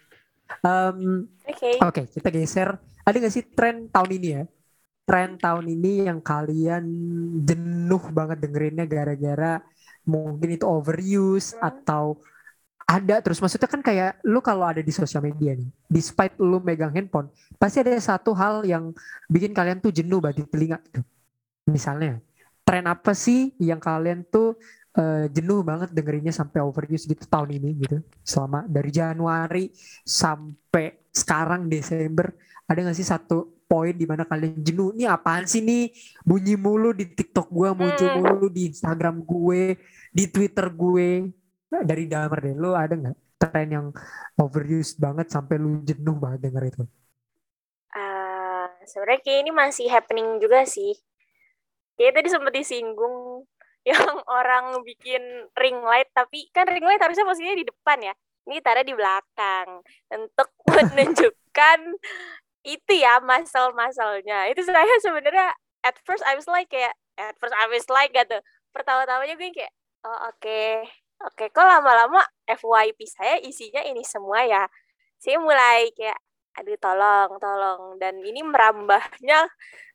Em, 0.62 1.30
Oke. 1.46 1.70
Oke, 1.82 2.02
kita 2.10 2.30
geser. 2.30 2.70
Ada 3.06 3.16
nggak 3.22 3.34
sih 3.34 3.46
tren 3.54 3.86
tahun 3.90 4.10
ini 4.18 4.28
ya? 4.34 4.44
Tren 5.06 5.38
tahun 5.38 5.66
ini 5.70 6.10
yang 6.10 6.18
kalian 6.18 6.84
jenuh 7.46 8.04
banget 8.10 8.42
dengerinnya 8.42 8.86
gara-gara 8.90 9.62
mungkin 10.06 10.50
itu 10.58 10.66
overuse 10.66 11.54
Hmm. 11.58 11.70
atau 11.70 12.04
ada 12.86 13.18
terus 13.26 13.42
maksudnya 13.42 13.66
kan 13.66 13.82
kayak 13.82 14.22
lu 14.30 14.46
kalau 14.46 14.66
ada 14.70 14.82
di 14.82 14.94
sosial 14.94 15.26
media 15.26 15.58
nih, 15.58 15.70
despite 15.90 16.38
lu 16.38 16.62
megang 16.62 16.94
handphone, 16.94 17.34
pasti 17.58 17.82
ada 17.82 17.98
satu 17.98 18.30
hal 18.38 18.62
yang 18.66 18.94
bikin 19.26 19.58
kalian 19.58 19.82
tuh 19.82 19.90
jenuh 19.90 20.22
banget 20.22 20.46
di 20.46 20.48
telinga 20.54 20.78
gitu. 20.86 21.02
Misalnya, 21.70 22.22
tren 22.66 22.86
apa 22.86 23.14
sih 23.18 23.54
yang 23.58 23.82
kalian 23.82 24.26
tuh 24.30 24.58
eh, 24.98 25.28
jenuh 25.34 25.66
banget 25.66 25.90
dengerinnya 25.98 26.34
sampai 26.36 26.62
overuse 26.62 27.10
gitu 27.10 27.26
tahun 27.26 27.58
ini 27.58 27.70
gitu? 27.88 27.98
Selama 28.22 28.66
dari 28.70 28.92
Januari 28.94 29.66
sampai 30.06 31.10
sekarang 31.10 31.66
Desember 31.72 32.32
ada 32.70 32.80
nggak 32.86 32.98
sih 32.98 33.08
satu 33.08 33.55
poin 33.70 33.94
di 34.02 34.06
mana 34.12 34.24
kalian 34.32 34.62
jenuh 34.68 34.88
ini 34.96 35.04
apaan 35.16 35.46
sih 35.52 35.62
nih 35.70 35.82
bunyi 36.30 36.54
mulu 36.66 36.90
di 37.00 37.06
TikTok 37.18 37.48
gue 37.58 37.70
muncul 37.80 38.10
Hmm. 38.10 38.18
mulu 38.18 38.46
di 38.56 38.62
Instagram 38.72 39.16
gue 39.32 39.62
di 40.18 40.24
Twitter 40.34 40.68
gue 40.74 41.08
Nah, 41.72 41.82
dari 41.90 42.04
Damar 42.12 42.40
deh 42.46 42.54
lu 42.56 42.72
ada 42.78 42.94
nggak 42.96 43.16
tren 43.42 43.68
yang 43.76 43.88
overuse 44.40 44.92
banget 45.04 45.28
sampai 45.34 45.56
lu 45.64 45.70
jenuh 45.90 46.16
banget 46.24 46.40
denger 46.48 46.64
itu 46.72 46.84
Ah, 48.00 48.68
sebenarnya 48.92 49.22
kayak 49.26 49.40
ini 49.44 49.52
masih 49.62 49.88
happening 49.94 50.28
juga 50.44 50.60
sih. 50.76 50.92
Kayak 51.96 52.14
tadi 52.22 52.28
sempat 52.32 52.54
disinggung 52.56 53.48
yang 53.90 54.06
orang 54.28 54.82
bikin 54.88 55.22
ring 55.60 55.80
light, 55.86 56.10
tapi 56.18 56.50
kan 56.56 56.66
ring 56.68 56.84
light 56.84 57.02
harusnya 57.04 57.28
posisinya 57.28 57.56
di 57.62 57.68
depan 57.68 58.00
ya. 58.12 58.14
Ini 58.46 58.62
taruh 58.62 58.86
di 58.86 58.94
belakang 58.94 59.70
untuk 60.14 60.50
menunjukkan 60.74 61.80
itu 62.66 62.92
ya 62.98 63.22
muscle-muscle-nya. 63.22 64.50
Itu 64.52 64.66
saya 64.66 64.96
sebenarnya 65.06 65.54
at 65.86 65.96
first 66.04 66.26
I 66.26 66.34
was 66.36 66.50
like 66.50 66.68
kayak 66.74 66.94
at 67.16 67.38
first 67.38 67.54
I 67.56 67.70
was 67.70 67.86
like 67.88 68.12
gitu. 68.12 68.42
Pertama-tamanya 68.74 69.38
gue 69.38 69.52
kayak 69.54 69.74
oh 70.06 70.20
oke. 70.34 70.62
Oke, 71.16 71.48
kok 71.48 71.64
lama-lama 71.64 72.20
FYP 72.44 73.00
saya 73.08 73.40
isinya 73.40 73.80
ini 73.88 74.04
semua 74.04 74.44
ya. 74.44 74.68
Saya 75.16 75.40
mulai 75.40 75.90
kayak 75.96 76.20
aduh 76.56 76.76
tolong 76.80 77.32
tolong 77.40 77.82
dan 78.00 78.16
ini 78.24 78.40
merambahnya 78.44 79.48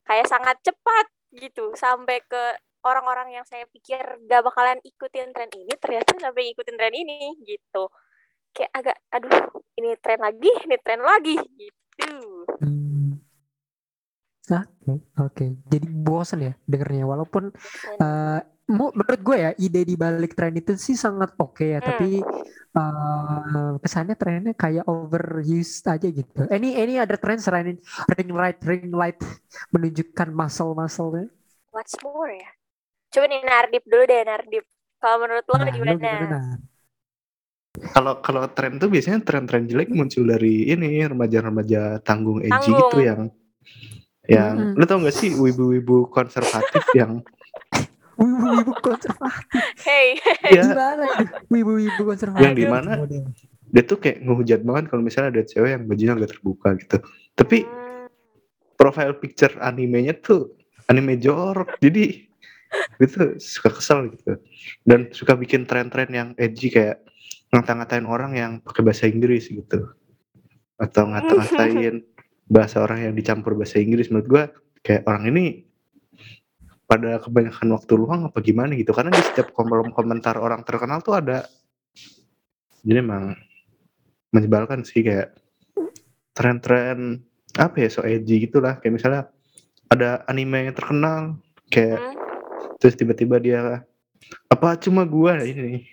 kayak 0.04 0.26
sangat 0.28 0.56
cepat 0.60 1.06
gitu 1.32 1.72
sampai 1.72 2.20
ke 2.28 2.42
orang-orang 2.84 3.36
yang 3.36 3.44
saya 3.48 3.64
pikir 3.68 4.00
gak 4.28 4.42
bakalan 4.44 4.76
ikutin 4.84 5.32
tren 5.32 5.48
ini 5.56 5.72
ternyata 5.80 6.16
sampai 6.20 6.52
ikutin 6.52 6.76
tren 6.76 6.92
ini 6.92 7.36
gitu 7.44 7.88
kayak 8.52 8.70
agak 8.76 8.96
aduh 9.14 9.62
ini 9.78 9.94
tren 10.00 10.20
lagi 10.20 10.52
ini 10.68 10.76
tren 10.80 11.00
lagi 11.00 11.36
gitu 11.56 11.89
Hmm. 12.60 13.12
Oke, 14.50 14.92
oke. 15.22 15.44
Jadi 15.70 15.86
bosan 16.06 16.40
ya 16.48 16.52
dengernya 16.70 17.04
walaupun 17.12 17.44
mu- 18.70 18.94
menurut 18.94 19.20
gue 19.26 19.36
ya 19.44 19.50
ide 19.58 19.82
di 19.82 19.94
balik 19.98 20.32
tren 20.38 20.54
itu 20.54 20.72
sih 20.78 20.94
sangat 21.04 21.34
oke 21.42 21.64
ya, 21.74 21.80
Hmm. 21.80 21.88
tapi 21.88 22.22
eh, 22.78 23.70
kesannya 23.82 24.14
trennya 24.20 24.52
kayak 24.54 24.84
overused 24.86 25.84
aja 25.90 26.06
gitu. 26.18 26.46
Any 26.54 26.68
any 26.78 26.94
other 27.02 27.18
trend 27.18 27.40
selain 27.42 27.76
ring 28.14 28.30
light 28.30 28.58
ring 28.62 28.90
light 28.94 29.18
menunjukkan 29.74 30.28
muscle 30.30 30.72
muscle-nya? 30.78 31.26
what's 31.74 31.94
more 32.04 32.30
ya 32.30 32.50
coba 33.12 33.26
nih 33.30 33.40
Nardip 33.48 33.84
dulu 33.90 34.04
deh 34.10 34.20
Nardip 34.28 34.64
kalau 35.02 35.16
menurut 35.24 35.44
lo 35.50 35.56
Nah, 35.58 35.68
gimana 35.76 35.92
gimana? 36.02 36.38
Kalau 37.70 38.18
kalau 38.18 38.42
tren 38.50 38.82
tuh 38.82 38.90
biasanya 38.90 39.22
tren-tren 39.22 39.62
jelek 39.70 39.94
muncul 39.94 40.26
dari 40.26 40.66
ini 40.66 41.06
remaja-remaja 41.06 42.02
tanggung 42.02 42.42
edgy 42.42 42.50
Tanggung. 42.50 42.78
gitu 42.82 42.98
yang 42.98 43.20
yang 44.26 44.54
Mm-mm. 44.58 44.78
lu 44.78 44.84
tau 44.90 44.98
gak 44.98 45.14
sih 45.14 45.30
wibu-wibu 45.38 46.10
konservatif 46.10 46.82
yang 46.98 47.22
Wibu-wibu 48.18 48.74
konservatif 48.82 49.62
hey 49.86 50.18
ya 50.50 50.62
gimana 50.66 51.04
itu? 51.14 51.24
Wibu-wibu 51.46 52.02
konservatif. 52.04 52.42
Yang 52.42 52.54
di 52.58 52.64
mana? 52.66 52.90
Dia 53.70 53.82
tuh 53.86 53.98
kayak 54.02 54.18
ngehujat 54.26 54.60
banget 54.66 54.84
kalau 54.90 55.02
misalnya 55.06 55.30
ada 55.38 55.42
cewek 55.46 55.70
yang 55.70 55.82
bajunya 55.86 56.12
agak 56.18 56.30
terbuka 56.34 56.68
gitu. 56.74 56.98
Tapi 57.38 57.58
Hmm, 57.64 58.10
profile 58.74 59.14
picture 59.14 59.54
animenya 59.62 60.18
tuh 60.18 60.58
anime 60.90 61.20
jorok 61.22 61.78
jadi 61.78 62.26
itu 62.98 63.20
suka 63.38 63.70
kesel 63.78 64.10
gitu 64.14 64.38
dan 64.82 65.10
suka 65.14 65.38
bikin 65.38 65.66
tren-tren 65.66 66.10
yang 66.10 66.28
edgy 66.34 66.70
kayak 66.70 67.02
ngata-ngatain 67.50 68.06
orang 68.06 68.32
yang 68.38 68.52
pakai 68.62 68.82
bahasa 68.86 69.04
Inggris 69.10 69.50
gitu. 69.50 69.90
Atau 70.78 71.10
ngata-ngatain 71.10 72.06
bahasa 72.54 72.82
orang 72.82 73.10
yang 73.10 73.14
dicampur 73.14 73.58
bahasa 73.58 73.82
Inggris. 73.82 74.08
Menurut 74.10 74.28
gua 74.30 74.44
kayak 74.80 75.06
orang 75.06 75.30
ini 75.30 75.44
pada 76.90 77.22
kebanyakan 77.22 77.68
waktu 77.78 77.92
luang 77.94 78.20
apa 78.30 78.38
gimana 78.42 78.74
gitu. 78.74 78.90
Karena 78.94 79.14
di 79.14 79.22
setiap 79.22 79.54
kolom 79.54 79.94
komentar 79.94 80.38
orang 80.38 80.62
terkenal 80.66 81.02
tuh 81.02 81.18
ada 81.18 81.46
jadi 82.80 83.04
emang 83.04 83.36
menyebalkan 84.32 84.86
sih 84.86 85.04
kayak 85.04 85.36
tren-tren 86.32 87.20
apa 87.58 87.76
ya 87.76 87.88
so 87.90 88.02
edgy 88.06 88.46
gitulah. 88.46 88.78
Kayak 88.78 88.94
misalnya 88.94 89.22
ada 89.90 90.22
anime 90.30 90.70
yang 90.70 90.76
terkenal 90.78 91.20
kayak 91.66 91.98
hmm. 91.98 92.16
terus 92.78 92.94
tiba-tiba 92.94 93.36
dia 93.42 93.82
apa 94.46 94.78
cuma 94.78 95.02
gua 95.02 95.42
ini 95.42 95.86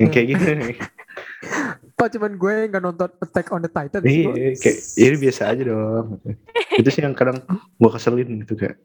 yang 0.00 0.10
kayak 0.10 0.26
gitu. 0.34 0.44
Nih 0.58 0.76
Apa 1.94 2.10
cuman 2.10 2.34
gue 2.34 2.52
yang 2.52 2.70
gak 2.74 2.84
nonton 2.84 3.10
Attack 3.22 3.46
on 3.54 3.62
the 3.62 3.70
Titan? 3.70 4.02
Iya, 4.02 4.52
kayak 4.58 4.78
ini 4.98 5.16
biasa 5.16 5.42
aja 5.54 5.62
dong. 5.62 6.18
itu 6.80 6.88
sih 6.90 7.00
yang 7.00 7.14
kadang 7.14 7.38
gue 7.78 7.90
keselin 7.94 8.42
gitu 8.42 8.54
kayak 8.58 8.76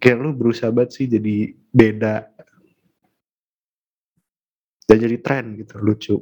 kayak 0.00 0.16
lu 0.18 0.32
berusaha 0.32 0.72
banget 0.72 0.90
sih 0.96 1.06
jadi 1.06 1.52
beda. 1.70 2.26
Dan 4.88 4.96
jadi 4.98 5.16
tren 5.20 5.44
gitu 5.60 5.74
lucu. 5.78 6.16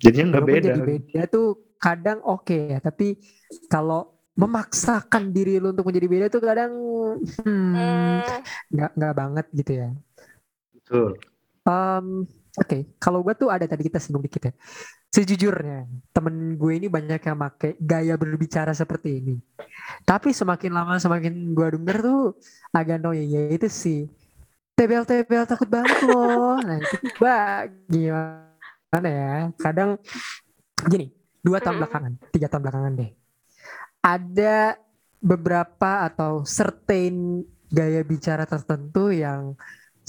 Jadinya 0.00 0.40
nggak 0.40 0.46
beda. 0.48 0.68
Jadi 0.72 0.80
beda 0.82 1.22
tuh 1.28 1.76
kadang 1.76 2.18
oke 2.24 2.74
ya, 2.74 2.80
tapi 2.80 3.20
kalau 3.68 4.18
memaksakan 4.34 5.36
diri 5.36 5.60
lu 5.60 5.76
untuk 5.76 5.84
menjadi 5.84 6.08
beda 6.08 6.26
tuh 6.32 6.40
kadang 6.40 6.72
hmm, 7.44 7.74
Hmm, 7.76 8.20
nggak 8.72 8.90
nggak 8.96 9.14
banget 9.14 9.46
gitu 9.52 9.72
ya. 9.84 9.88
betul 10.72 11.14
Um, 11.68 12.26
Oke, 12.58 12.98
kalau 12.98 13.22
gue 13.22 13.30
tuh 13.38 13.46
ada 13.46 13.62
tadi 13.62 13.86
kita 13.86 14.02
singgung 14.02 14.26
dikit 14.26 14.50
ya. 14.50 14.52
Sejujurnya, 15.14 15.86
temen 16.10 16.58
gue 16.58 16.72
ini 16.82 16.90
banyak 16.90 17.22
yang 17.22 17.38
pakai 17.38 17.78
gaya 17.78 18.18
berbicara 18.18 18.74
seperti 18.74 19.22
ini. 19.22 19.38
Tapi 20.02 20.34
semakin 20.34 20.74
lama 20.74 20.98
semakin 20.98 21.54
gue 21.54 21.66
denger 21.78 21.96
tuh 22.02 22.22
agak 22.74 22.98
annoying 22.98 23.30
ya 23.30 23.42
itu 23.54 23.70
sih. 23.70 24.10
Tebel-tebel 24.74 25.46
takut 25.46 25.70
banget 25.70 25.94
loh. 26.10 26.58
Nah 26.58 26.82
itu 26.82 26.96
gimana 27.86 29.08
ya? 29.08 29.34
Kadang 29.54 30.02
gini, 30.90 31.14
dua 31.46 31.62
tahun 31.62 31.86
belakangan, 31.86 32.12
tiga 32.34 32.50
tahun 32.50 32.62
belakangan 32.66 32.92
deh. 32.98 33.10
Ada 34.02 34.74
beberapa 35.22 36.02
atau 36.02 36.42
certain 36.42 37.46
gaya 37.70 38.02
bicara 38.02 38.42
tertentu 38.42 39.14
yang 39.14 39.54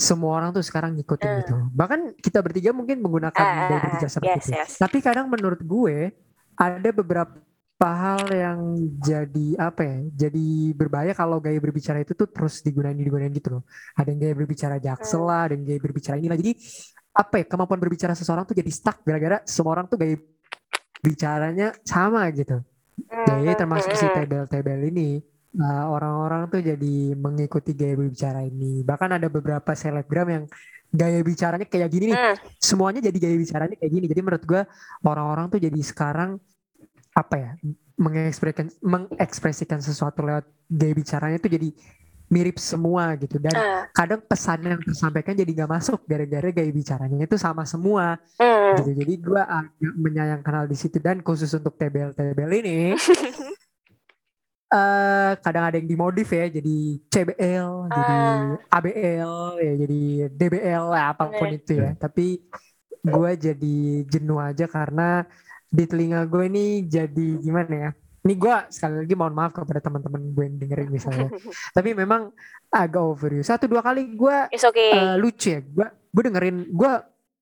semua 0.02 0.32
orang 0.42 0.50
tuh 0.50 0.64
sekarang 0.66 0.98
ngikutin 0.98 1.30
Hmm. 1.30 1.38
gitu. 1.40 1.54
Bahkan 1.70 2.00
kita 2.18 2.38
bertiga 2.42 2.70
mungkin 2.74 2.98
menggunakan 2.98 3.46
Ah, 3.46 3.54
gaya 3.70 3.78
ah, 3.78 3.82
berbicara 3.84 4.10
ah, 4.10 4.14
seperti 4.16 4.38
yes, 4.38 4.46
itu. 4.50 4.52
yes. 4.58 4.70
Tapi 4.82 4.98
kadang 4.98 5.26
menurut 5.30 5.62
gue 5.62 5.96
ada 6.58 6.90
beberapa 6.92 7.38
hal 7.82 8.22
yang 8.30 8.60
jadi 8.98 9.48
apa 9.58 9.82
ya? 9.82 9.98
Jadi 10.26 10.74
berbahaya 10.74 11.12
kalau 11.14 11.38
gaya 11.38 11.58
berbicara 11.58 12.02
itu 12.02 12.12
tuh 12.14 12.28
terus 12.30 12.60
digunain 12.60 12.94
digunain 12.98 13.30
gitu 13.30 13.58
loh. 13.58 13.62
Ada 13.94 14.08
yang 14.12 14.20
gaya 14.20 14.34
berbicara 14.38 14.76
jaksel 14.78 15.22
Hmm. 15.22 15.28
lah, 15.30 15.40
ada 15.46 15.54
yang 15.58 15.64
gaya 15.66 15.80
berbicara 15.80 16.16
inilah. 16.18 16.38
Jadi 16.38 16.52
apa 17.14 17.34
ya? 17.40 17.44
Kemampuan 17.46 17.80
berbicara 17.82 18.12
seseorang 18.18 18.44
tuh 18.48 18.56
jadi 18.58 18.70
stuck 18.74 19.00
gara-gara 19.06 19.38
semua 19.46 19.72
orang 19.80 19.86
tuh 19.86 19.98
gaya 20.00 20.16
bicaranya 21.02 21.74
sama 21.82 22.22
gitu. 22.32 22.62
Jadi 23.10 23.52
termasuk 23.58 23.92
si 23.98 24.06
Hmm, 24.06 24.14
tebel-tebel 24.14 24.80
ini 24.92 25.18
Nah, 25.52 25.92
orang-orang 25.92 26.48
tuh 26.48 26.64
jadi 26.64 27.12
mengikuti 27.12 27.76
gaya 27.76 27.92
berbicara 27.96 28.40
ini. 28.48 28.80
Bahkan 28.80 29.20
ada 29.20 29.28
beberapa 29.28 29.76
selebgram 29.76 30.28
yang 30.28 30.44
gaya 30.88 31.20
bicaranya 31.20 31.68
kayak 31.68 31.88
gini 31.92 32.12
nih. 32.12 32.16
Hmm, 32.16 32.36
Semuanya 32.56 33.00
jadi 33.04 33.18
gaya 33.20 33.36
bicaranya 33.36 33.76
kayak 33.76 33.92
gini. 33.92 34.06
Jadi 34.08 34.20
menurut 34.24 34.44
gua 34.48 34.62
orang-orang 35.04 35.52
tuh 35.52 35.60
jadi 35.60 35.80
sekarang 35.84 36.40
apa 37.12 37.36
ya? 37.36 37.52
mengekspresikan 37.92 38.66
mengekspresikan 38.80 39.78
sesuatu 39.78 40.24
lewat 40.24 40.48
gaya 40.66 40.94
bicaranya 40.96 41.38
tuh 41.38 41.52
jadi 41.52 41.68
mirip 42.32 42.56
semua 42.56 43.12
gitu 43.20 43.36
dan 43.36 43.52
ah, 43.52 43.84
kadang 43.92 44.24
pesan 44.24 44.64
yang 44.64 44.80
tersampaikan 44.80 45.36
jadi 45.36 45.52
gak 45.52 45.70
masuk 45.70 46.00
gara-gara 46.08 46.48
gaya 46.48 46.72
bicaranya 46.72 47.28
itu 47.28 47.36
sama 47.36 47.68
semua 47.68 48.16
hmm. 48.40 48.80
gitu 48.80 48.90
jadi 49.04 49.14
gua 49.20 49.44
agak 49.44 49.94
menyayangkan 50.00 50.52
hal 50.64 50.66
di 50.66 50.76
situ 50.80 50.96
dan 50.96 51.20
khusus 51.20 51.52
untuk 51.52 51.76
tebel-tebel 51.76 52.50
ini 52.64 52.96
eh 54.72 55.32
kadang 55.44 55.68
ada 55.68 55.76
yang 55.76 55.84
dimodif 55.84 56.32
ya 56.32 56.48
jadi 56.48 56.76
CBL, 57.12 57.92
jadi 57.92 58.14
Ah. 58.16 58.56
ABL, 58.80 59.34
ya 59.60 59.72
jadi 59.84 60.02
DBL, 60.32 60.84
lah, 60.88 61.12
apa 61.12 61.28
pun 61.28 61.48
Oke. 61.52 61.60
itu 61.60 61.76
ya. 61.76 61.92
Tapi 61.92 62.40
gue 63.04 63.30
jadi 63.36 63.76
jenuh 64.08 64.40
aja 64.40 64.64
karena 64.64 65.28
di 65.68 65.84
telinga 65.84 66.24
gue 66.24 66.48
ini 66.48 66.88
jadi 66.88 67.28
gimana 67.44 67.72
ya? 67.72 67.90
Ini 68.22 68.34
gue 68.38 68.54
sekali 68.70 69.02
lagi 69.02 69.14
mohon 69.18 69.34
maaf 69.34 69.52
kepada 69.52 69.82
teman-teman 69.82 70.22
gue 70.32 70.44
yang 70.46 70.56
dengerin 70.56 70.88
misalnya. 70.88 71.28
Tapi 71.76 71.90
memang 71.92 72.30
agak 72.70 73.02
overuse. 73.02 73.50
Satu 73.50 73.66
dua 73.68 73.82
kali 73.82 74.14
gue 74.14 74.36
okay. 74.48 74.94
eh, 74.94 75.14
lucu 75.18 75.52
ya. 75.52 75.60
Gue 75.60 75.86
gue 75.90 76.22
dengerin 76.30 76.70
gue 76.70 76.92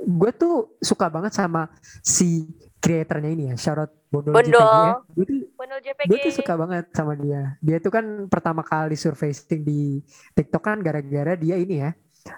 gue 0.01 0.31
tuh 0.33 0.81
suka 0.81 1.13
banget 1.13 1.37
sama 1.37 1.69
si 2.01 2.49
kreatornya 2.81 3.31
ini 3.31 3.45
ya. 3.53 3.55
Shout 3.55 3.79
out 3.79 3.93
Bondol, 4.11 4.33
Bondol. 4.35 4.59
JPG 4.59 4.67
ya. 4.89 4.95
Gue 5.15 5.25
tuh 5.29 5.39
Bundle 5.55 5.81
JPG. 5.85 6.07
gue 6.11 6.19
tuh 6.19 6.33
suka 6.35 6.53
banget 6.57 6.85
sama 6.91 7.15
dia. 7.15 7.41
Dia 7.61 7.77
tuh 7.79 7.93
kan 7.93 8.05
pertama 8.27 8.63
kali 8.65 8.97
surfacing 8.97 9.61
di 9.63 10.01
TikTok 10.35 10.63
kan 10.65 10.79
gara-gara 10.81 11.37
dia 11.37 11.57
ini 11.61 11.77
ya. 11.79 11.91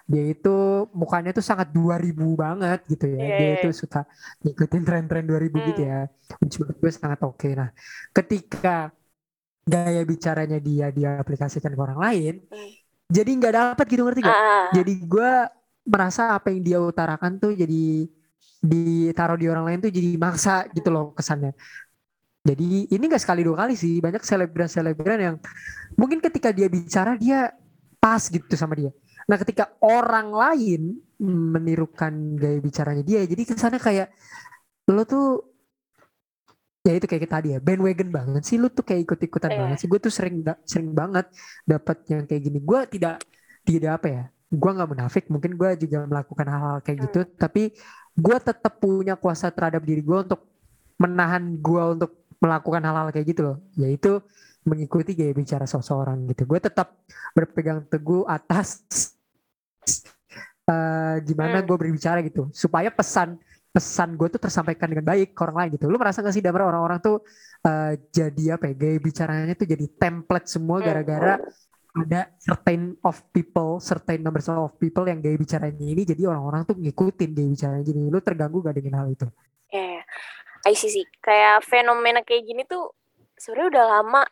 Dia 0.07 0.25
itu 0.31 0.57
mukanya 0.95 1.35
tuh 1.35 1.43
sangat 1.43 1.75
2000 1.75 2.39
banget 2.39 2.87
gitu 2.87 3.07
ya. 3.11 3.19
Iya, 3.19 3.35
Dia 3.39 3.47
iya. 3.51 3.55
itu 3.59 3.69
suka 3.75 4.01
ngikutin 4.43 4.83
tren-tren 4.87 5.25
2000 5.27 5.59
gitu 5.73 5.83
Hmm. 5.83 5.91
ya. 5.91 6.01
Which 6.39 6.55
menurut 6.61 6.77
gue 6.79 6.93
sangat 6.93 7.21
oke. 7.23 7.49
Nah, 7.51 7.71
ketika 8.15 8.95
gaya 9.63 10.03
bicaranya 10.03 10.59
dia 10.59 10.91
diaplikasikan 10.91 11.73
ke 11.75 11.81
orang 11.81 12.01
lain, 12.03 12.35
Hmm. 12.47 12.71
jadi 13.11 13.31
nggak 13.39 13.55
dapat 13.55 13.87
gitu 13.89 14.03
ngerti 14.07 14.21
gak? 14.23 14.35
Ah, 14.35 14.67
Jadi 14.75 14.93
gue 15.07 15.31
merasa 15.83 16.23
apa 16.35 16.51
yang 16.55 16.63
dia 16.63 16.79
utarakan 16.79 17.43
tuh 17.43 17.53
jadi 17.55 18.07
ditaruh 18.63 19.37
di 19.37 19.47
orang 19.51 19.65
lain 19.69 19.79
tuh 19.85 19.93
jadi 19.93 20.11
maksa 20.17 20.71
gitu 20.71 20.89
loh 20.95 21.11
kesannya. 21.19 21.53
Jadi 22.43 22.91
ini 22.91 23.05
gak 23.07 23.23
sekali 23.23 23.47
dua 23.47 23.67
kali 23.67 23.75
sih 23.79 24.03
banyak 24.03 24.23
selebgram-selebgram 24.23 25.21
yang 25.23 25.37
mungkin 25.95 26.19
ketika 26.19 26.51
dia 26.51 26.67
bicara 26.67 27.15
dia 27.15 27.55
pas 28.03 28.23
gitu 28.27 28.51
sama 28.59 28.75
dia. 28.75 28.91
Nah 29.31 29.39
ketika 29.39 29.71
orang 29.83 30.35
lain 30.35 30.83
menirukan 31.23 32.35
gaya 32.35 32.59
bicaranya 32.59 33.03
dia 33.07 33.23
jadi 33.23 33.43
kesannya 33.47 33.79
kayak 33.79 34.11
lo 34.91 35.07
tuh 35.07 35.55
ya 36.83 36.99
itu 36.99 37.07
kayak 37.07 37.31
tadi 37.31 37.55
ya 37.55 37.59
bandwagon 37.63 38.11
banget 38.11 38.43
sih 38.43 38.59
lu 38.59 38.67
tuh 38.67 38.83
kayak 38.83 39.07
ikut-ikutan 39.07 39.55
Iya. 39.55 39.59
banget 39.63 39.77
sih 39.87 39.89
gue 39.93 40.01
tuh 40.03 40.11
sering 40.11 40.43
sering 40.67 40.91
banget 40.91 41.27
dapat 41.63 41.97
yang 42.11 42.27
kayak 42.27 42.43
gini 42.43 42.59
gue 42.59 42.81
tidak 42.91 43.23
tidak 43.63 43.91
apa 44.03 44.07
ya 44.11 44.23
gue 44.51 44.71
nggak 44.75 44.89
munafik 44.91 45.25
mungkin 45.31 45.55
gue 45.55 45.71
juga 45.87 45.99
melakukan 46.11 46.47
hal-hal 46.51 46.77
kayak 46.83 46.99
gitu 47.07 47.19
tapi 47.39 47.71
gue 48.13 48.37
tetap 48.39 48.77
punya 48.77 49.17
kuasa 49.17 49.49
terhadap 49.49 49.83
diri 49.83 50.01
gue 50.01 50.19
untuk 50.21 50.41
menahan 51.01 51.57
gue 51.59 51.83
untuk 51.97 52.11
melakukan 52.39 52.83
hal-hal 52.83 53.09
kayak 53.11 53.27
gitu 53.27 53.41
loh 53.43 53.57
yaitu 53.75 54.21
mengikuti 54.63 55.15
gaya 55.15 55.35
bicara 55.35 55.67
seseorang 55.67 56.27
gitu 56.31 56.47
gue 56.47 56.61
tetap 56.61 56.95
berpegang 57.35 57.83
teguh 57.89 58.23
atas 58.27 58.85
eh, 60.69 61.17
gimana 61.27 61.61
Hmm. 61.61 61.67
gue 61.67 61.77
berbicara 61.77 62.23
gitu 62.23 62.47
supaya 62.55 62.93
pesan 62.93 63.39
pesan 63.73 64.15
gue 64.21 64.29
tuh 64.29 64.39
tersampaikan 64.39 64.85
dengan 64.93 65.09
baik 65.09 65.33
ke 65.33 65.41
orang 65.43 65.57
lain 65.65 65.71
gitu 65.81 65.89
lu 65.89 65.97
merasa 65.97 66.21
gak 66.21 66.37
sih 66.37 66.45
Damar 66.45 66.69
orang-orang 66.69 67.01
tuh 67.01 67.25
eh, 67.65 67.97
jadi 68.13 68.61
apa 68.61 68.69
ya 68.71 68.75
gaya 68.77 68.99
bicaranya 69.01 69.55
tuh 69.57 69.67
jadi 69.67 69.87
template 69.99 70.47
semua 70.47 70.79
Hmm. 70.79 70.87
gara-gara 70.87 71.35
ada 71.93 72.33
certain 72.41 72.97
of 73.05 73.21
people, 73.37 73.77
certain 73.77 74.25
numbers 74.25 74.49
of 74.49 74.73
people 74.81 75.05
yang 75.05 75.21
gaya 75.21 75.37
bicaranya 75.37 75.85
ini 75.85 76.09
jadi 76.09 76.33
orang-orang 76.33 76.65
tuh 76.65 76.77
ngikutin 76.81 77.31
gaya 77.37 77.49
bicaranya 77.53 77.85
jadi 77.85 78.01
lu 78.09 78.21
terganggu 78.25 78.65
gak 78.65 78.77
dengan 78.81 79.05
hal 79.05 79.09
itu? 79.13 79.29
Ya, 79.69 80.01
I 80.65 80.73
see 80.73 80.89
sih. 80.89 81.05
Kayak 81.21 81.69
fenomena 81.69 82.25
kayak 82.25 82.49
gini 82.49 82.65
tuh 82.65 82.97
sebenarnya 83.37 83.69
udah 83.77 83.85
lama, 84.01 84.23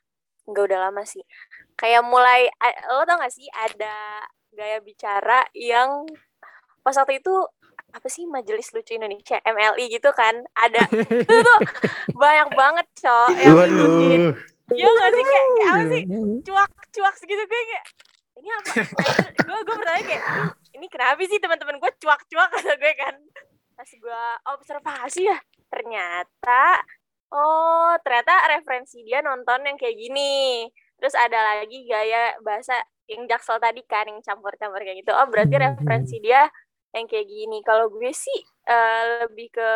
nggak 0.49 0.65
udah 0.73 0.79
lama 0.89 1.03
sih. 1.05 1.21
Kayak 1.77 2.05
mulai, 2.09 2.49
lo 2.89 3.05
tau 3.05 3.21
gak 3.21 3.33
sih 3.33 3.49
ada 3.53 4.25
gaya 4.57 4.81
bicara 4.81 5.45
yang 5.53 6.09
pas 6.81 6.97
waktu 6.97 7.21
itu 7.21 7.35
apa 7.91 8.07
sih 8.07 8.25
Majelis 8.27 8.71
Lucu 8.71 8.95
Indonesia 8.95 9.43
MLI 9.43 9.91
gitu 9.91 10.11
kan 10.15 10.35
ada 10.55 10.87
itu 11.27 11.37
tuh 11.43 11.59
banyak 12.15 12.49
banget 12.55 12.87
cok 13.03 13.29
yang 13.35 13.55
waduh 13.59 14.35
Iya 14.71 14.87
gak 14.87 15.11
sih? 15.15 15.25
Kayak, 15.27 15.47
kayak 15.57 15.71
apa 15.71 15.85
sih? 15.91 16.03
Iya, 16.07 16.21
cuak 16.47 16.71
cuak 16.95 17.15
segitu 17.19 17.43
gue 17.47 17.63
kayak 17.71 17.85
ini 18.41 18.49
apa? 18.55 18.73
Gue 19.45 19.59
gue 19.67 19.77
bertanya 19.77 20.03
kayak 20.07 20.25
ini 20.79 20.87
kenapa 20.87 21.21
sih 21.27 21.39
teman-teman 21.43 21.77
gue 21.83 21.91
cuak 22.03 22.21
cuak 22.31 22.49
kata 22.55 22.75
gue 22.79 22.93
kan. 22.95 23.15
Pas 23.75 23.91
gue 23.91 24.23
observasi 24.55 25.23
ya 25.27 25.39
ternyata 25.71 26.83
oh 27.31 27.95
ternyata 28.03 28.51
referensi 28.59 29.03
dia 29.07 29.23
nonton 29.23 29.67
yang 29.67 29.77
kayak 29.79 29.97
gini. 29.99 30.67
Terus 31.01 31.15
ada 31.17 31.39
lagi 31.57 31.89
gaya 31.89 32.37
bahasa 32.45 32.77
yang 33.11 33.27
jaksel 33.27 33.59
tadi 33.59 33.83
kan 33.89 34.07
yang 34.07 34.23
campur-campur 34.23 34.83
kayak 34.85 35.03
gitu. 35.03 35.11
Oh 35.11 35.27
berarti 35.27 35.57
Hmm, 35.59 35.65
referensi 35.75 36.17
dia 36.23 36.47
yang 36.95 37.07
kayak 37.11 37.27
gini. 37.27 37.59
Kalau 37.67 37.91
gue 37.91 38.11
sih 38.15 38.39
eh, 38.71 39.03
lebih 39.27 39.51
ke 39.51 39.71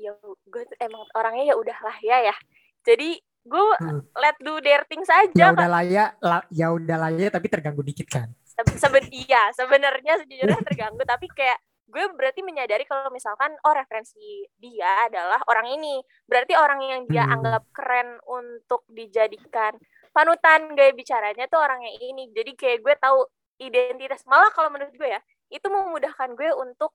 ya 0.00 0.16
gue 0.24 0.64
emang 0.80 1.04
orangnya 1.12 1.52
ya 1.52 1.56
udahlah 1.60 1.96
ya 2.00 2.32
ya 2.32 2.36
jadi 2.82 3.10
gue 3.40 3.64
Hmm. 3.80 4.04
let 4.14 4.36
do 4.38 4.60
their 4.60 4.84
things 4.84 5.08
aja 5.08 5.32
Ya 5.32 5.48
udah 5.50 5.64
lah 5.66 5.80
ya, 5.82 6.12
la- 6.20 6.44
ya 6.52 6.68
udah 6.70 6.96
lah 6.98 7.10
ya 7.10 7.32
tapi 7.32 7.48
terganggu 7.48 7.80
dikit 7.80 8.04
kan. 8.06 8.28
Se- 8.44 8.76
seben 8.76 9.08
iya 9.08 9.48
sebenarnya 9.56 10.20
sejujurnya 10.20 10.60
terganggu 10.68 11.00
tapi 11.02 11.26
kayak 11.26 11.56
gue 11.90 12.04
berarti 12.14 12.44
menyadari 12.44 12.84
kalau 12.84 13.10
misalkan 13.10 13.50
oh 13.64 13.74
referensi 13.74 14.20
dia 14.54 15.08
adalah 15.08 15.42
orang 15.48 15.72
ini 15.72 15.98
berarti 16.24 16.54
orang 16.54 16.80
yang 16.84 17.00
dia 17.08 17.24
Hmm. 17.24 17.34
anggap 17.40 17.64
keren 17.72 18.20
untuk 18.22 18.84
dijadikan 18.86 19.74
panutan 20.10 20.76
gaya 20.76 20.92
bicaranya 20.92 21.48
tuh 21.48 21.58
orang 21.58 21.80
yang 21.82 21.96
ini 21.98 22.30
jadi 22.30 22.52
kayak 22.54 22.78
gue 22.84 22.94
tahu 22.94 23.24
identitas 23.58 24.22
malah 24.24 24.52
kalau 24.52 24.68
menurut 24.68 24.92
gue 24.92 25.08
ya 25.08 25.18
itu 25.48 25.66
memudahkan 25.66 26.38
gue 26.38 26.50
untuk 26.54 26.94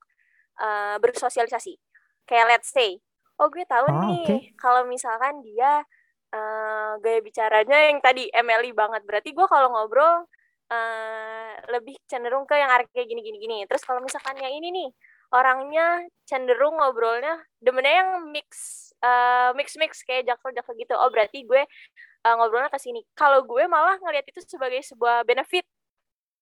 uh, 0.58 0.96
bersosialisasi. 0.98 1.76
Kayak 2.24 2.46
let's 2.48 2.72
say, 2.72 2.98
oh 3.38 3.48
gue 3.52 3.66
tahu 3.66 3.86
Ah, 3.88 4.00
nih 4.08 4.24
oke. 4.24 4.38
kalau 4.56 4.82
misalkan 4.88 5.44
dia 5.44 5.84
uh, 6.32 6.92
gaya 7.00 7.20
bicaranya 7.20 7.78
yang 7.92 8.00
tadi 8.00 8.28
MLI 8.32 8.72
banget, 8.72 9.02
berarti 9.04 9.32
gue 9.32 9.46
kalau 9.48 9.72
ngobrol 9.72 10.26
uh, 10.72 11.52
lebih 11.72 11.96
cenderung 12.08 12.44
ke 12.44 12.56
yang 12.56 12.72
arah 12.72 12.86
kayak 12.92 13.08
gini 13.08 13.22
gini 13.22 13.38
gini. 13.40 13.58
Terus 13.68 13.84
kalau 13.84 14.00
misalkan 14.02 14.36
yang 14.40 14.54
ini 14.54 14.70
nih 14.72 14.90
orangnya 15.34 16.06
cenderung 16.24 16.78
ngobrolnya 16.80 17.34
demennya 17.60 17.94
yang 18.06 18.10
mix 18.30 18.48
uh, 19.04 19.52
mix 19.58 19.76
mix 19.76 20.02
kayak 20.04 20.28
jakso 20.28 20.52
jakso 20.52 20.72
gitu. 20.76 20.94
Oh 20.96 21.10
berarti 21.12 21.44
gue 21.44 21.62
uh, 22.26 22.34
ngobrolnya 22.40 22.72
ke 22.72 22.80
sini. 22.80 23.04
Kalau 23.14 23.44
gue 23.44 23.64
malah 23.68 23.98
ngelihat 24.00 24.26
itu 24.30 24.40
sebagai 24.46 24.80
sebuah 24.86 25.24
benefit 25.24 25.66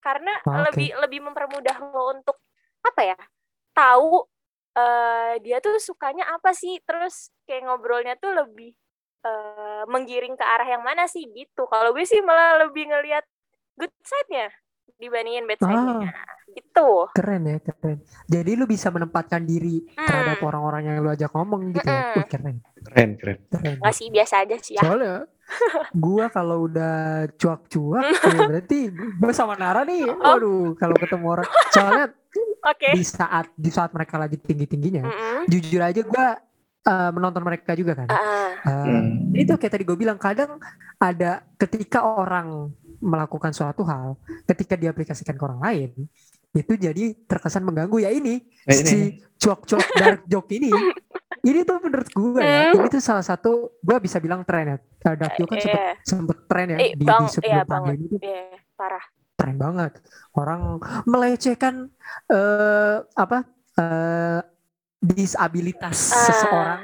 karena 0.03 0.35
Ah, 0.43 0.67
oke. 0.67 0.75
lebih 0.75 0.89
lebih 0.99 1.19
mempermudah 1.23 1.75
lo 1.79 2.11
untuk 2.11 2.35
apa 2.83 3.01
ya 3.07 3.17
tahu 3.71 4.27
eh 4.73 5.33
dia 5.39 5.57
tuh 5.59 5.77
sukanya 5.77 6.25
apa 6.29 6.49
sih 6.51 6.81
terus 6.81 7.29
kayak 7.45 7.65
ngobrolnya 7.65 8.17
tuh 8.17 8.33
lebih 8.33 8.73
eh, 9.21 9.83
menggiring 9.85 10.33
ke 10.33 10.43
arah 10.43 10.67
yang 10.67 10.81
mana 10.81 11.05
sih 11.05 11.23
gitu 11.29 11.65
kalau 11.65 11.93
gue 11.93 12.03
sih 12.03 12.19
malah 12.19 12.57
lebih 12.59 12.89
ngelihat 12.89 13.23
good 13.77 13.93
side-nya 14.01 14.49
dibandingin 14.97 15.45
bad 15.45 15.59
side-nya 15.59 16.09
gitu 16.53 17.09
Keren 17.11 17.43
ya, 17.45 17.57
keren. 17.59 17.97
Jadi 18.25 18.51
lu 18.53 18.65
bisa 18.65 18.89
menempatkan 18.89 19.41
diri 19.41 19.81
terhadap 19.89 20.37
Hmm. 20.37 20.47
orang-orang 20.49 20.83
yang 20.85 20.97
lu 21.01 21.09
ajak 21.09 21.33
ngomong 21.33 21.73
gitu 21.73 21.81
ya. 21.81 21.97
Mm-mm. 21.97 22.15
Wih, 22.17 22.27
keren. 22.29 22.55
Keren, 22.83 23.09
keren. 23.17 23.37
Keren. 23.49 23.75
nggak 23.81 23.95
sih 23.95 24.07
biasa 24.09 24.33
aja 24.45 24.55
sih 24.59 24.73
ya 24.77 24.81
Soalnya 24.85 25.15
gua 26.03 26.25
kalau 26.29 26.65
udah 26.65 26.93
cuak-cuak 27.35 28.05
ya 28.37 28.39
berarti 28.45 28.79
gua 29.17 29.31
sama 29.33 29.53
Nara 29.55 29.81
nih 29.83 30.05
Oh. 30.07 30.17
waduh 30.19 30.73
kalau 30.77 30.95
ketemu 30.95 31.25
orang 31.31 31.47
soalnya 31.69 32.05
oke 32.63 32.89
di 32.89 33.03
saat 33.03 33.45
di 33.53 33.69
saat 33.69 33.91
mereka 33.91 34.15
lagi 34.15 34.35
tinggi-tingginya 34.35 35.03
Mm-mm. 35.03 35.37
jujur 35.45 35.79
aja 35.79 36.01
gua 36.01 36.39
eh, 36.83 37.11
menonton 37.11 37.39
mereka 37.41 37.71
juga 37.73 37.95
kan. 37.95 38.07
Ah, 38.07 38.51
Eh, 38.59 38.79
Hmm. 38.85 39.31
itu 39.33 39.51
kayak 39.53 39.71
tadi 39.71 39.83
gue 39.83 39.97
bilang 39.97 40.15
kadang 40.15 40.55
ada 40.97 41.43
ketika 41.57 41.99
orang 42.01 42.71
melakukan 42.97 43.51
suatu 43.51 43.83
hal 43.83 44.15
ketika 44.45 44.73
diaplikasikan 44.73 45.35
ke 45.35 45.43
orang 45.43 45.59
lain 45.59 45.91
itu 46.49 46.73
jadi 46.73 47.11
terkesan 47.21 47.59
mengganggu 47.61 47.99
ya 47.99 48.09
ini 48.09 48.39
Nah, 48.63 48.71
ini. 48.73 48.83
si 48.85 48.99
cuak-cuak 49.37 49.83
dark 49.93 50.21
joke 50.25 50.47
ini 50.49 50.71
ini 51.43 51.59
tuh 51.61 51.75
menurut 51.77 52.07
gue 52.07 52.39
ya 52.39 52.61
Hmm. 52.65 52.75
ini 52.77 52.87
tuh 52.89 52.99
salah 52.99 53.19
satu 53.21 53.51
gue 53.77 53.97
bisa 53.99 54.17
bilang 54.17 54.43
tren 54.43 54.65
ya 54.65 54.77
Eh, 55.03 55.15
dark 55.17 55.35
joke 55.35 55.51
kan 55.51 55.59
sempet 55.59 55.75
Iya. 55.75 55.93
sempet 56.01 56.37
tren 56.45 56.67
ya 56.69 56.77
Eh, 56.79 56.91
di, 56.93 57.03
bang, 57.03 57.21
di 57.21 57.27
sebelum 57.29 57.51
iya, 57.53 57.61
banget. 57.61 57.83
pandemi 57.91 58.05
itu 58.05 58.17
Iya, 58.21 58.43
parah 58.73 59.03
keren 59.33 59.57
banget 59.57 59.93
orang 60.33 60.77
melecehkan 61.03 61.89
eh 62.29 62.97
apa 63.13 63.43
eh 63.75 64.39
disabilitas 65.03 65.97
Ah, 66.09 66.23
seseorang 66.23 66.81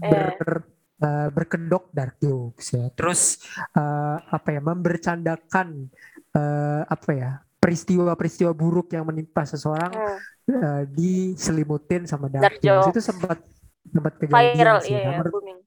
iya. 0.00 0.34
ber, 0.34 0.50
eh, 0.98 1.28
berkedok 1.30 1.84
dark 1.92 2.18
jokes 2.18 2.74
ya 2.74 2.90
terus 2.90 3.38
eh, 3.72 4.16
apa 4.26 4.48
ya 4.50 4.60
membercandakan 4.60 5.68
eh, 6.32 6.82
apa 6.84 7.10
ya 7.12 7.30
peristiwa-peristiwa 7.60 8.50
buruk 8.52 8.90
yang 8.90 9.06
menimpa 9.06 9.44
seseorang 9.44 9.92
Hmm. 10.50 10.58
eh, 10.58 10.82
diselimutin 10.90 12.10
sama 12.10 12.26
dark, 12.26 12.42
Dark 12.42 12.58
jokes 12.58 12.90
jokes. 12.90 12.90
itu 12.90 13.00
sempat 13.06 13.38
sempat 13.86 14.12
kejadian 14.18 14.50
viral 14.50 14.78
sih. 14.82 14.90
iya 14.90 14.98
iya, 14.98 15.10
menurut 15.14 15.30
booming 15.30 15.59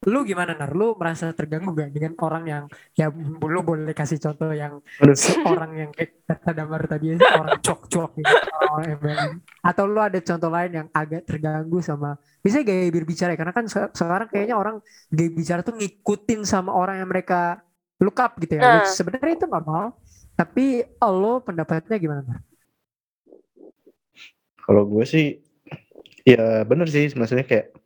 lu 0.00 0.24
gimana 0.24 0.56
nar 0.56 0.72
lu 0.72 0.96
merasa 0.96 1.28
terganggu 1.36 1.76
gak 1.76 1.92
dengan 1.92 2.16
orang 2.24 2.44
yang 2.48 2.64
ya 2.96 3.12
lu 3.44 3.60
boleh 3.60 3.92
kasih 3.92 4.16
contoh 4.16 4.48
yang 4.48 4.80
seorang 5.12 5.76
yang 5.76 5.90
kayak 5.92 6.24
kata 6.24 6.56
Damar 6.56 6.88
tadi 6.88 7.20
orang 7.20 7.60
cok-cok 7.60 8.10
gitu 8.16 8.32
orang 8.64 8.96
MLM. 8.96 9.32
atau 9.60 9.84
lu 9.84 10.00
ada 10.00 10.16
contoh 10.24 10.48
lain 10.48 10.72
yang 10.72 10.88
agak 10.96 11.28
terganggu 11.28 11.84
sama 11.84 12.16
misalnya 12.40 12.72
gaya 12.72 12.88
berbicara 12.88 13.36
ya, 13.36 13.38
karena 13.44 13.52
kan 13.52 13.64
se- 13.68 13.92
sekarang 13.92 14.28
kayaknya 14.32 14.56
orang 14.56 14.80
gaya 15.12 15.30
bicara 15.36 15.60
tuh 15.60 15.76
ngikutin 15.76 16.48
sama 16.48 16.72
orang 16.72 17.04
yang 17.04 17.08
mereka 17.12 17.60
look 18.00 18.16
up 18.24 18.40
gitu 18.40 18.56
ya 18.56 18.80
Nah. 18.80 18.88
sebenarnya 18.88 19.36
itu 19.36 19.44
normal 19.44 20.00
tapi 20.32 20.80
lo 21.04 21.44
pendapatnya 21.44 22.00
gimana 22.00 22.24
Nar? 22.24 22.40
Kalau 24.64 24.88
gue 24.88 25.04
sih 25.04 25.44
ya 26.24 26.64
bener 26.64 26.88
sih 26.88 27.12
maksudnya 27.12 27.44
kayak 27.44 27.76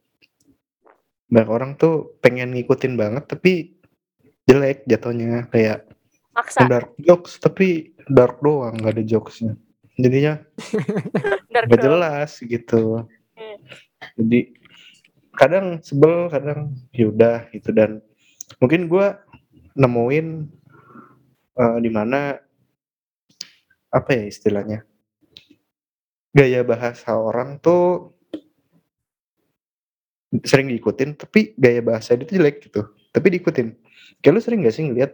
banyak 1.35 1.51
orang 1.51 1.71
tuh 1.75 2.15
pengen 2.23 2.55
ngikutin 2.55 2.95
banget 2.95 3.27
tapi 3.27 3.75
jelek 4.47 4.87
jatuhnya 4.87 5.51
kayak 5.51 5.91
maksa. 6.31 6.71
dark 6.71 6.95
jokes 7.03 7.43
tapi 7.43 7.91
dark 8.07 8.39
doang 8.39 8.79
nggak 8.79 8.95
ada 8.95 9.03
jokesnya. 9.03 9.59
Jadinya 9.99 10.39
nggak 11.51 11.83
jelas 11.83 12.39
gitu. 12.39 13.03
Hmm. 13.35 13.59
jadi 14.15 14.55
kadang 15.35 15.83
sebel 15.83 16.31
kadang 16.31 16.79
yaudah 16.95 17.51
gitu. 17.51 17.75
Dan 17.75 17.99
mungkin 18.63 18.87
gua 18.87 19.19
nemuin 19.75 20.47
eh, 21.59 21.79
di 21.83 21.91
mana 21.91 22.39
apa 23.91 24.11
ya 24.15 24.23
istilahnya 24.31 24.87
gaya 26.35 26.67
bahasa 26.67 27.15
orang 27.15 27.63
tuh 27.63 28.14
sering 30.43 30.67
diikutin 30.73 31.15
tapi 31.15 31.55
gaya 31.55 31.79
bahasa 31.85 32.19
dia 32.19 32.27
tuh 32.27 32.35
jelek 32.35 32.67
gitu. 32.67 32.83
Tapi 33.15 33.27
diikutin. 33.39 33.69
Kayak 34.19 34.33
lu 34.35 34.41
sering 34.43 34.67
gak 34.67 34.75
sih 34.75 34.85
ngeliat 34.91 35.13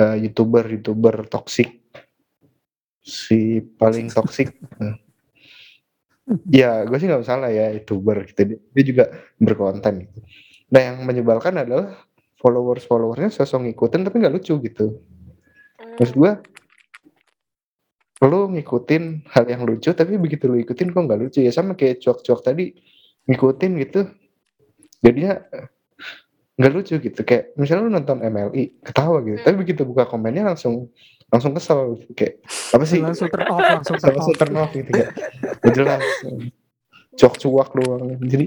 eh, 0.00 0.16
youtuber 0.18 0.66
youtuber 0.66 1.14
toxic? 1.30 1.78
Si 3.04 3.62
paling 3.78 4.10
toxic. 4.16 4.56
Nah. 4.82 4.98
ya 6.44 6.84
gue 6.84 6.98
sih 7.00 7.08
nggak 7.08 7.24
salah 7.24 7.48
ya 7.48 7.72
youtuber 7.72 8.20
gitu. 8.28 8.58
Dia, 8.74 8.84
juga 8.84 9.04
berkonten 9.40 10.04
gitu. 10.04 10.18
Nah 10.68 10.80
yang 10.92 10.96
menyebalkan 11.06 11.56
adalah 11.56 11.96
followers 12.36 12.84
followersnya 12.84 13.32
sosok 13.32 13.64
ngikutin 13.64 14.04
tapi 14.04 14.16
nggak 14.20 14.34
lucu 14.36 14.60
gitu. 14.60 15.00
Maksud 15.96 16.16
gue 16.20 16.32
lu 18.28 18.50
ngikutin 18.50 19.30
hal 19.30 19.44
yang 19.46 19.62
lucu 19.64 19.94
tapi 19.94 20.18
begitu 20.18 20.50
lu 20.50 20.60
ikutin 20.60 20.92
kok 20.92 21.00
nggak 21.00 21.20
lucu? 21.22 21.40
Ya 21.40 21.48
sama 21.54 21.72
kayak 21.72 22.04
cuak-cuak 22.04 22.44
tadi 22.44 22.76
ngikutin 23.28 23.72
gitu. 23.84 24.00
Jadinya 24.98 25.38
nggak 26.58 26.72
lucu 26.74 26.98
gitu. 26.98 27.20
Kayak 27.22 27.54
misalnya 27.54 27.82
lu 27.86 27.90
nonton 27.94 28.18
MLI 28.18 28.82
ketawa 28.82 29.22
gitu. 29.22 29.38
Hmm. 29.38 29.46
tapi 29.46 29.56
begitu 29.62 29.86
buka 29.86 30.08
komennya 30.10 30.42
langsung 30.50 30.90
langsung 31.30 31.54
kesel. 31.54 32.00
Gitu. 32.02 32.12
kayak 32.18 32.34
apa 32.74 32.84
sih? 32.88 32.98
Langsung 32.98 33.28
turn 33.30 33.46
off 33.46 33.62
langsung 33.62 33.96
turn 34.00 34.14
langsung 34.18 34.34
off. 34.34 34.40
turn 34.42 34.54
off 34.58 34.70
gitu 34.74 34.90
kayak 34.90 35.10
nggak 35.62 35.72
jelas. 35.76 36.02
Cuak-cuak 37.18 37.70
doang. 37.78 38.02
Jadi 38.26 38.46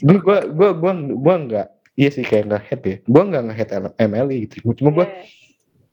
gue 0.00 0.18
gua 0.20 0.38
gua 0.48 0.70
gua 0.72 0.92
gua 0.96 1.34
nggak 1.44 1.66
iya 1.94 2.08
sih 2.08 2.24
kayak 2.24 2.44
nggak 2.48 2.62
head 2.70 2.80
ya. 2.80 2.96
Gua 3.04 3.22
nggak 3.28 3.42
nge-head 3.50 3.70
MLI 4.00 4.36
gitu. 4.48 4.54
Cuma 4.80 4.90
gua 4.94 5.06
Iya. 5.10 5.28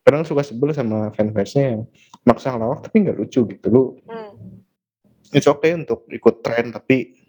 kadang 0.01 0.25
suka 0.25 0.41
sebel 0.41 0.73
sama 0.73 1.13
fan-fansnya 1.13 1.77
yang 1.77 1.81
maksa 2.25 2.49
ngelawak 2.55 2.81
tapi 2.81 3.05
nggak 3.05 3.17
lucu 3.21 3.43
gitu. 3.45 3.67
Lu 3.69 3.81
Hmm. 4.07 4.63
it's 5.31 5.47
okay 5.47 5.75
untuk 5.75 6.07
ikut 6.07 6.41
tren 6.43 6.73
tapi 6.73 7.20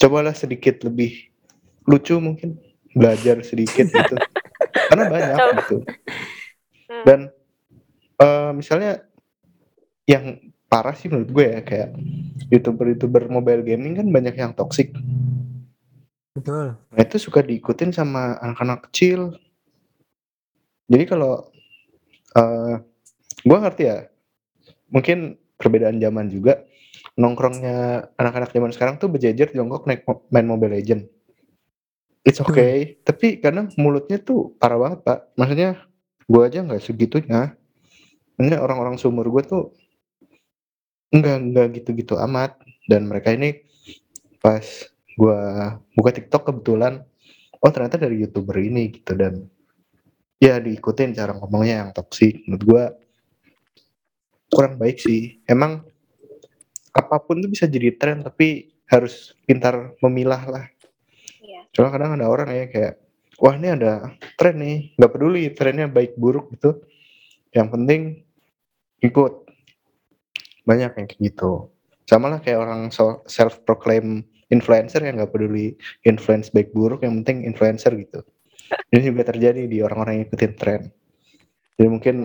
cobalah 0.00 0.32
sedikit 0.32 0.80
lebih 0.82 1.28
lucu 1.84 2.16
mungkin 2.16 2.56
belajar 2.96 3.44
sedikit 3.44 3.86
gitu 3.96 4.16
karena 4.88 5.04
banyak 5.06 5.38
gitu 5.62 5.78
Hmm. 6.90 7.06
dan 7.06 7.20
eh, 8.18 8.50
misalnya 8.50 9.06
yang 10.10 10.42
parah 10.66 10.90
sih 10.90 11.06
menurut 11.06 11.30
gue 11.30 11.46
ya 11.46 11.60
kayak 11.62 11.94
youtuber-youtuber 12.50 13.30
mobile 13.30 13.62
gaming 13.62 13.94
kan 13.94 14.10
banyak 14.10 14.34
yang 14.34 14.50
toxic 14.58 14.90
betul 16.34 16.74
Nah 16.90 17.00
itu 17.02 17.16
suka 17.22 17.46
diikutin 17.46 17.94
sama 17.94 18.38
anak-anak 18.42 18.90
kecil. 18.90 19.38
Jadi 20.90 21.04
kalau 21.06 21.46
eh 22.34 22.82
gue 23.42 23.58
ngerti 23.58 23.82
ya, 23.86 24.10
mungkin 24.90 25.38
perbedaan 25.54 26.02
zaman 26.02 26.26
juga. 26.26 26.66
Nongkrongnya 27.20 28.08
anak-anak 28.16 28.50
zaman 28.56 28.72
sekarang 28.72 28.96
tuh 28.96 29.12
berjejer 29.12 29.52
jongkok 29.52 29.84
naik 29.84 30.08
mo- 30.08 30.24
main 30.32 30.48
Mobile 30.48 30.80
Legend. 30.80 31.04
It's 32.24 32.40
okay, 32.40 33.00
tapi 33.04 33.40
kadang 33.40 33.72
mulutnya 33.76 34.20
tuh 34.20 34.56
parah 34.56 34.80
banget 34.80 35.04
pak. 35.04 35.18
Maksudnya 35.36 35.84
gue 36.24 36.42
aja 36.44 36.64
nggak 36.64 36.80
segitunya. 36.80 37.56
Maksudnya 38.36 38.60
orang-orang 38.60 38.96
seumur 38.96 39.28
gue 39.28 39.42
tuh 39.44 39.62
nggak 41.12 41.36
nggak 41.52 41.66
gitu-gitu 41.80 42.16
amat. 42.16 42.56
Dan 42.88 43.04
mereka 43.08 43.36
ini 43.36 43.60
pas 44.40 44.64
gua 45.20 45.76
buka 45.92 46.10
TikTok 46.16 46.48
kebetulan 46.48 47.04
oh 47.60 47.70
ternyata 47.70 48.00
dari 48.00 48.24
youtuber 48.24 48.56
ini 48.56 48.88
gitu 48.96 49.12
dan 49.12 49.44
ya 50.40 50.56
diikutin 50.56 51.12
cara 51.12 51.36
ngomongnya 51.36 51.84
yang 51.84 51.90
toksik 51.92 52.40
menurut 52.48 52.64
gua 52.64 52.84
kurang 54.48 54.80
baik 54.80 54.96
sih 54.96 55.44
emang 55.44 55.84
apa 56.90 57.16
pun 57.22 57.38
tuh 57.38 57.50
bisa 57.50 57.70
jadi 57.70 57.94
tren 57.94 58.26
tapi 58.26 58.74
harus 58.90 59.38
pintar 59.46 59.94
memilah 60.02 60.42
lah. 60.50 60.66
Iya. 61.40 61.66
soalnya 61.72 61.92
kadang 61.96 62.12
ada 62.18 62.26
orang 62.28 62.48
ya 62.52 62.66
kayak 62.68 62.94
wah 63.40 63.54
ini 63.56 63.68
ada 63.72 64.12
tren 64.36 64.60
nih 64.60 64.92
nggak 64.98 65.12
peduli 65.14 65.42
trennya 65.54 65.86
baik 65.86 66.18
buruk 66.18 66.50
gitu. 66.54 66.82
Yang 67.54 67.68
penting 67.74 68.00
ikut. 69.02 69.32
Banyak 70.66 70.90
yang 70.98 71.06
kayak 71.08 71.18
gitu. 71.18 71.72
Sama 72.04 72.30
lah 72.30 72.38
kayak 72.42 72.58
orang 72.58 72.90
self 73.26 73.62
proclaim 73.64 74.26
influencer 74.50 75.00
yang 75.02 75.18
nggak 75.18 75.32
peduli 75.32 75.78
influence 76.04 76.50
baik 76.50 76.74
buruk 76.74 77.06
yang 77.06 77.22
penting 77.22 77.46
influencer 77.46 77.94
gitu. 77.96 78.20
Ini 78.90 79.10
juga 79.10 79.30
terjadi 79.30 79.66
di 79.66 79.82
orang-orang 79.82 80.20
yang 80.20 80.24
ikutin 80.30 80.52
tren. 80.58 80.82
Jadi 81.78 81.88
mungkin 81.88 82.16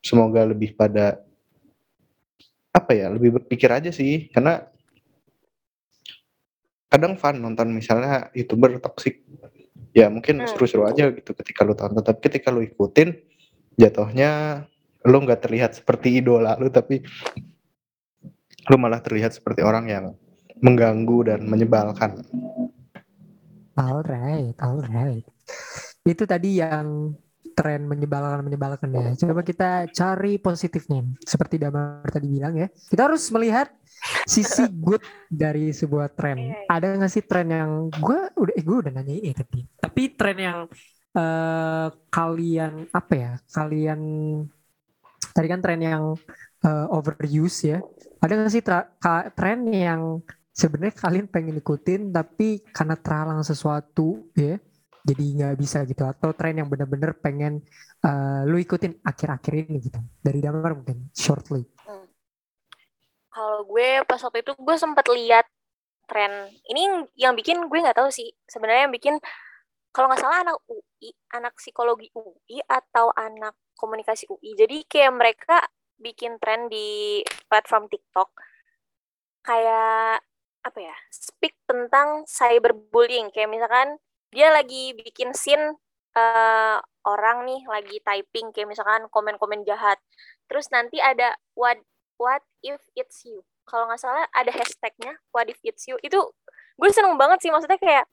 semoga 0.00 0.46
lebih 0.46 0.78
pada 0.78 1.18
apa 2.76 2.92
ya 2.92 3.08
lebih 3.08 3.40
berpikir 3.40 3.72
aja 3.72 3.88
sih 3.88 4.28
karena 4.28 4.60
kadang 6.92 7.16
fun 7.16 7.40
nonton 7.40 7.72
misalnya 7.72 8.28
youtuber 8.36 8.76
toxic 8.84 9.24
ya 9.96 10.12
mungkin 10.12 10.44
Hmm. 10.44 10.48
seru-seru 10.48 10.84
aja 10.84 11.08
gitu 11.08 11.32
ketika 11.32 11.64
lu 11.64 11.72
tonton 11.72 12.04
tapi 12.04 12.20
ketika 12.28 12.52
lu 12.52 12.60
ikutin 12.60 13.16
jatuhnya 13.80 14.62
lu 15.08 15.16
nggak 15.24 15.40
terlihat 15.48 15.72
seperti 15.72 16.20
idola 16.20 16.60
lu 16.60 16.68
tapi 16.68 17.00
lu 18.68 18.76
malah 18.76 19.00
terlihat 19.00 19.32
seperti 19.32 19.64
orang 19.64 19.88
yang 19.88 20.04
mengganggu 20.60 21.32
dan 21.32 21.40
menyebalkan 21.48 22.20
Alright, 23.76 24.56
alright. 24.56 25.20
Itu 26.00 26.24
tadi 26.24 26.64
yang 26.64 27.12
tren 27.56 27.88
menyebalkan 27.88 28.44
menyebalkan 28.44 28.92
ya. 28.92 29.16
Coba 29.16 29.40
kita 29.40 29.88
cari 29.88 30.36
positifnya. 30.36 31.08
Seperti 31.24 31.56
Damar 31.56 32.04
tadi 32.12 32.28
bilang 32.28 32.52
ya, 32.52 32.68
kita 32.68 33.08
harus 33.08 33.24
melihat 33.32 33.72
sisi 34.28 34.68
good 34.84 35.00
dari 35.32 35.72
sebuah 35.72 36.12
tren. 36.12 36.52
Ada 36.68 37.00
nggak 37.00 37.10
sih 37.10 37.24
tren 37.24 37.48
yang 37.48 37.88
gue 37.88 38.20
udah 38.36 38.54
eh, 38.54 38.62
gue 38.62 38.76
udah 38.84 38.92
nanya 38.92 39.16
ini 39.16 39.32
tadi. 39.32 39.64
Tapi 39.80 40.02
tren 40.12 40.36
yang 40.36 40.58
eh, 41.16 41.88
kalian 42.12 42.72
apa 42.92 43.14
ya? 43.16 43.32
Kalian 43.48 44.00
tadi 45.32 45.46
kan 45.48 45.60
tren 45.64 45.80
yang 45.80 46.12
eh, 46.60 46.86
overuse 46.92 47.72
ya. 47.72 47.80
Ada 48.20 48.32
nggak 48.36 48.52
sih 48.52 48.64
tren 49.32 49.58
yang 49.72 50.20
sebenarnya 50.52 50.94
kalian 50.96 51.26
pengen 51.28 51.56
ikutin 51.60 52.12
tapi 52.12 52.64
karena 52.72 52.96
terhalang 52.96 53.44
sesuatu 53.44 54.24
ya 54.32 54.56
jadi 55.06 55.24
nggak 55.38 55.54
bisa 55.54 55.86
gitu 55.86 56.02
atau 56.02 56.34
tren 56.34 56.58
yang 56.58 56.66
bener-bener 56.66 57.14
pengen 57.14 57.62
eh, 58.02 58.40
lu 58.42 58.58
ikutin 58.58 58.98
akhir-akhir 59.06 59.52
ini 59.70 59.78
gitu 59.86 60.00
dari 60.18 60.42
damar 60.42 60.74
mungkin 60.74 61.14
shortly. 61.14 61.62
Kalau 63.30 63.68
gue 63.68 64.02
pas 64.02 64.18
waktu 64.18 64.42
itu 64.42 64.52
gue 64.58 64.76
sempat 64.80 65.06
lihat 65.14 65.46
tren. 66.10 66.50
Ini 66.66 67.06
yang 67.14 67.38
bikin 67.38 67.62
gue 67.70 67.78
nggak 67.78 68.02
tahu 68.02 68.10
sih 68.10 68.34
sebenarnya 68.50 68.90
yang 68.90 68.94
bikin 68.94 69.14
kalau 69.94 70.10
nggak 70.10 70.20
salah 70.20 70.42
anak 70.42 70.56
UI 70.66 71.08
anak 71.32 71.54
psikologi 71.56 72.10
UI 72.12 72.58
atau 72.66 73.14
anak 73.14 73.54
komunikasi 73.78 74.28
UI 74.28 74.52
jadi 74.58 74.84
kayak 74.88 75.12
mereka 75.14 75.56
bikin 75.96 76.36
tren 76.36 76.68
di 76.68 77.20
platform 77.48 77.88
TikTok 77.88 78.28
kayak 79.46 80.20
apa 80.66 80.78
ya 80.82 80.96
speak 81.14 81.54
tentang 81.70 82.26
cyberbullying. 82.26 83.30
Kayak 83.30 83.54
misalkan 83.54 83.88
dia 84.34 84.48
lagi 84.52 84.92
bikin 84.96 85.32
scene 85.36 85.76
eh, 86.16 86.78
orang 87.06 87.46
nih 87.46 87.60
lagi 87.70 87.96
typing 88.02 88.50
kayak 88.54 88.68
misalkan 88.72 89.06
komen-komen 89.12 89.62
jahat. 89.68 89.98
Terus 90.50 90.70
nanti 90.74 90.98
ada 91.02 91.34
what 91.54 91.78
what 92.18 92.42
if 92.64 92.80
it's 92.98 93.22
you. 93.26 93.42
Kalau 93.68 93.86
nggak 93.90 94.00
salah 94.00 94.26
ada 94.34 94.50
hashtagnya 94.54 95.18
what 95.34 95.46
if 95.50 95.58
it's 95.62 95.86
you. 95.86 95.96
Itu 96.02 96.34
gue 96.76 96.90
seneng 96.92 97.16
banget 97.20 97.42
sih 97.46 97.50
maksudnya 97.54 97.78
kayak 97.80 98.04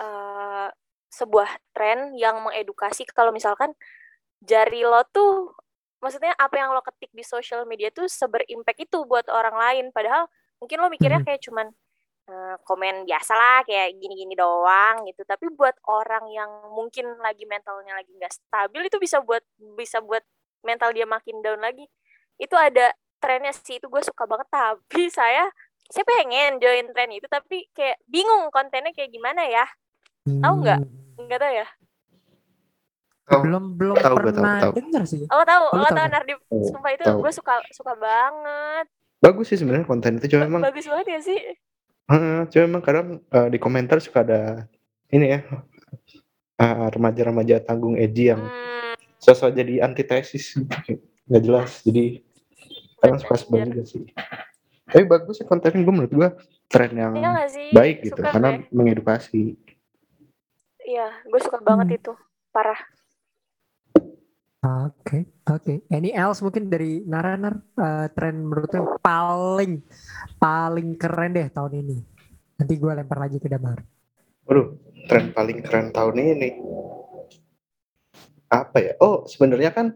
eh, 0.00 0.68
sebuah 1.08 1.48
tren 1.72 2.12
yang 2.18 2.42
mengedukasi 2.44 3.08
kalau 3.10 3.32
misalkan 3.32 3.72
jari 4.44 4.84
lo 4.86 5.02
tuh 5.10 5.50
maksudnya 5.98 6.30
apa 6.38 6.54
yang 6.60 6.70
lo 6.74 6.82
ketik 6.84 7.10
di 7.10 7.24
social 7.26 7.66
media 7.66 7.90
tuh 7.90 8.06
seberimpact 8.06 8.78
itu 8.82 9.02
buat 9.08 9.26
orang 9.30 9.56
lain. 9.58 9.84
Padahal 9.94 10.30
mungkin 10.62 10.78
lo 10.82 10.88
mikirnya 10.92 11.22
Mhm. 11.22 11.26
kayak 11.26 11.40
cuman 11.42 11.66
komen 12.64 13.08
biasa 13.08 13.32
lah 13.32 13.58
kayak 13.64 13.96
gini-gini 13.96 14.36
doang 14.36 15.04
gitu. 15.08 15.24
Tapi 15.24 15.48
buat 15.52 15.74
orang 15.88 16.28
yang 16.28 16.50
mungkin 16.72 17.16
lagi 17.18 17.48
mentalnya 17.48 17.96
lagi 17.96 18.12
nggak 18.14 18.32
stabil 18.32 18.86
itu 18.86 18.96
bisa 19.00 19.24
buat 19.24 19.40
bisa 19.76 19.98
buat 20.04 20.20
mental 20.62 20.92
dia 20.92 21.08
makin 21.08 21.40
down 21.40 21.60
lagi. 21.64 21.88
Itu 22.36 22.54
ada 22.54 22.92
trennya 23.18 23.50
sih 23.50 23.80
itu 23.80 23.88
gue 23.88 24.02
suka 24.04 24.28
banget. 24.28 24.48
Tapi 24.52 25.08
saya 25.18 25.48
saya 25.88 26.04
pengen 26.04 26.60
join 26.60 26.84
tren 26.92 27.08
itu 27.16 27.24
tapi 27.32 27.64
kayak 27.72 27.96
bingung 28.04 28.52
kontennya 28.52 28.92
kayak 28.92 29.08
gimana 29.08 29.42
ya. 29.48 29.64
Tahu 30.28 30.54
nggak? 30.60 30.80
Hmm, 30.84 31.24
nggak 31.24 31.40
tahu 31.40 31.52
ya? 31.56 31.66
Belum 33.28 33.76
belum 33.76 33.96
Tahu 33.96 34.16
gue, 34.20 34.32
tahu, 34.32 34.40
pernah 34.40 34.60
tahu. 34.60 34.72
dengar 34.76 35.02
sih. 35.04 35.24
Lo 35.28 35.44
tahu. 35.44 35.64
Oh, 35.72 35.80
lo 35.80 35.88
tahu 35.88 35.96
nggak? 35.96 36.08
Nardip 36.12 36.38
sumpah 36.48 36.90
itu 36.92 37.04
gue 37.08 37.32
suka 37.32 37.54
suka 37.72 37.92
banget. 37.96 38.86
Bagus 39.18 39.46
sih 39.50 39.58
sebenarnya 39.58 39.84
konten 39.88 40.16
itu 40.20 40.36
cuma 40.36 40.46
emang 40.46 40.62
bagus 40.62 40.86
banget 40.86 41.06
ya 41.18 41.20
sih 41.24 41.40
Heeh, 42.08 42.38
cuma 42.48 42.62
emang 42.64 42.82
kadang 42.82 43.06
eh, 43.20 43.48
di 43.52 43.58
komentar 43.60 44.00
suka 44.00 44.24
ada 44.24 44.64
ini 45.12 45.36
ya 45.36 45.40
eh, 46.56 46.86
remaja-remaja 46.88 47.60
tanggung 47.60 48.00
edgy 48.00 48.32
yang 48.32 48.48
hmm, 48.48 48.96
sosok 49.20 49.52
jadi 49.52 49.84
antitesis. 49.84 50.56
Nggak 51.28 51.42
jelas 51.44 51.70
jadi 51.84 52.24
kadang 52.98 53.20
suka 53.20 53.34
sebel 53.36 53.68
juga 53.68 53.84
sih. 53.84 54.04
Tapi 54.88 55.04
bagus 55.04 55.36
sih 55.36 55.44
konten 55.44 55.84
gue 55.84 55.92
menurut 55.92 56.12
gue 56.12 56.28
tren 56.66 56.96
yang 56.96 57.12
Iya 57.12 57.28
nggak 57.36 57.50
sih? 57.52 57.68
baik 57.76 57.96
gitu 58.00 58.20
Suka 58.24 58.32
karena 58.32 58.48
gue. 58.56 58.72
mengedukasi. 58.72 59.42
Iya 60.80 61.08
gue 61.28 61.40
suka 61.44 61.60
banget 61.60 61.86
Hmm. 61.92 61.98
itu 62.00 62.12
parah 62.48 62.80
Oke, 64.58 65.30
oke. 65.46 65.86
Any 65.86 66.10
else 66.10 66.42
mungkin 66.42 66.66
dari 66.66 67.06
Naranar 67.06 67.62
eh, 67.78 68.06
tren 68.10 68.42
menurut 68.42 68.70
yang 68.74 68.86
paling 68.98 69.86
paling 70.34 70.98
keren 70.98 71.30
deh 71.38 71.46
tahun 71.46 71.86
ini. 71.86 71.98
Nanti 72.58 72.74
gue 72.74 72.90
lempar 72.90 73.22
lagi 73.22 73.38
ke 73.38 73.46
Damar. 73.46 73.78
waduh 74.48 74.72
tren 75.04 75.28
paling 75.36 75.60
keren 75.60 75.92
tahun 75.92 76.16
ini 76.16 76.50
apa 78.48 78.78
ya 78.80 78.92
oh 79.04 79.28
sebenarnya 79.28 79.76
kan 79.76 79.92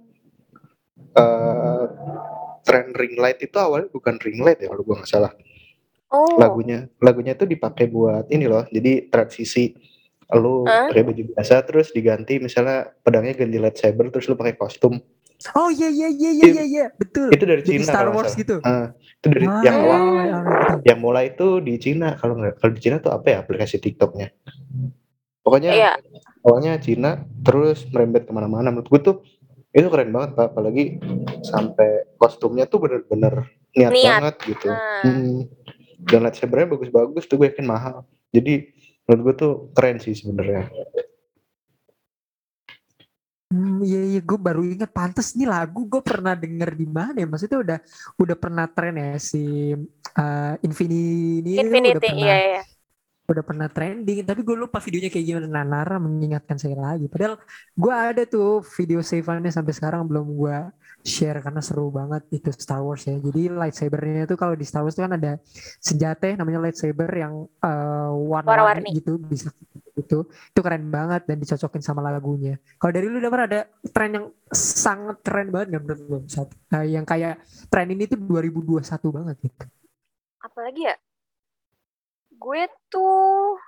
eh 1.16 1.84
tren 2.60 2.92
ring 2.92 3.16
light 3.16 3.40
itu 3.40 3.56
awalnya 3.56 3.88
bukan 3.88 4.20
ring 4.20 4.44
light 4.44 4.60
ya 4.60 4.68
kalau 4.68 4.84
gue 4.84 4.92
nggak 5.00 5.08
salah 5.08 5.32
oh 6.12 6.36
lagunya 6.36 6.84
lagunya 7.00 7.32
itu 7.32 7.48
dipakai 7.48 7.88
buat 7.88 8.28
ini 8.28 8.44
loh 8.44 8.68
jadi 8.68 9.08
transisi 9.08 9.72
lu 10.34 10.64
Hah? 10.64 10.88
pakai 10.88 11.02
baju 11.02 11.22
biasa 11.30 11.54
terus 11.62 11.90
diganti 11.90 12.36
misalnya 12.36 12.90
pedangnya 12.98 13.36
ganti 13.36 13.56
lightsaber 13.56 14.08
terus 14.08 14.26
lu 14.26 14.34
pakai 14.34 14.54
kostum 14.54 14.96
Oh 15.50 15.66
iya 15.68 15.90
iya 15.90 16.06
iya 16.06 16.30
iya 16.30 16.62
iya 16.62 16.86
betul. 16.94 17.26
itu 17.28 17.42
dari 17.42 17.60
Jadi 17.60 17.82
Cina 17.82 17.84
Star 17.84 18.06
Wars 18.08 18.30
gitu. 18.32 18.62
Ah, 18.62 18.94
itu 18.94 19.26
dari 19.26 19.42
Ah, 19.42 19.58
yang 19.60 19.74
awal 19.76 19.98
betul. 19.98 20.78
yang 20.86 20.98
mulai 20.98 21.24
itu 21.28 21.46
di 21.58 21.74
Cina 21.76 22.14
kalau 22.14 22.38
nggak 22.38 22.56
kalau 22.56 22.72
di 22.72 22.80
Cina 22.80 22.96
tuh 22.96 23.10
apa 23.10 23.26
ya 23.26 23.36
aplikasi 23.42 23.76
TikToknya 23.76 24.30
pokoknya 25.42 25.70
iya 25.74 25.92
awalnya 26.40 26.78
Cina 26.78 27.10
terus 27.42 27.82
merembet 27.90 28.22
ke 28.22 28.32
mana-mana 28.32 28.70
menurut 28.70 28.86
gue 28.88 29.00
tuh 29.02 29.16
itu 29.68 29.88
keren 29.88 30.14
banget 30.14 30.30
pak 30.32 30.54
apalagi 30.54 31.02
sampai 31.42 32.06
kostumnya 32.14 32.62
tuh 32.64 32.78
bener-bener 32.78 33.48
niat, 33.72 33.90
Niat. 33.90 34.04
banget 34.22 34.36
gitu 34.46 34.68
Nah. 34.68 35.02
Hmm. 35.02 35.38
dan 36.02 36.20
lightsabernya 36.22 36.70
bagus-bagus 36.70 37.24
tuh 37.24 37.36
gue 37.36 37.50
yakin 37.50 37.66
mahal 37.66 38.06
jadi 38.30 38.71
menurut 39.06 39.20
gue 39.22 39.34
tuh 39.38 39.52
keren 39.74 39.98
sih 39.98 40.14
sebenarnya. 40.14 40.70
Hmm, 43.52 43.84
iya 43.84 44.00
iya 44.16 44.20
gue 44.24 44.38
baru 44.40 44.64
ingat 44.64 44.88
pantes 44.96 45.36
nih 45.36 45.44
lagu 45.44 45.84
gue 45.84 46.00
pernah 46.00 46.32
denger 46.32 46.72
di 46.72 46.88
mana 46.88 47.20
ya? 47.20 47.28
Maksudnya 47.28 47.58
udah 47.60 47.78
udah 48.16 48.36
pernah 48.40 48.64
tren 48.64 48.96
ya 48.96 49.12
si 49.20 49.76
uh, 50.16 50.54
Infinity, 50.64 51.60
udah 51.60 51.64
Infinity 51.68 52.00
pernah 52.00 52.16
iya 52.16 52.36
iya. 52.40 52.62
udah 53.28 53.44
pernah 53.44 53.68
trending. 53.68 54.24
Tapi 54.24 54.40
gue 54.40 54.56
lupa 54.56 54.80
videonya 54.80 55.12
kayak 55.12 55.26
gimana. 55.28 55.46
Nah, 55.52 55.64
Nara 55.68 56.00
mengingatkan 56.00 56.56
saya 56.56 56.80
lagi. 56.80 57.12
Padahal 57.12 57.36
gue 57.76 57.92
ada 57.92 58.22
tuh 58.24 58.64
video 58.72 59.04
save-annya 59.04 59.52
sampai 59.52 59.76
sekarang 59.76 60.08
belum 60.08 60.32
gue 60.32 60.58
share 61.02 61.42
karena 61.42 61.58
seru 61.58 61.90
banget 61.90 62.22
itu 62.30 62.50
Star 62.54 62.80
Wars 62.82 63.04
ya. 63.06 63.18
Jadi 63.18 63.50
lightsabernya 63.50 64.24
itu 64.30 64.34
kalau 64.38 64.54
di 64.54 64.66
Star 64.66 64.86
Wars 64.86 64.94
itu 64.94 65.02
kan 65.02 65.14
ada 65.18 65.38
senjata 65.82 66.24
ya, 66.30 66.34
namanya 66.38 66.70
lightsaber 66.70 67.10
yang 67.10 67.46
uh, 67.62 68.10
warna-warni 68.14 68.94
gitu 68.96 69.18
bisa 69.18 69.50
itu 69.92 70.24
itu 70.24 70.60
keren 70.64 70.88
banget 70.88 71.28
dan 71.28 71.36
dicocokin 71.36 71.84
sama 71.84 72.00
lagunya. 72.00 72.56
Kalau 72.80 72.92
dari 72.94 73.06
lu 73.10 73.20
Damar 73.20 73.44
ada 73.44 73.68
tren 73.92 74.16
yang 74.16 74.26
sangat 74.52 75.20
keren 75.20 75.52
banget 75.52 75.76
nggak 75.76 75.82
menurut 75.84 76.02
lu 76.08 76.18
uh, 76.18 76.86
yang 76.86 77.04
kayak 77.04 77.44
tren 77.68 77.92
ini 77.92 78.08
tuh 78.08 78.16
2021 78.16 78.88
banget 79.12 79.36
gitu. 79.44 79.64
Apalagi 80.40 80.82
ya? 80.88 80.96
Gue 82.40 82.66
tuh 82.88 83.60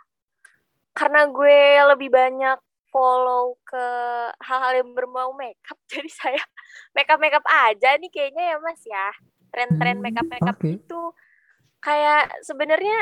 karena 0.95 1.27
gue 1.29 1.59
lebih 1.95 2.09
banyak 2.11 2.59
follow 2.95 3.59
ke 3.67 3.87
hal-hal 4.39 4.73
yang 4.87 4.91
berbau 4.95 5.35
makeup. 5.35 5.79
Jadi 5.93 6.11
saya 6.11 6.43
makeup 6.95 7.19
makeup 7.19 7.43
aja 7.51 7.99
nih 7.99 8.11
kayaknya 8.15 8.45
ya 8.55 8.59
mas 8.63 8.83
ya. 8.87 9.09
Tren-tren 9.51 9.99
Hmm, 9.99 10.05
makeup 10.05 10.29
makeup 10.31 10.59
oke. 10.59 10.71
itu 10.71 11.03
kayak 11.83 12.31
sebenarnya 12.47 12.99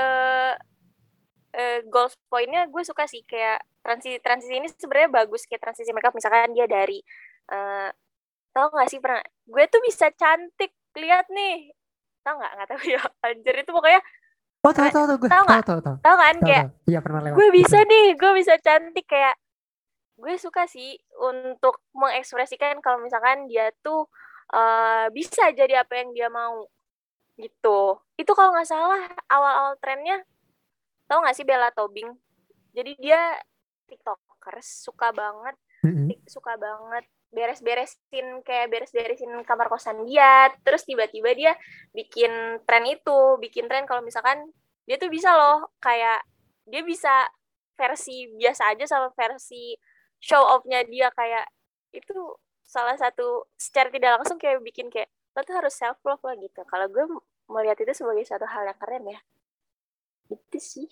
eh 0.00 0.54
eh, 1.54 1.80
goals 1.92 2.16
pointnya 2.30 2.66
gue 2.72 2.82
suka 2.84 3.04
sih. 3.08 3.22
Kayak 3.28 3.62
transisi 3.84 4.18
transisi 4.24 4.54
ini 4.58 4.68
sebenarnya 4.72 5.10
bagus 5.12 5.44
kayak 5.48 5.62
transisi 5.64 5.90
makeup. 5.96 6.14
Misalkan 6.16 6.52
dia 6.56 6.66
dari 6.68 6.98
eh 7.52 7.90
tau 8.54 8.70
gak 8.72 8.88
sih 8.92 9.00
pernah? 9.02 9.22
Gue 9.46 9.64
tuh 9.70 9.82
bisa 9.84 10.10
cantik. 10.14 10.72
Lihat 10.96 11.26
nih. 11.30 11.74
Tau 12.24 12.38
nggak? 12.40 12.52
Nggak 12.56 12.68
tahu 12.72 12.82
ya. 12.88 13.02
Anjir 13.26 13.54
itu 13.62 13.70
pokoknya 13.74 14.00
Oh 14.64 14.72
tahu 14.72 14.88
tahu 14.88 15.04
tahu 15.06 15.18
gue 15.18 15.28
Tahu 15.28 15.36
tahu 15.36 15.46
nggak? 15.46 15.62
tahu 15.62 15.80
tahu. 15.80 15.96
tau 16.00 16.16
kan 16.16 16.34
Tahu, 16.34 16.46
kayak 16.46 16.64
tahu. 16.64 16.88
Iya 16.88 16.98
pernah 16.98 17.20
lewat. 17.20 17.36
gue 17.36 17.48
bisa 17.52 17.78
nih 17.82 18.04
gue 18.14 18.32
bisa 18.34 18.54
cantik 18.58 19.06
kayak 19.06 19.36
gue 20.14 20.34
suka 20.36 20.64
sih 20.64 20.94
untuk 21.20 21.84
mengekspresikan 21.92 22.78
kalau 22.78 22.98
misalkan 22.98 23.44
dia 23.44 23.68
tuh 23.78 24.08
eh, 24.48 25.06
bisa 25.10 25.50
jadi 25.50 25.82
apa 25.82 25.92
yang 25.94 26.10
dia 26.10 26.28
mau 26.28 26.64
gitu 27.34 27.80
itu 28.14 28.30
kalau 28.30 28.50
nggak 28.50 28.64
salah 28.64 29.02
awal-awal 29.26 29.74
trennya 29.76 30.22
tau 31.04 31.18
nggak 31.18 31.34
sih 31.34 31.42
Bella 31.42 31.68
Tobing 31.68 32.14
jadi 32.70 32.94
dia 32.96 33.20
tiktokers 33.84 34.64
suka 34.80 35.10
banget 35.10 35.58
Mm-mm. 35.82 36.08
tik- 36.08 36.24
suka 36.24 36.54
banget 36.54 37.04
beres-beresin 37.34 38.40
kayak 38.46 38.70
beres-beresin 38.70 39.30
kamar 39.42 39.66
kosan 39.66 40.06
dia 40.06 40.48
terus 40.62 40.86
tiba-tiba 40.86 41.34
dia 41.34 41.52
bikin 41.90 42.62
tren 42.64 42.86
itu 42.86 43.36
bikin 43.42 43.66
tren 43.66 43.84
kalau 43.84 44.00
misalkan 44.00 44.48
dia 44.86 44.96
tuh 44.96 45.10
bisa 45.10 45.34
loh 45.34 45.74
kayak 45.82 46.22
dia 46.64 46.80
bisa 46.86 47.28
versi 47.74 48.30
biasa 48.38 48.72
aja 48.72 48.86
sama 48.86 49.10
versi 49.12 49.74
show 50.22 50.40
off-nya 50.40 50.86
dia 50.86 51.10
kayak 51.12 51.44
itu 51.90 52.14
salah 52.64 52.96
satu 52.96 53.44
secara 53.58 53.92
tidak 53.92 54.22
langsung 54.22 54.38
kayak 54.40 54.62
bikin 54.64 54.88
kayak 54.88 55.10
lo 55.34 55.42
tuh 55.42 55.54
harus 55.54 55.74
self 55.74 55.98
love 56.06 56.22
lah 56.22 56.38
gitu. 56.38 56.62
Kalau 56.66 56.86
gue 56.86 57.04
melihat 57.50 57.78
itu 57.82 57.92
sebagai 57.92 58.24
satu 58.24 58.46
hal 58.46 58.70
yang 58.70 58.78
keren 58.78 59.04
ya. 59.10 59.20
Itu 60.30 60.58
sih. 60.62 60.88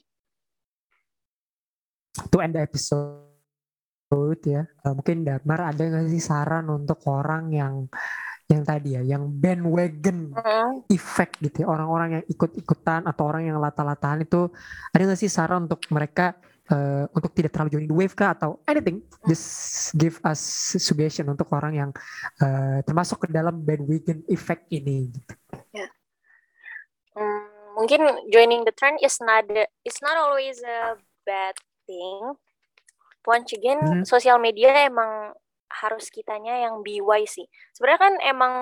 To 2.28 2.44
end 2.44 2.58
the 2.58 2.62
episode 2.62 3.31
ya 4.44 4.62
eh, 4.66 4.92
mungkin 4.94 5.24
Damar 5.24 5.74
ada 5.74 5.82
nggak 5.82 6.08
sih 6.12 6.22
saran 6.22 6.68
untuk 6.68 7.00
orang 7.08 7.52
yang 7.52 7.74
yang 8.50 8.62
tadi 8.68 9.00
ya 9.00 9.02
yang 9.02 9.32
bandwagon 9.32 10.34
Mm. 10.36 10.84
effect 10.92 11.40
gitu 11.40 11.64
ya 11.64 11.66
orang-orang 11.72 12.20
yang 12.20 12.24
ikut-ikutan 12.28 13.08
atau 13.08 13.24
orang 13.24 13.48
yang 13.48 13.56
lata-lataan 13.56 14.24
itu 14.28 14.52
ada 14.92 15.02
nggak 15.08 15.20
sih 15.20 15.30
saran 15.32 15.64
untuk 15.64 15.80
mereka 15.88 16.36
eh, 16.68 17.04
untuk 17.16 17.32
tidak 17.32 17.56
terlalu 17.56 17.70
join 17.72 17.86
the 17.88 17.96
wave 17.96 18.12
kah 18.12 18.36
atau 18.36 18.60
anything 18.68 19.00
just 19.24 19.92
give 19.96 20.20
us 20.24 20.40
suggestion 20.76 21.28
untuk 21.32 21.48
orang 21.56 21.72
yang 21.72 21.90
eh, 22.44 22.84
termasuk 22.84 23.24
ke 23.24 23.28
dalam 23.32 23.60
bandwagon 23.64 24.20
effect 24.28 24.68
ini 24.68 25.08
gitu. 25.12 25.32
Hmm, 27.12 27.76
mungkin 27.76 28.00
joining 28.32 28.64
the 28.64 28.72
trend 28.72 28.96
is 29.04 29.20
not 29.20 29.44
the, 29.48 29.68
is 29.84 30.00
not 30.00 30.16
always 30.16 30.60
a 30.64 30.96
bad 31.28 31.56
thing. 31.84 32.36
Once 33.26 33.54
again, 33.54 33.78
Mhm. 33.80 34.04
sosial 34.04 34.38
media 34.42 34.86
emang 34.86 35.32
harus 35.72 36.10
kitanya 36.12 36.58
yang 36.68 36.82
be 36.84 37.00
wise 37.00 37.38
sih. 37.40 37.46
Sebenarnya 37.72 38.00
kan 38.02 38.14
emang 38.22 38.54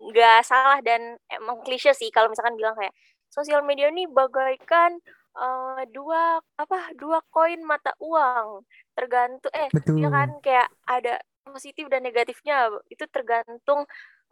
nggak 0.00 0.44
salah 0.44 0.78
dan 0.84 1.16
emang 1.32 1.60
klise 1.64 1.92
sih 1.96 2.12
kalau 2.12 2.28
misalkan 2.28 2.54
bilang 2.56 2.76
kayak 2.76 2.92
sosial 3.32 3.64
media 3.64 3.88
ini 3.88 4.04
bagaikan 4.08 5.00
eh, 5.36 5.82
dua 5.92 6.36
apa 6.60 6.92
dua 6.96 7.20
koin 7.32 7.60
mata 7.64 7.92
uang 8.00 8.60
tergantung 8.96 9.52
eh 9.56 9.72
betul 9.72 9.96
ya 9.96 10.08
kan 10.12 10.28
kayak 10.44 10.68
ada 10.88 11.16
positif 11.48 11.88
dan 11.88 12.04
negatifnya 12.04 12.68
itu 12.92 13.04
tergantung 13.08 13.84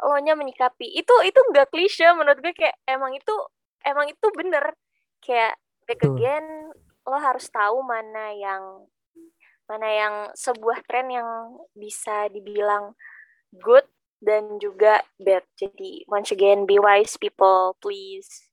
lo 0.05 0.17
nya 0.21 0.35
menyikapi 0.37 0.85
itu 1.01 1.15
itu 1.25 1.39
enggak 1.49 1.71
klise 1.73 2.05
menurut 2.13 2.39
gue 2.43 2.53
kayak 2.53 2.77
emang 2.89 3.15
itu 3.17 3.33
emang 3.87 4.07
itu 4.11 4.27
bener 4.35 4.75
kayak 5.25 5.55
back 5.87 6.01
Betul. 6.03 6.19
again 6.19 6.45
lo 7.09 7.17
harus 7.21 7.47
tahu 7.53 7.81
mana 7.85 8.35
yang 8.35 8.63
mana 9.65 9.89
yang 9.89 10.15
sebuah 10.37 10.85
tren 10.85 11.09
yang 11.09 11.29
bisa 11.73 12.29
dibilang 12.29 12.93
good 13.57 13.85
dan 14.21 14.57
juga 14.61 15.05
bad 15.21 15.45
jadi 15.57 16.05
once 16.09 16.33
again 16.33 16.65
be 16.69 16.77
wise 16.81 17.17
people 17.17 17.77
please 17.81 18.49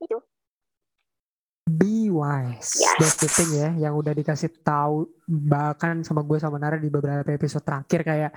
itu 0.00 0.20
Be 1.68 2.08
wise. 2.08 2.80
Yes. 2.80 2.96
That's 2.96 3.20
the 3.20 3.28
thing 3.28 3.52
ya, 3.52 3.68
yang 3.76 3.92
udah 3.92 4.16
dikasih 4.16 4.64
tahu 4.64 5.04
bahkan 5.28 6.00
sama 6.00 6.24
gue 6.24 6.40
sama 6.40 6.56
Nara 6.56 6.80
di 6.80 6.88
beberapa 6.88 7.28
episode 7.28 7.60
terakhir 7.60 8.08
kayak 8.08 8.32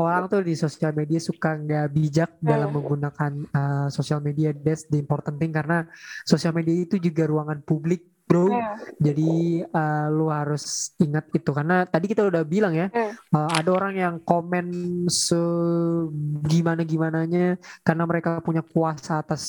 orang 0.00 0.24
tuh 0.24 0.40
di 0.40 0.56
sosial 0.56 0.96
media 0.96 1.20
suka 1.20 1.52
nggak 1.60 1.92
bijak 1.92 2.30
dalam 2.40 2.72
Hmm. 2.72 2.80
menggunakan 2.80 3.32
uh, 3.52 3.88
sosial 3.92 4.24
media. 4.24 4.56
That's 4.56 4.88
the 4.88 4.96
important 4.96 5.36
thing 5.36 5.52
karena 5.52 5.84
sosial 6.24 6.56
media 6.56 6.72
itu 6.72 6.96
juga 6.96 7.28
ruangan 7.28 7.60
publik, 7.60 8.08
bro. 8.26 8.48
Hmm. 8.48 8.76
Jadi 9.00 9.62
uh, 9.66 10.06
lu 10.08 10.32
harus 10.32 10.94
ingat 10.98 11.28
itu 11.34 11.50
karena 11.52 11.84
tadi 11.84 12.06
kita 12.08 12.26
udah 12.26 12.42
bilang 12.46 12.72
ya, 12.72 12.88
Hmm. 12.92 13.12
uh, 13.36 13.50
ada 13.52 13.70
orang 13.72 13.94
yang 13.94 14.14
komen 14.22 14.66
se 15.10 15.38
gimana 16.46 16.82
gimananya 16.86 17.60
karena 17.82 18.04
mereka 18.06 18.40
punya 18.40 18.62
kuasa 18.64 19.20
atas 19.20 19.42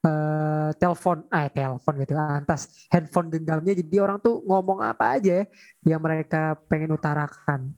eh 0.00 0.72
telepon, 0.80 1.28
eh 1.28 1.52
telepon 1.52 1.94
gitu 2.00 2.16
atas 2.16 2.88
handphone 2.88 3.28
genggamnya. 3.28 3.76
Jadi 3.76 3.96
orang 4.00 4.16
tuh 4.16 4.40
ngomong 4.48 4.80
apa 4.80 5.20
aja 5.20 5.44
ya 5.44 5.44
yang 5.84 6.00
mereka 6.00 6.56
pengen 6.72 6.96
utarakan. 6.96 7.76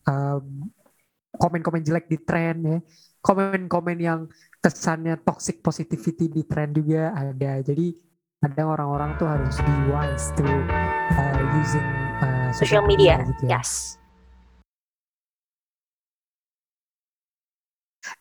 Komen-komen 1.32 1.82
jelek 1.82 2.06
di 2.06 2.22
tren 2.22 2.62
ya, 2.62 2.78
komen-komen 3.26 3.98
yang 3.98 4.30
kesannya 4.62 5.18
toxic 5.26 5.58
positivity 5.66 6.30
di 6.30 6.46
tren 6.46 6.70
juga 6.70 7.10
ada. 7.10 7.58
Jadi 7.58 8.11
ada 8.42 8.62
orang-orang 8.66 9.14
tuh 9.22 9.30
harus 9.30 9.54
be 9.62 9.74
wise 9.94 10.34
to 10.34 10.42
uh, 10.42 11.40
using 11.62 11.86
uh, 12.18 12.50
social 12.50 12.82
media 12.82 13.22
gitu 13.22 13.46
ya. 13.46 13.62
yes 13.62 14.02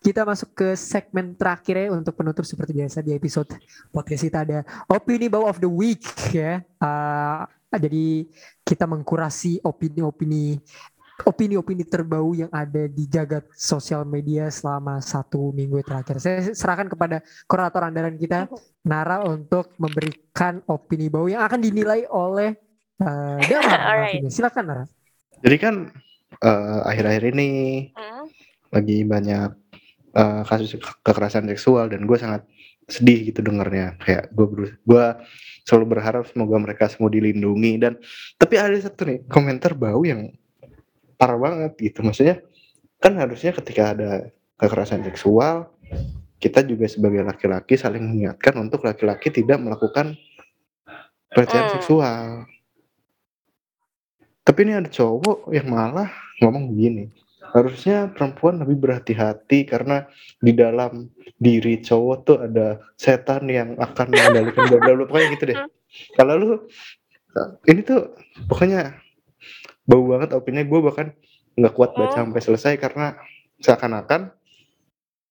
Kita 0.02 0.26
masuk 0.26 0.58
ke 0.58 0.74
segmen 0.74 1.38
terakhir 1.38 1.78
ya 1.78 1.88
untuk 1.94 2.18
penutup 2.18 2.42
seperti 2.42 2.74
biasa 2.74 3.06
di 3.06 3.14
episode 3.14 3.54
podcast 3.94 4.26
kita 4.26 4.42
ada 4.42 4.60
opini 4.90 5.30
bau 5.30 5.46
of 5.46 5.62
the 5.62 5.70
week 5.70 6.02
ya. 6.34 6.66
Uh, 6.82 7.46
jadi 7.70 8.26
kita 8.66 8.90
mengkurasi 8.90 9.62
opini-opini 9.62 10.58
opini-opini 11.24 11.84
terbau 11.84 12.32
yang 12.32 12.50
ada 12.50 12.86
di 12.86 13.06
jagat 13.06 13.46
sosial 13.54 14.04
media 14.04 14.48
selama 14.48 15.00
satu 15.00 15.52
minggu 15.52 15.82
terakhir. 15.82 16.18
Saya 16.18 16.40
serahkan 16.52 16.88
kepada 16.88 17.20
kurator 17.46 17.84
andalan 17.84 18.16
kita 18.16 18.48
Nara 18.82 19.22
untuk 19.22 19.74
memberikan 19.78 20.62
opini 20.66 21.08
bau 21.08 21.26
yang 21.26 21.42
akan 21.42 21.60
dinilai 21.60 22.06
oleh 22.08 22.58
uh, 23.00 23.38
Damar. 23.40 23.80
Alright. 23.90 24.20
nantinya. 24.22 24.30
Silakan 24.30 24.64
Nara. 24.66 24.86
Jadi 25.42 25.58
kan 25.58 25.76
eh, 26.38 26.80
akhir-akhir 26.86 27.24
ini 27.34 27.50
Hmm. 27.92 28.26
lagi 28.70 29.02
banyak 29.04 29.50
eh, 30.12 30.42
kasus 30.46 30.78
ke- 30.78 31.00
kekerasan 31.02 31.50
seksual 31.50 31.90
dan 31.90 32.06
gue 32.06 32.18
sangat 32.18 32.46
sedih 32.86 33.32
gitu 33.32 33.42
dengernya. 33.42 33.98
Kayak 33.98 34.30
gue 34.32 34.46
berus- 34.48 34.78
gue 34.82 35.06
selalu 35.66 35.86
berharap 35.98 36.26
semoga 36.26 36.58
mereka 36.58 36.90
semua 36.90 37.10
dilindungi 37.10 37.78
dan 37.78 37.94
tapi 38.36 38.58
ada 38.58 38.74
satu 38.78 39.06
nih 39.06 39.20
komentar 39.30 39.78
bau 39.78 40.02
yang 40.02 40.34
parah 41.22 41.38
banget 41.38 41.78
gitu. 41.78 42.02
Maksudnya 42.02 42.42
kan 42.98 43.14
harusnya 43.22 43.54
ketika 43.54 43.94
ada 43.94 44.34
kekerasan 44.58 45.06
seksual 45.06 45.70
kita 46.42 46.66
juga 46.66 46.90
sebagai 46.90 47.22
laki-laki 47.22 47.78
saling 47.78 48.02
mengingatkan 48.02 48.58
untuk 48.58 48.82
laki-laki 48.82 49.30
tidak 49.30 49.62
melakukan 49.62 50.18
pelecehan 51.30 51.70
Hmm. 51.70 51.74
seksual. 51.78 52.26
Tapi 54.42 54.60
ini 54.66 54.74
ada 54.74 54.90
cowok 54.90 55.54
yang 55.54 55.70
malah 55.70 56.10
ngomong 56.42 56.74
begini. 56.74 57.14
Harusnya 57.54 58.10
perempuan 58.10 58.58
lebih 58.58 58.80
berhati-hati 58.82 59.70
karena 59.70 60.08
di 60.42 60.56
dalam 60.56 61.14
diri 61.38 61.78
cowok 61.84 62.18
tuh 62.26 62.38
ada 62.42 62.82
setan 62.98 63.46
yang 63.46 63.78
akan 63.78 64.08
mengendalikan 64.10 64.66
bla 64.66 64.80
bla 64.82 64.94
bla. 64.98 65.06
pokoknya 65.06 65.30
gitu 65.38 65.44
deh. 65.54 65.60
Kalau 66.18 66.34
lu 66.42 66.52
ini 67.70 67.82
tuh 67.86 68.18
pokoknya 68.50 68.98
bau 69.92 70.04
banget 70.08 70.32
opini 70.32 70.64
gue 70.64 70.80
bahkan 70.80 71.12
nggak 71.60 71.74
kuat 71.76 71.92
baca 71.94 72.16
Hmm. 72.16 72.32
sampai 72.32 72.40
selesai 72.40 72.74
karena 72.80 73.20
seakan-akan 73.60 74.32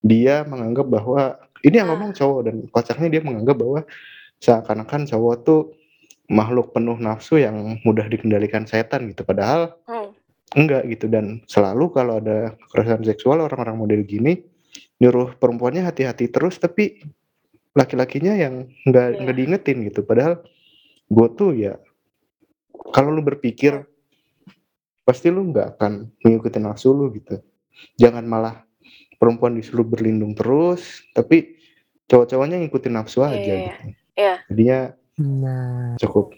dia 0.00 0.44
menganggap 0.44 0.84
bahwa 0.84 1.40
ini 1.60 1.80
yang 1.80 1.88
Ah. 1.88 1.96
ngomong 1.96 2.12
cowok 2.12 2.40
dan 2.44 2.56
kocaknya 2.68 3.08
dia 3.08 3.22
menganggap 3.24 3.56
bahwa 3.56 3.80
seakan-akan 4.36 5.08
cowok 5.08 5.34
tuh 5.40 5.60
makhluk 6.28 6.70
penuh 6.70 6.96
nafsu 6.96 7.40
yang 7.40 7.80
mudah 7.82 8.04
dikendalikan 8.06 8.64
setan 8.64 9.08
gitu 9.08 9.24
padahal 9.24 9.76
Hmm. 9.88 10.12
enggak 10.52 10.84
gitu 10.88 11.08
dan 11.08 11.40
selalu 11.46 11.88
kalau 11.90 12.20
ada 12.20 12.52
kekerasan 12.68 13.02
seksual 13.02 13.40
orang-orang 13.40 13.76
model 13.76 14.02
gini 14.04 14.44
nyuruh 15.00 15.40
perempuannya 15.40 15.82
hati-hati 15.82 16.28
terus 16.28 16.60
tapi 16.60 17.00
laki-lakinya 17.72 18.34
yang 18.34 18.68
enggak 18.84 19.06
Iya. 19.08 19.18
enggak 19.24 19.36
diingetin 19.36 19.78
gitu 19.88 20.00
padahal 20.02 20.42
gue 21.08 21.28
tuh 21.34 21.50
ya 21.54 21.74
kalau 22.90 23.10
lu 23.10 23.22
berpikir 23.22 23.84
pasti 25.04 25.32
lu 25.32 25.50
nggak 25.50 25.78
akan 25.78 26.08
mengikuti 26.22 26.58
nafsu 26.60 26.92
lu 26.92 27.10
gitu 27.14 27.40
jangan 27.96 28.24
malah 28.26 28.62
perempuan 29.16 29.56
disuruh 29.56 29.84
berlindung 29.84 30.32
terus 30.36 31.04
tapi 31.12 31.56
cowok-cowoknya 32.10 32.60
ngikutin 32.64 32.94
nafsu 32.94 33.22
Iya, 33.22 33.28
aja 33.30 33.38
iya, 33.38 33.54
gitu 33.64 33.84
iya. 34.16 34.34
jadinya 34.50 34.80
Nah, 35.20 36.00
cukup 36.00 36.32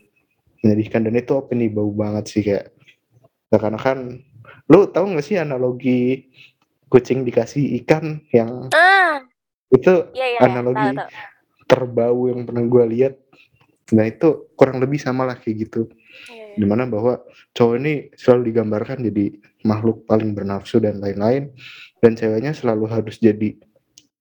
menyedihkan 0.63 1.07
dan 1.07 1.15
itu 1.15 1.39
opini 1.39 1.71
bau 1.71 1.91
banget 1.95 2.25
sih 2.27 2.43
kayak 2.43 2.75
seakan-akan 3.51 4.19
lu 4.67 4.91
tahu 4.91 5.15
nggak 5.15 5.23
sih 5.27 5.39
analogi 5.39 6.31
kucing 6.91 7.23
dikasih 7.23 7.79
ikan 7.83 8.19
yang 8.35 8.67
ah 8.75 9.23
itu 9.71 10.11
iya 10.19 10.27
iya 10.35 10.39
iya. 10.43 10.51
Analogi 10.51 10.83
tahu, 10.83 10.99
tahu. 10.99 11.11
terbau 11.71 12.21
yang 12.27 12.41
pernah 12.43 12.65
gue 12.67 12.85
lihat 12.91 13.15
nah 13.95 14.03
itu 14.03 14.51
kurang 14.59 14.83
lebih 14.83 14.99
sama 14.99 15.31
lah 15.31 15.39
kayak 15.39 15.71
gitu 15.71 15.87
iya. 16.27 16.42
Di 16.59 16.65
mana 16.69 16.85
bahwa 16.85 17.23
cowok 17.57 17.75
ini 17.81 17.93
selalu 18.15 18.53
digambarkan 18.53 18.99
jadi 19.09 19.25
makhluk 19.65 20.05
paling 20.05 20.37
bernafsu 20.37 20.83
dan 20.83 20.99
lain-lain 21.01 21.53
dan 22.03 22.13
ceweknya 22.19 22.53
selalu 22.53 22.91
harus 22.91 23.17
jadi 23.21 23.57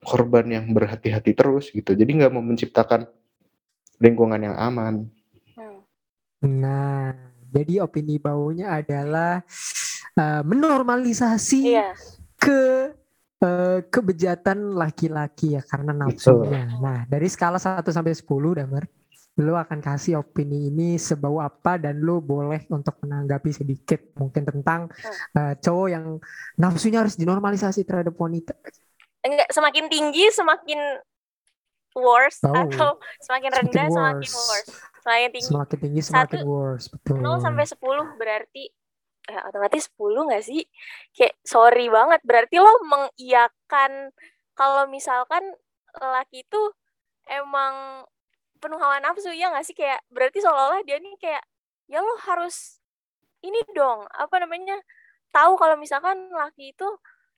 korban 0.02 0.46
yang 0.50 0.66
berhati-hati 0.74 1.32
terus 1.34 1.70
gitu 1.70 1.92
jadi 1.94 2.08
nggak 2.08 2.32
mau 2.32 2.42
menciptakan 2.42 3.06
lingkungan 4.02 4.40
yang 4.42 4.56
aman 4.58 5.06
Hmm. 6.42 6.58
Nah, 6.58 7.14
jadi 7.54 7.86
opini 7.86 8.18
baunya 8.18 8.82
adalah 8.82 9.46
uh, 10.18 10.42
menormalisasi 10.42 11.60
Iya. 11.70 11.94
ke 12.34 12.90
uh, 13.44 13.78
kebejatan 13.86 14.74
laki-laki 14.74 15.54
ya 15.54 15.62
karena 15.62 15.94
nafsunya. 15.94 16.66
Nah, 16.82 17.06
dari 17.06 17.30
skala 17.30 17.62
1 17.62 17.86
sampai 17.94 18.10
10 18.10 18.58
Damar, 18.58 18.90
lu 19.32 19.56
akan 19.56 19.80
kasih 19.80 20.20
opini 20.20 20.68
ini 20.68 21.00
sebau 21.00 21.40
apa 21.40 21.80
dan 21.80 21.96
lu 21.98 22.20
boleh 22.20 22.68
untuk 22.68 23.00
menanggapi 23.00 23.48
sedikit 23.48 24.12
mungkin 24.14 24.44
tentang 24.44 24.92
uh, 25.32 25.56
cowok 25.56 25.88
yang 25.88 26.20
nafsunya 26.54 27.00
harus 27.00 27.16
dinormalisasi 27.16 27.80
terhadap 27.82 28.12
wanita. 28.12 28.52
Enggak, 29.24 29.48
semakin 29.48 29.88
tinggi 29.88 30.28
semakin 30.28 30.80
worse 31.92 32.40
Oh. 32.42 32.52
atau 32.52 32.96
semakin 33.20 33.50
Semakin 33.50 33.50
rendah 33.52 33.86
semakin 33.88 34.30
worse. 34.30 34.50
worse. 34.50 34.70
Semakin 35.02 35.28
tinggi 35.30 35.48
Semakin 35.48 35.78
tinggi 35.80 36.00
semakin 36.02 36.38
Satu- 36.38 36.48
worse, 36.48 36.86
betul. 36.88 37.16
0 37.18 37.38
sampai 37.38 37.64
10 37.64 38.06
berarti 38.14 38.64
ya, 39.24 39.40
otomatis 39.46 39.82
10 39.88 40.28
nggak 40.28 40.44
sih? 40.44 40.60
Kayak 41.10 41.34
sorry 41.42 41.86
banget 41.88 42.20
berarti 42.22 42.56
lo 42.58 42.72
mengiyakan 42.84 44.12
kalau 44.52 44.84
misalkan 44.86 45.40
laki 45.94 46.44
itu 46.44 46.62
emang 47.26 48.04
penuh 48.62 48.78
hawa 48.78 49.02
nafsu 49.02 49.34
ya 49.34 49.50
nggak 49.50 49.66
sih? 49.66 49.74
Kayak 49.74 50.00
berarti 50.14 50.38
seolah-olah 50.38 50.86
dia 50.86 51.02
nih 51.02 51.14
kayak 51.18 51.42
ya 51.90 51.98
lo 51.98 52.14
harus 52.22 52.78
ini 53.42 53.58
dong 53.74 54.06
apa 54.14 54.38
namanya 54.38 54.78
tahu 55.34 55.58
kalau 55.58 55.74
misalkan 55.74 56.30
laki 56.30 56.70
itu 56.70 56.88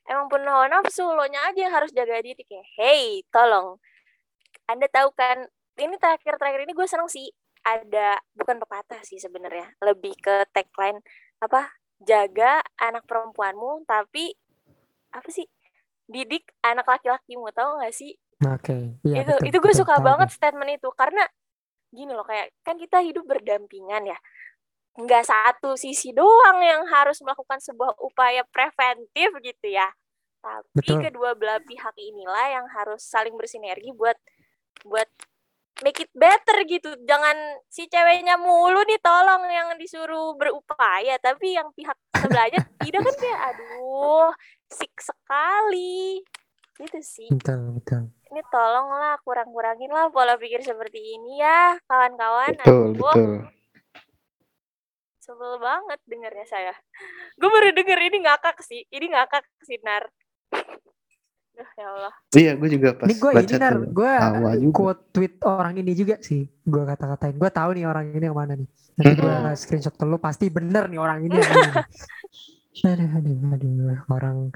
emang 0.04 0.28
penuh 0.28 0.52
hawa 0.52 0.68
nafsu 0.68 1.08
lo 1.08 1.24
nya 1.32 1.48
aja 1.48 1.60
yang 1.64 1.74
harus 1.74 1.90
jaga 1.96 2.20
diri. 2.20 2.44
Kayak 2.44 2.66
hey 2.76 3.24
tolong. 3.32 3.80
Anda 4.68 4.86
tahu 4.92 5.12
kan 5.16 5.48
ini 5.80 5.96
terakhir-terakhir 5.98 6.60
ini 6.68 6.72
gue 6.76 6.86
seneng 6.86 7.08
sih 7.10 7.26
ada 7.64 8.20
bukan 8.36 8.60
pepatah 8.60 9.00
sih 9.02 9.16
sebenarnya 9.16 9.72
lebih 9.80 10.12
ke 10.20 10.44
tagline 10.52 11.00
apa 11.40 11.72
jaga 12.04 12.60
anak 12.76 13.08
perempuanmu 13.08 13.88
tapi 13.88 14.36
apa 15.10 15.28
sih 15.32 15.48
didik 16.04 16.52
anak 16.60 16.84
laki-lakimu. 16.84 17.48
Tahu 17.50 17.80
nggak 17.80 17.94
sih 17.96 18.12
Oke, 18.43 18.99
iya 19.07 19.22
itu 19.22 19.30
betul, 19.30 19.47
itu 19.47 19.57
gue 19.57 19.72
betul, 19.72 19.80
suka 19.87 19.95
tahu 19.95 20.07
banget 20.11 20.28
statement 20.35 20.70
itu 20.74 20.89
karena 20.99 21.24
gini 21.95 22.11
loh 22.11 22.26
kayak 22.26 22.51
kan 22.66 22.74
kita 22.74 22.99
hidup 23.01 23.24
berdampingan 23.24 24.11
ya. 24.11 24.18
Nggak 24.95 25.24
satu 25.26 25.78
sisi 25.78 26.11
doang 26.11 26.59
yang 26.62 26.82
harus 26.91 27.22
melakukan 27.22 27.62
sebuah 27.62 27.99
upaya 28.03 28.43
preventif 28.51 29.30
gitu 29.43 29.66
ya. 29.70 29.87
Tapi 30.45 30.76
Betul. 30.76 31.01
kedua 31.09 31.32
belah 31.39 31.59
pihak 31.64 31.97
inilah 31.97 32.47
yang 32.53 32.66
harus 32.68 33.01
saling 33.01 33.32
bersinergi 33.32 33.95
buat 33.97 34.18
buat 34.85 35.09
make 35.82 36.05
it 36.05 36.12
better 36.12 36.62
gitu. 36.68 36.95
Jangan 37.09 37.35
si 37.72 37.89
ceweknya 37.89 38.37
mulu 38.37 38.85
nih 38.85 39.01
tolong 39.01 39.49
yang 39.49 39.72
disuruh 39.80 40.37
berupaya 40.37 41.16
tapi 41.18 41.57
yang 41.57 41.72
pihak 41.72 41.97
sebelahnya 42.12 42.61
tidak 42.85 43.01
kan 43.03 43.14
kayak 43.18 43.41
aduh 43.55 44.30
sik 44.68 44.95
sekali. 45.01 46.22
Gitu 46.74 47.01
sih. 47.01 47.28
Betul, 47.30 47.80
betul. 47.80 48.03
Ini 48.35 48.43
tolonglah 48.51 49.14
kurang-kurangin 49.22 49.95
lah 49.95 50.11
pola 50.11 50.35
pikir 50.35 50.59
seperti 50.66 50.99
ini 50.99 51.39
ya 51.39 51.78
kawan-kawan 51.87 52.51
betul 52.59 52.66
Aduh, 52.66 52.99
betul 52.99 53.35
sebel 55.22 55.57
banget 55.62 55.99
dengarnya 56.05 56.47
saya 56.51 56.74
gue 57.39 57.49
baru 57.49 57.70
denger 57.70 57.99
ini 58.11 58.18
ngakak 58.26 58.59
sih 58.61 58.82
ini 58.91 59.14
ngakak 59.14 59.47
sinar 59.62 60.11
Duh, 61.55 61.70
ya 61.78 61.87
Allah 61.87 62.14
iya 62.35 62.53
gue 62.59 62.66
juga 62.66 62.99
pas 62.99 63.07
Ini 63.07 63.14
gue 63.14 63.30
baca 63.30 63.55
ini 63.55 63.62
nar, 63.62 63.74
gue 63.87 64.12
quote 64.74 65.03
tweet 65.14 65.39
orang 65.47 65.78
ini 65.78 65.95
juga 65.95 66.18
sih. 66.18 66.51
Gue 66.66 66.82
kata-katain. 66.82 67.39
Gue 67.39 67.47
tahu 67.47 67.78
nih 67.78 67.87
orang 67.87 68.11
ini 68.11 68.26
yang 68.26 68.35
mana 68.35 68.59
nih. 68.59 68.66
Nanti 68.99 69.12
gue 69.22 69.35
screenshot 69.55 69.95
ke 69.95 70.03
lu 70.03 70.18
pasti 70.18 70.51
bener 70.51 70.91
nih 70.91 70.99
orang 70.99 71.22
ini 71.22 71.39
yang. 71.39 71.55
Aduh, 72.74 73.06
aduh, 73.06 73.38
aduh. 73.54 73.98
Orang 74.10 74.50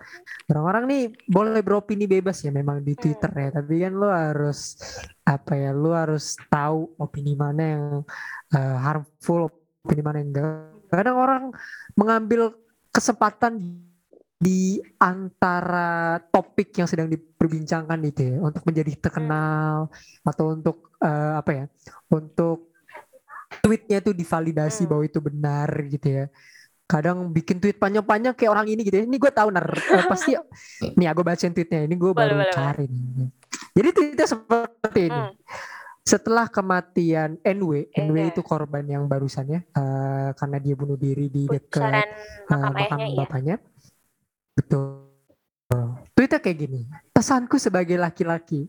orang-orang 0.51 0.85
nih 0.91 1.03
boleh 1.31 1.63
beropini 1.63 2.05
bebas 2.11 2.43
ya 2.43 2.51
memang 2.51 2.83
di 2.83 2.99
Twitter 2.99 3.31
ya. 3.31 3.49
Tapi 3.63 3.75
kan 3.87 3.93
lu 3.95 4.09
harus 4.11 4.59
apa 5.23 5.53
ya? 5.55 5.71
Lu 5.71 5.95
harus 5.95 6.35
tahu 6.51 6.91
opini 6.99 7.39
mana 7.39 7.63
yang 7.63 7.85
eh, 8.55 8.77
harmful, 8.83 9.51
opini 9.87 10.03
mana 10.03 10.19
yang 10.19 10.31
enggak. 10.35 10.51
Kadang 10.91 11.17
orang 11.21 11.43
mengambil 11.95 12.41
kesempatan 12.91 13.55
di 14.39 14.79
antara 15.03 16.19
topik 16.31 16.71
yang 16.79 16.87
sedang 16.91 17.11
diperbincangkan 17.11 17.99
itu 18.07 18.21
ya 18.35 18.37
untuk 18.43 18.63
menjadi 18.67 18.93
terkenal 18.99 19.91
atau 20.27 20.45
untuk 20.55 20.95
eh, 21.03 21.33
apa 21.39 21.51
ya 21.55 21.65
untuk 22.11 22.71
tweetnya 23.63 23.99
itu 24.03 24.13
divalidasi 24.15 24.85
Hmm. 24.85 24.91
bahwa 24.91 25.03
itu 25.09 25.19
benar 25.23 25.69
gitu 25.89 26.09
ya 26.09 26.25
kadang 26.89 27.29
bikin 27.29 27.61
tweet 27.61 27.77
panjang-panjang 27.77 28.33
kayak 28.33 28.49
orang 28.49 28.65
ini 28.65 28.81
gitu 28.81 28.97
ya 28.97 29.05
ini 29.05 29.21
gue 29.21 29.29
tahu 29.29 29.53
nar 29.53 29.69
eh, 29.69 30.05
pasti 30.09 30.33
nih 30.99 31.07
aku 31.13 31.21
bacain 31.21 31.53
tweetnya 31.53 31.85
ini 31.85 31.95
gue 31.95 32.11
Boleh, 32.11 32.17
baru 32.17 32.35
boleh, 32.41 32.49
cari 32.57 32.85
nih 32.89 33.29
jadi 33.77 33.89
tweetnya 33.93 34.27
seperti 34.27 35.01
ini 35.13 35.21
Hmm. 35.21 35.37
setelah 36.01 36.49
kematian 36.49 37.37
NW 37.45 37.93
NW 37.93 38.17
Iya. 38.17 38.33
itu 38.33 38.41
korban 38.41 38.81
yang 38.89 39.05
barusannya 39.05 39.69
eh, 39.69 40.31
karena 40.33 40.57
dia 40.57 40.73
bunuh 40.73 40.97
diri 40.97 41.29
di 41.29 41.45
dekat 41.45 42.09
uh, 42.49 42.73
makam 42.73 42.99
iya 43.05 43.17
bapaknya. 43.21 43.57
Betul. 44.57 45.05
Tweetnya 46.17 46.41
kayak 46.41 46.59
gini. 46.59 46.81
Pesanku 47.13 47.61
sebagai 47.61 47.95
laki-laki. 47.95 48.67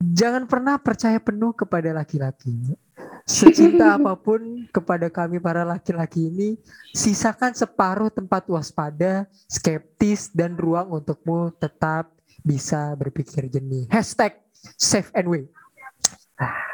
Jangan 0.00 0.48
pernah 0.48 0.80
percaya 0.80 1.20
penuh 1.20 1.52
kepada 1.52 1.92
laki-laki. 1.92 2.74
Secinta 3.24 3.96
apa 3.96 4.12
pun 4.20 4.68
kepada 4.68 5.08
kami 5.08 5.40
para 5.40 5.64
laki-laki 5.64 6.28
ini, 6.28 6.60
sisakan 6.92 7.56
separuh 7.56 8.12
tempat 8.12 8.44
waspada, 8.52 9.24
skeptis, 9.48 10.28
dan 10.28 10.52
ruang 10.60 10.92
untukmu 10.92 11.48
tetap 11.56 12.12
bisa 12.44 12.92
berpikir 13.00 13.48
jernih. 13.48 13.88
Hashtag 13.88 14.36
save 14.76 15.08
and. 15.16 15.48
Ah, 16.36 16.68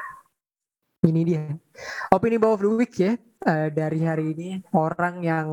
ini 1.07 1.22
dia. 1.22 1.55
Opini 2.11 2.34
bawah 2.34 2.59
the 2.59 2.70
week 2.82 2.98
ya 2.98 3.14
eh, 3.46 3.68
dari 3.72 4.03
hari 4.05 4.34
ini 4.36 4.48
orang 4.76 5.22
yang 5.24 5.46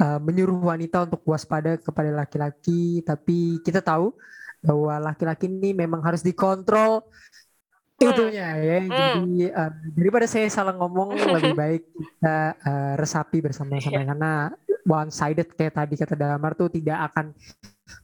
eh, 0.00 0.18
menyuruh 0.18 0.58
wanita 0.58 1.06
untuk 1.06 1.22
waspada 1.28 1.78
kepada 1.78 2.10
laki-laki 2.10 3.04
tapi 3.06 3.62
kita 3.62 3.84
tahu 3.84 4.16
bahwa 4.58 5.12
laki-laki 5.12 5.46
ini 5.46 5.70
memang 5.70 6.02
harus 6.02 6.22
dikontrol 6.24 7.06
Itunya 7.98 8.48
ya 8.56 8.78
Hmm. 8.78 8.90
jadi 9.34 9.50
eh, 9.50 9.70
daripada 9.92 10.26
saya 10.30 10.46
salah 10.46 10.70
ngomong 10.72 11.18
lebih 11.18 11.54
baik 11.66 11.82
kita 11.90 12.38
eh, 12.54 12.94
resapi 12.94 13.42
bersama-sama 13.42 14.06
karena 14.06 14.32
one 14.86 15.10
sided 15.10 15.50
kayak 15.52 15.74
tadi 15.74 15.94
kata 15.98 16.14
Damar 16.14 16.54
tuh 16.54 16.70
tidak 16.70 17.10
akan 17.10 17.34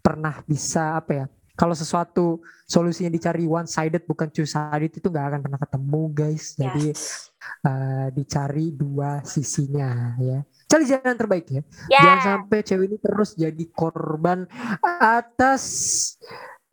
pernah 0.00 0.42
bisa 0.44 0.98
apa 0.98 1.12
ya 1.14 1.26
kalau 1.54 1.70
sesuatu 1.70 2.42
solusinya 2.66 3.06
dicari 3.08 3.46
one 3.46 3.70
sided 3.70 4.02
bukan 4.02 4.26
two 4.26 4.42
sided 4.42 4.90
itu 4.90 5.06
nggak 5.06 5.26
akan 5.30 5.40
pernah 5.40 5.60
ketemu 5.62 6.02
guys 6.10 6.44
jadi 6.54 6.84
Yes. 6.90 7.30
eh, 7.62 8.08
dicari 8.10 8.72
dua 8.72 9.22
sisinya 9.22 10.18
ya. 10.18 10.42
Cari 10.64 10.84
jalan 10.88 11.14
terbaik 11.14 11.46
ya. 11.46 11.62
Ya. 11.86 12.00
Jangan 12.02 12.18
sampai 12.24 12.58
cewek 12.64 12.86
ini 12.88 12.96
terus 12.98 13.36
jadi 13.36 13.64
korban 13.70 14.48
atas 14.82 15.62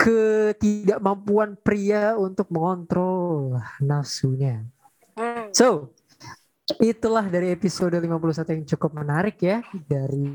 ketidakmampuan 0.01 1.53
pria 1.61 2.17
untuk 2.17 2.49
mengontrol 2.49 3.61
nafsunya. 3.77 4.65
Hmm. 5.13 5.53
So, 5.53 5.93
itulah 6.81 7.29
dari 7.29 7.53
episode 7.53 7.93
51 7.93 8.57
yang 8.57 8.65
cukup 8.65 8.91
menarik 8.97 9.37
ya 9.45 9.61
dari 9.85 10.33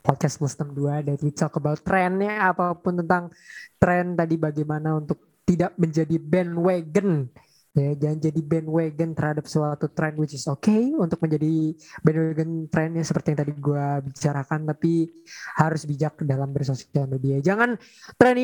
podcast 0.00 0.40
Muslim 0.40 0.72
2 0.72 1.02
dari 1.12 1.20
we 1.20 1.34
talk 1.34 1.52
about 1.58 1.82
trennya 1.82 2.48
apa 2.48 2.72
pun 2.78 3.02
tentang 3.02 3.28
tren 3.76 4.14
tadi 4.14 4.38
bagaimana 4.38 5.02
untuk 5.02 5.18
tidak 5.42 5.74
menjadi 5.76 6.16
bandwagon 6.16 7.26
ya 7.76 7.92
jangan 7.92 8.18
jadi 8.24 8.40
bandwagon 8.40 9.12
terhadap 9.12 9.44
suatu 9.44 9.92
tren 9.92 10.16
which 10.16 10.32
is 10.32 10.48
okay 10.48 10.96
untuk 10.96 11.20
menjadi 11.20 11.76
bandwagon 12.00 12.72
trennya 12.72 13.04
seperti 13.04 13.36
yang 13.36 13.40
tadi 13.44 13.52
gua 13.60 14.00
bicarakan 14.00 14.64
tapi 14.72 15.12
harus 15.60 15.84
bijak 15.84 16.16
dalam 16.24 16.48
bersosial 16.56 17.04
media. 17.04 17.36
Jangan 17.44 17.76
tren 18.16 18.40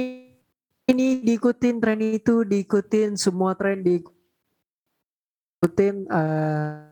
ini 0.85 1.07
diikutin 1.25 1.81
tren 1.81 2.01
itu 2.05 2.45
diikutin 2.45 3.17
semua 3.17 3.57
tren 3.57 3.81
diikutin 3.81 4.13
eh 6.13 6.92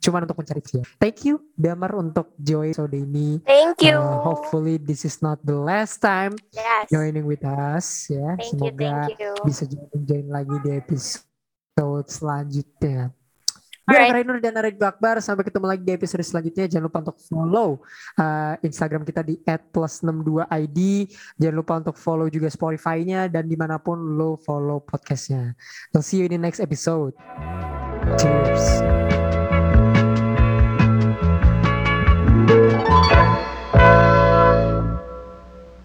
cuman 0.00 0.24
untuk 0.24 0.38
mencari 0.40 0.62
view. 0.64 0.82
Thank 0.96 1.28
you 1.28 1.42
Damar 1.54 1.92
untuk 1.98 2.32
join 2.38 2.70
episode 2.70 2.94
ini. 2.94 3.42
Thank 3.42 3.82
you. 3.82 3.98
Uh, 3.98 4.22
hopefully 4.22 4.78
this 4.78 5.02
is 5.02 5.18
not 5.20 5.42
the 5.42 5.56
last 5.56 5.98
time 5.98 6.38
yes. 6.54 6.86
joining 6.88 7.26
with 7.26 7.42
us 7.42 8.06
ya. 8.06 8.38
Thank 8.38 8.54
you, 8.54 8.72
Semoga 8.72 8.90
thank 9.10 9.18
you. 9.18 9.32
bisa 9.42 9.62
join 9.66 10.00
join 10.06 10.26
lagi 10.30 10.56
di 10.62 10.70
episode 10.78 12.08
selanjutnya. 12.08 13.10
Gue. 13.88 14.04
Rainur 14.20 14.36
dan 14.36 14.52
Arif 14.60 14.76
Akbar. 14.84 15.16
Sampai 15.24 15.48
ketemu 15.48 15.64
lagi 15.64 15.80
di 15.80 15.96
episode 15.96 16.20
selanjutnya. 16.20 16.68
Jangan 16.68 16.84
lupa 16.92 16.98
untuk 17.08 17.16
follow 17.24 17.80
uh, 18.20 18.54
Instagram 18.60 19.00
kita 19.08 19.24
di 19.24 19.40
@plus62id. 19.40 20.78
Jangan 21.40 21.56
lupa 21.56 21.72
untuk 21.80 21.96
follow 21.96 22.28
juga 22.28 22.52
Spotify-nya 22.52 23.32
dan 23.32 23.48
di 23.48 23.56
mana 23.56 23.80
pun 23.80 23.96
lo 23.96 24.36
follow 24.44 24.84
podcastnya. 24.84 25.56
We'll 25.96 26.04
see 26.04 26.20
you 26.20 26.28
in 26.28 26.36
the 26.36 26.40
next 26.44 26.60
episode. 26.60 27.16
Cheers. 28.20 29.17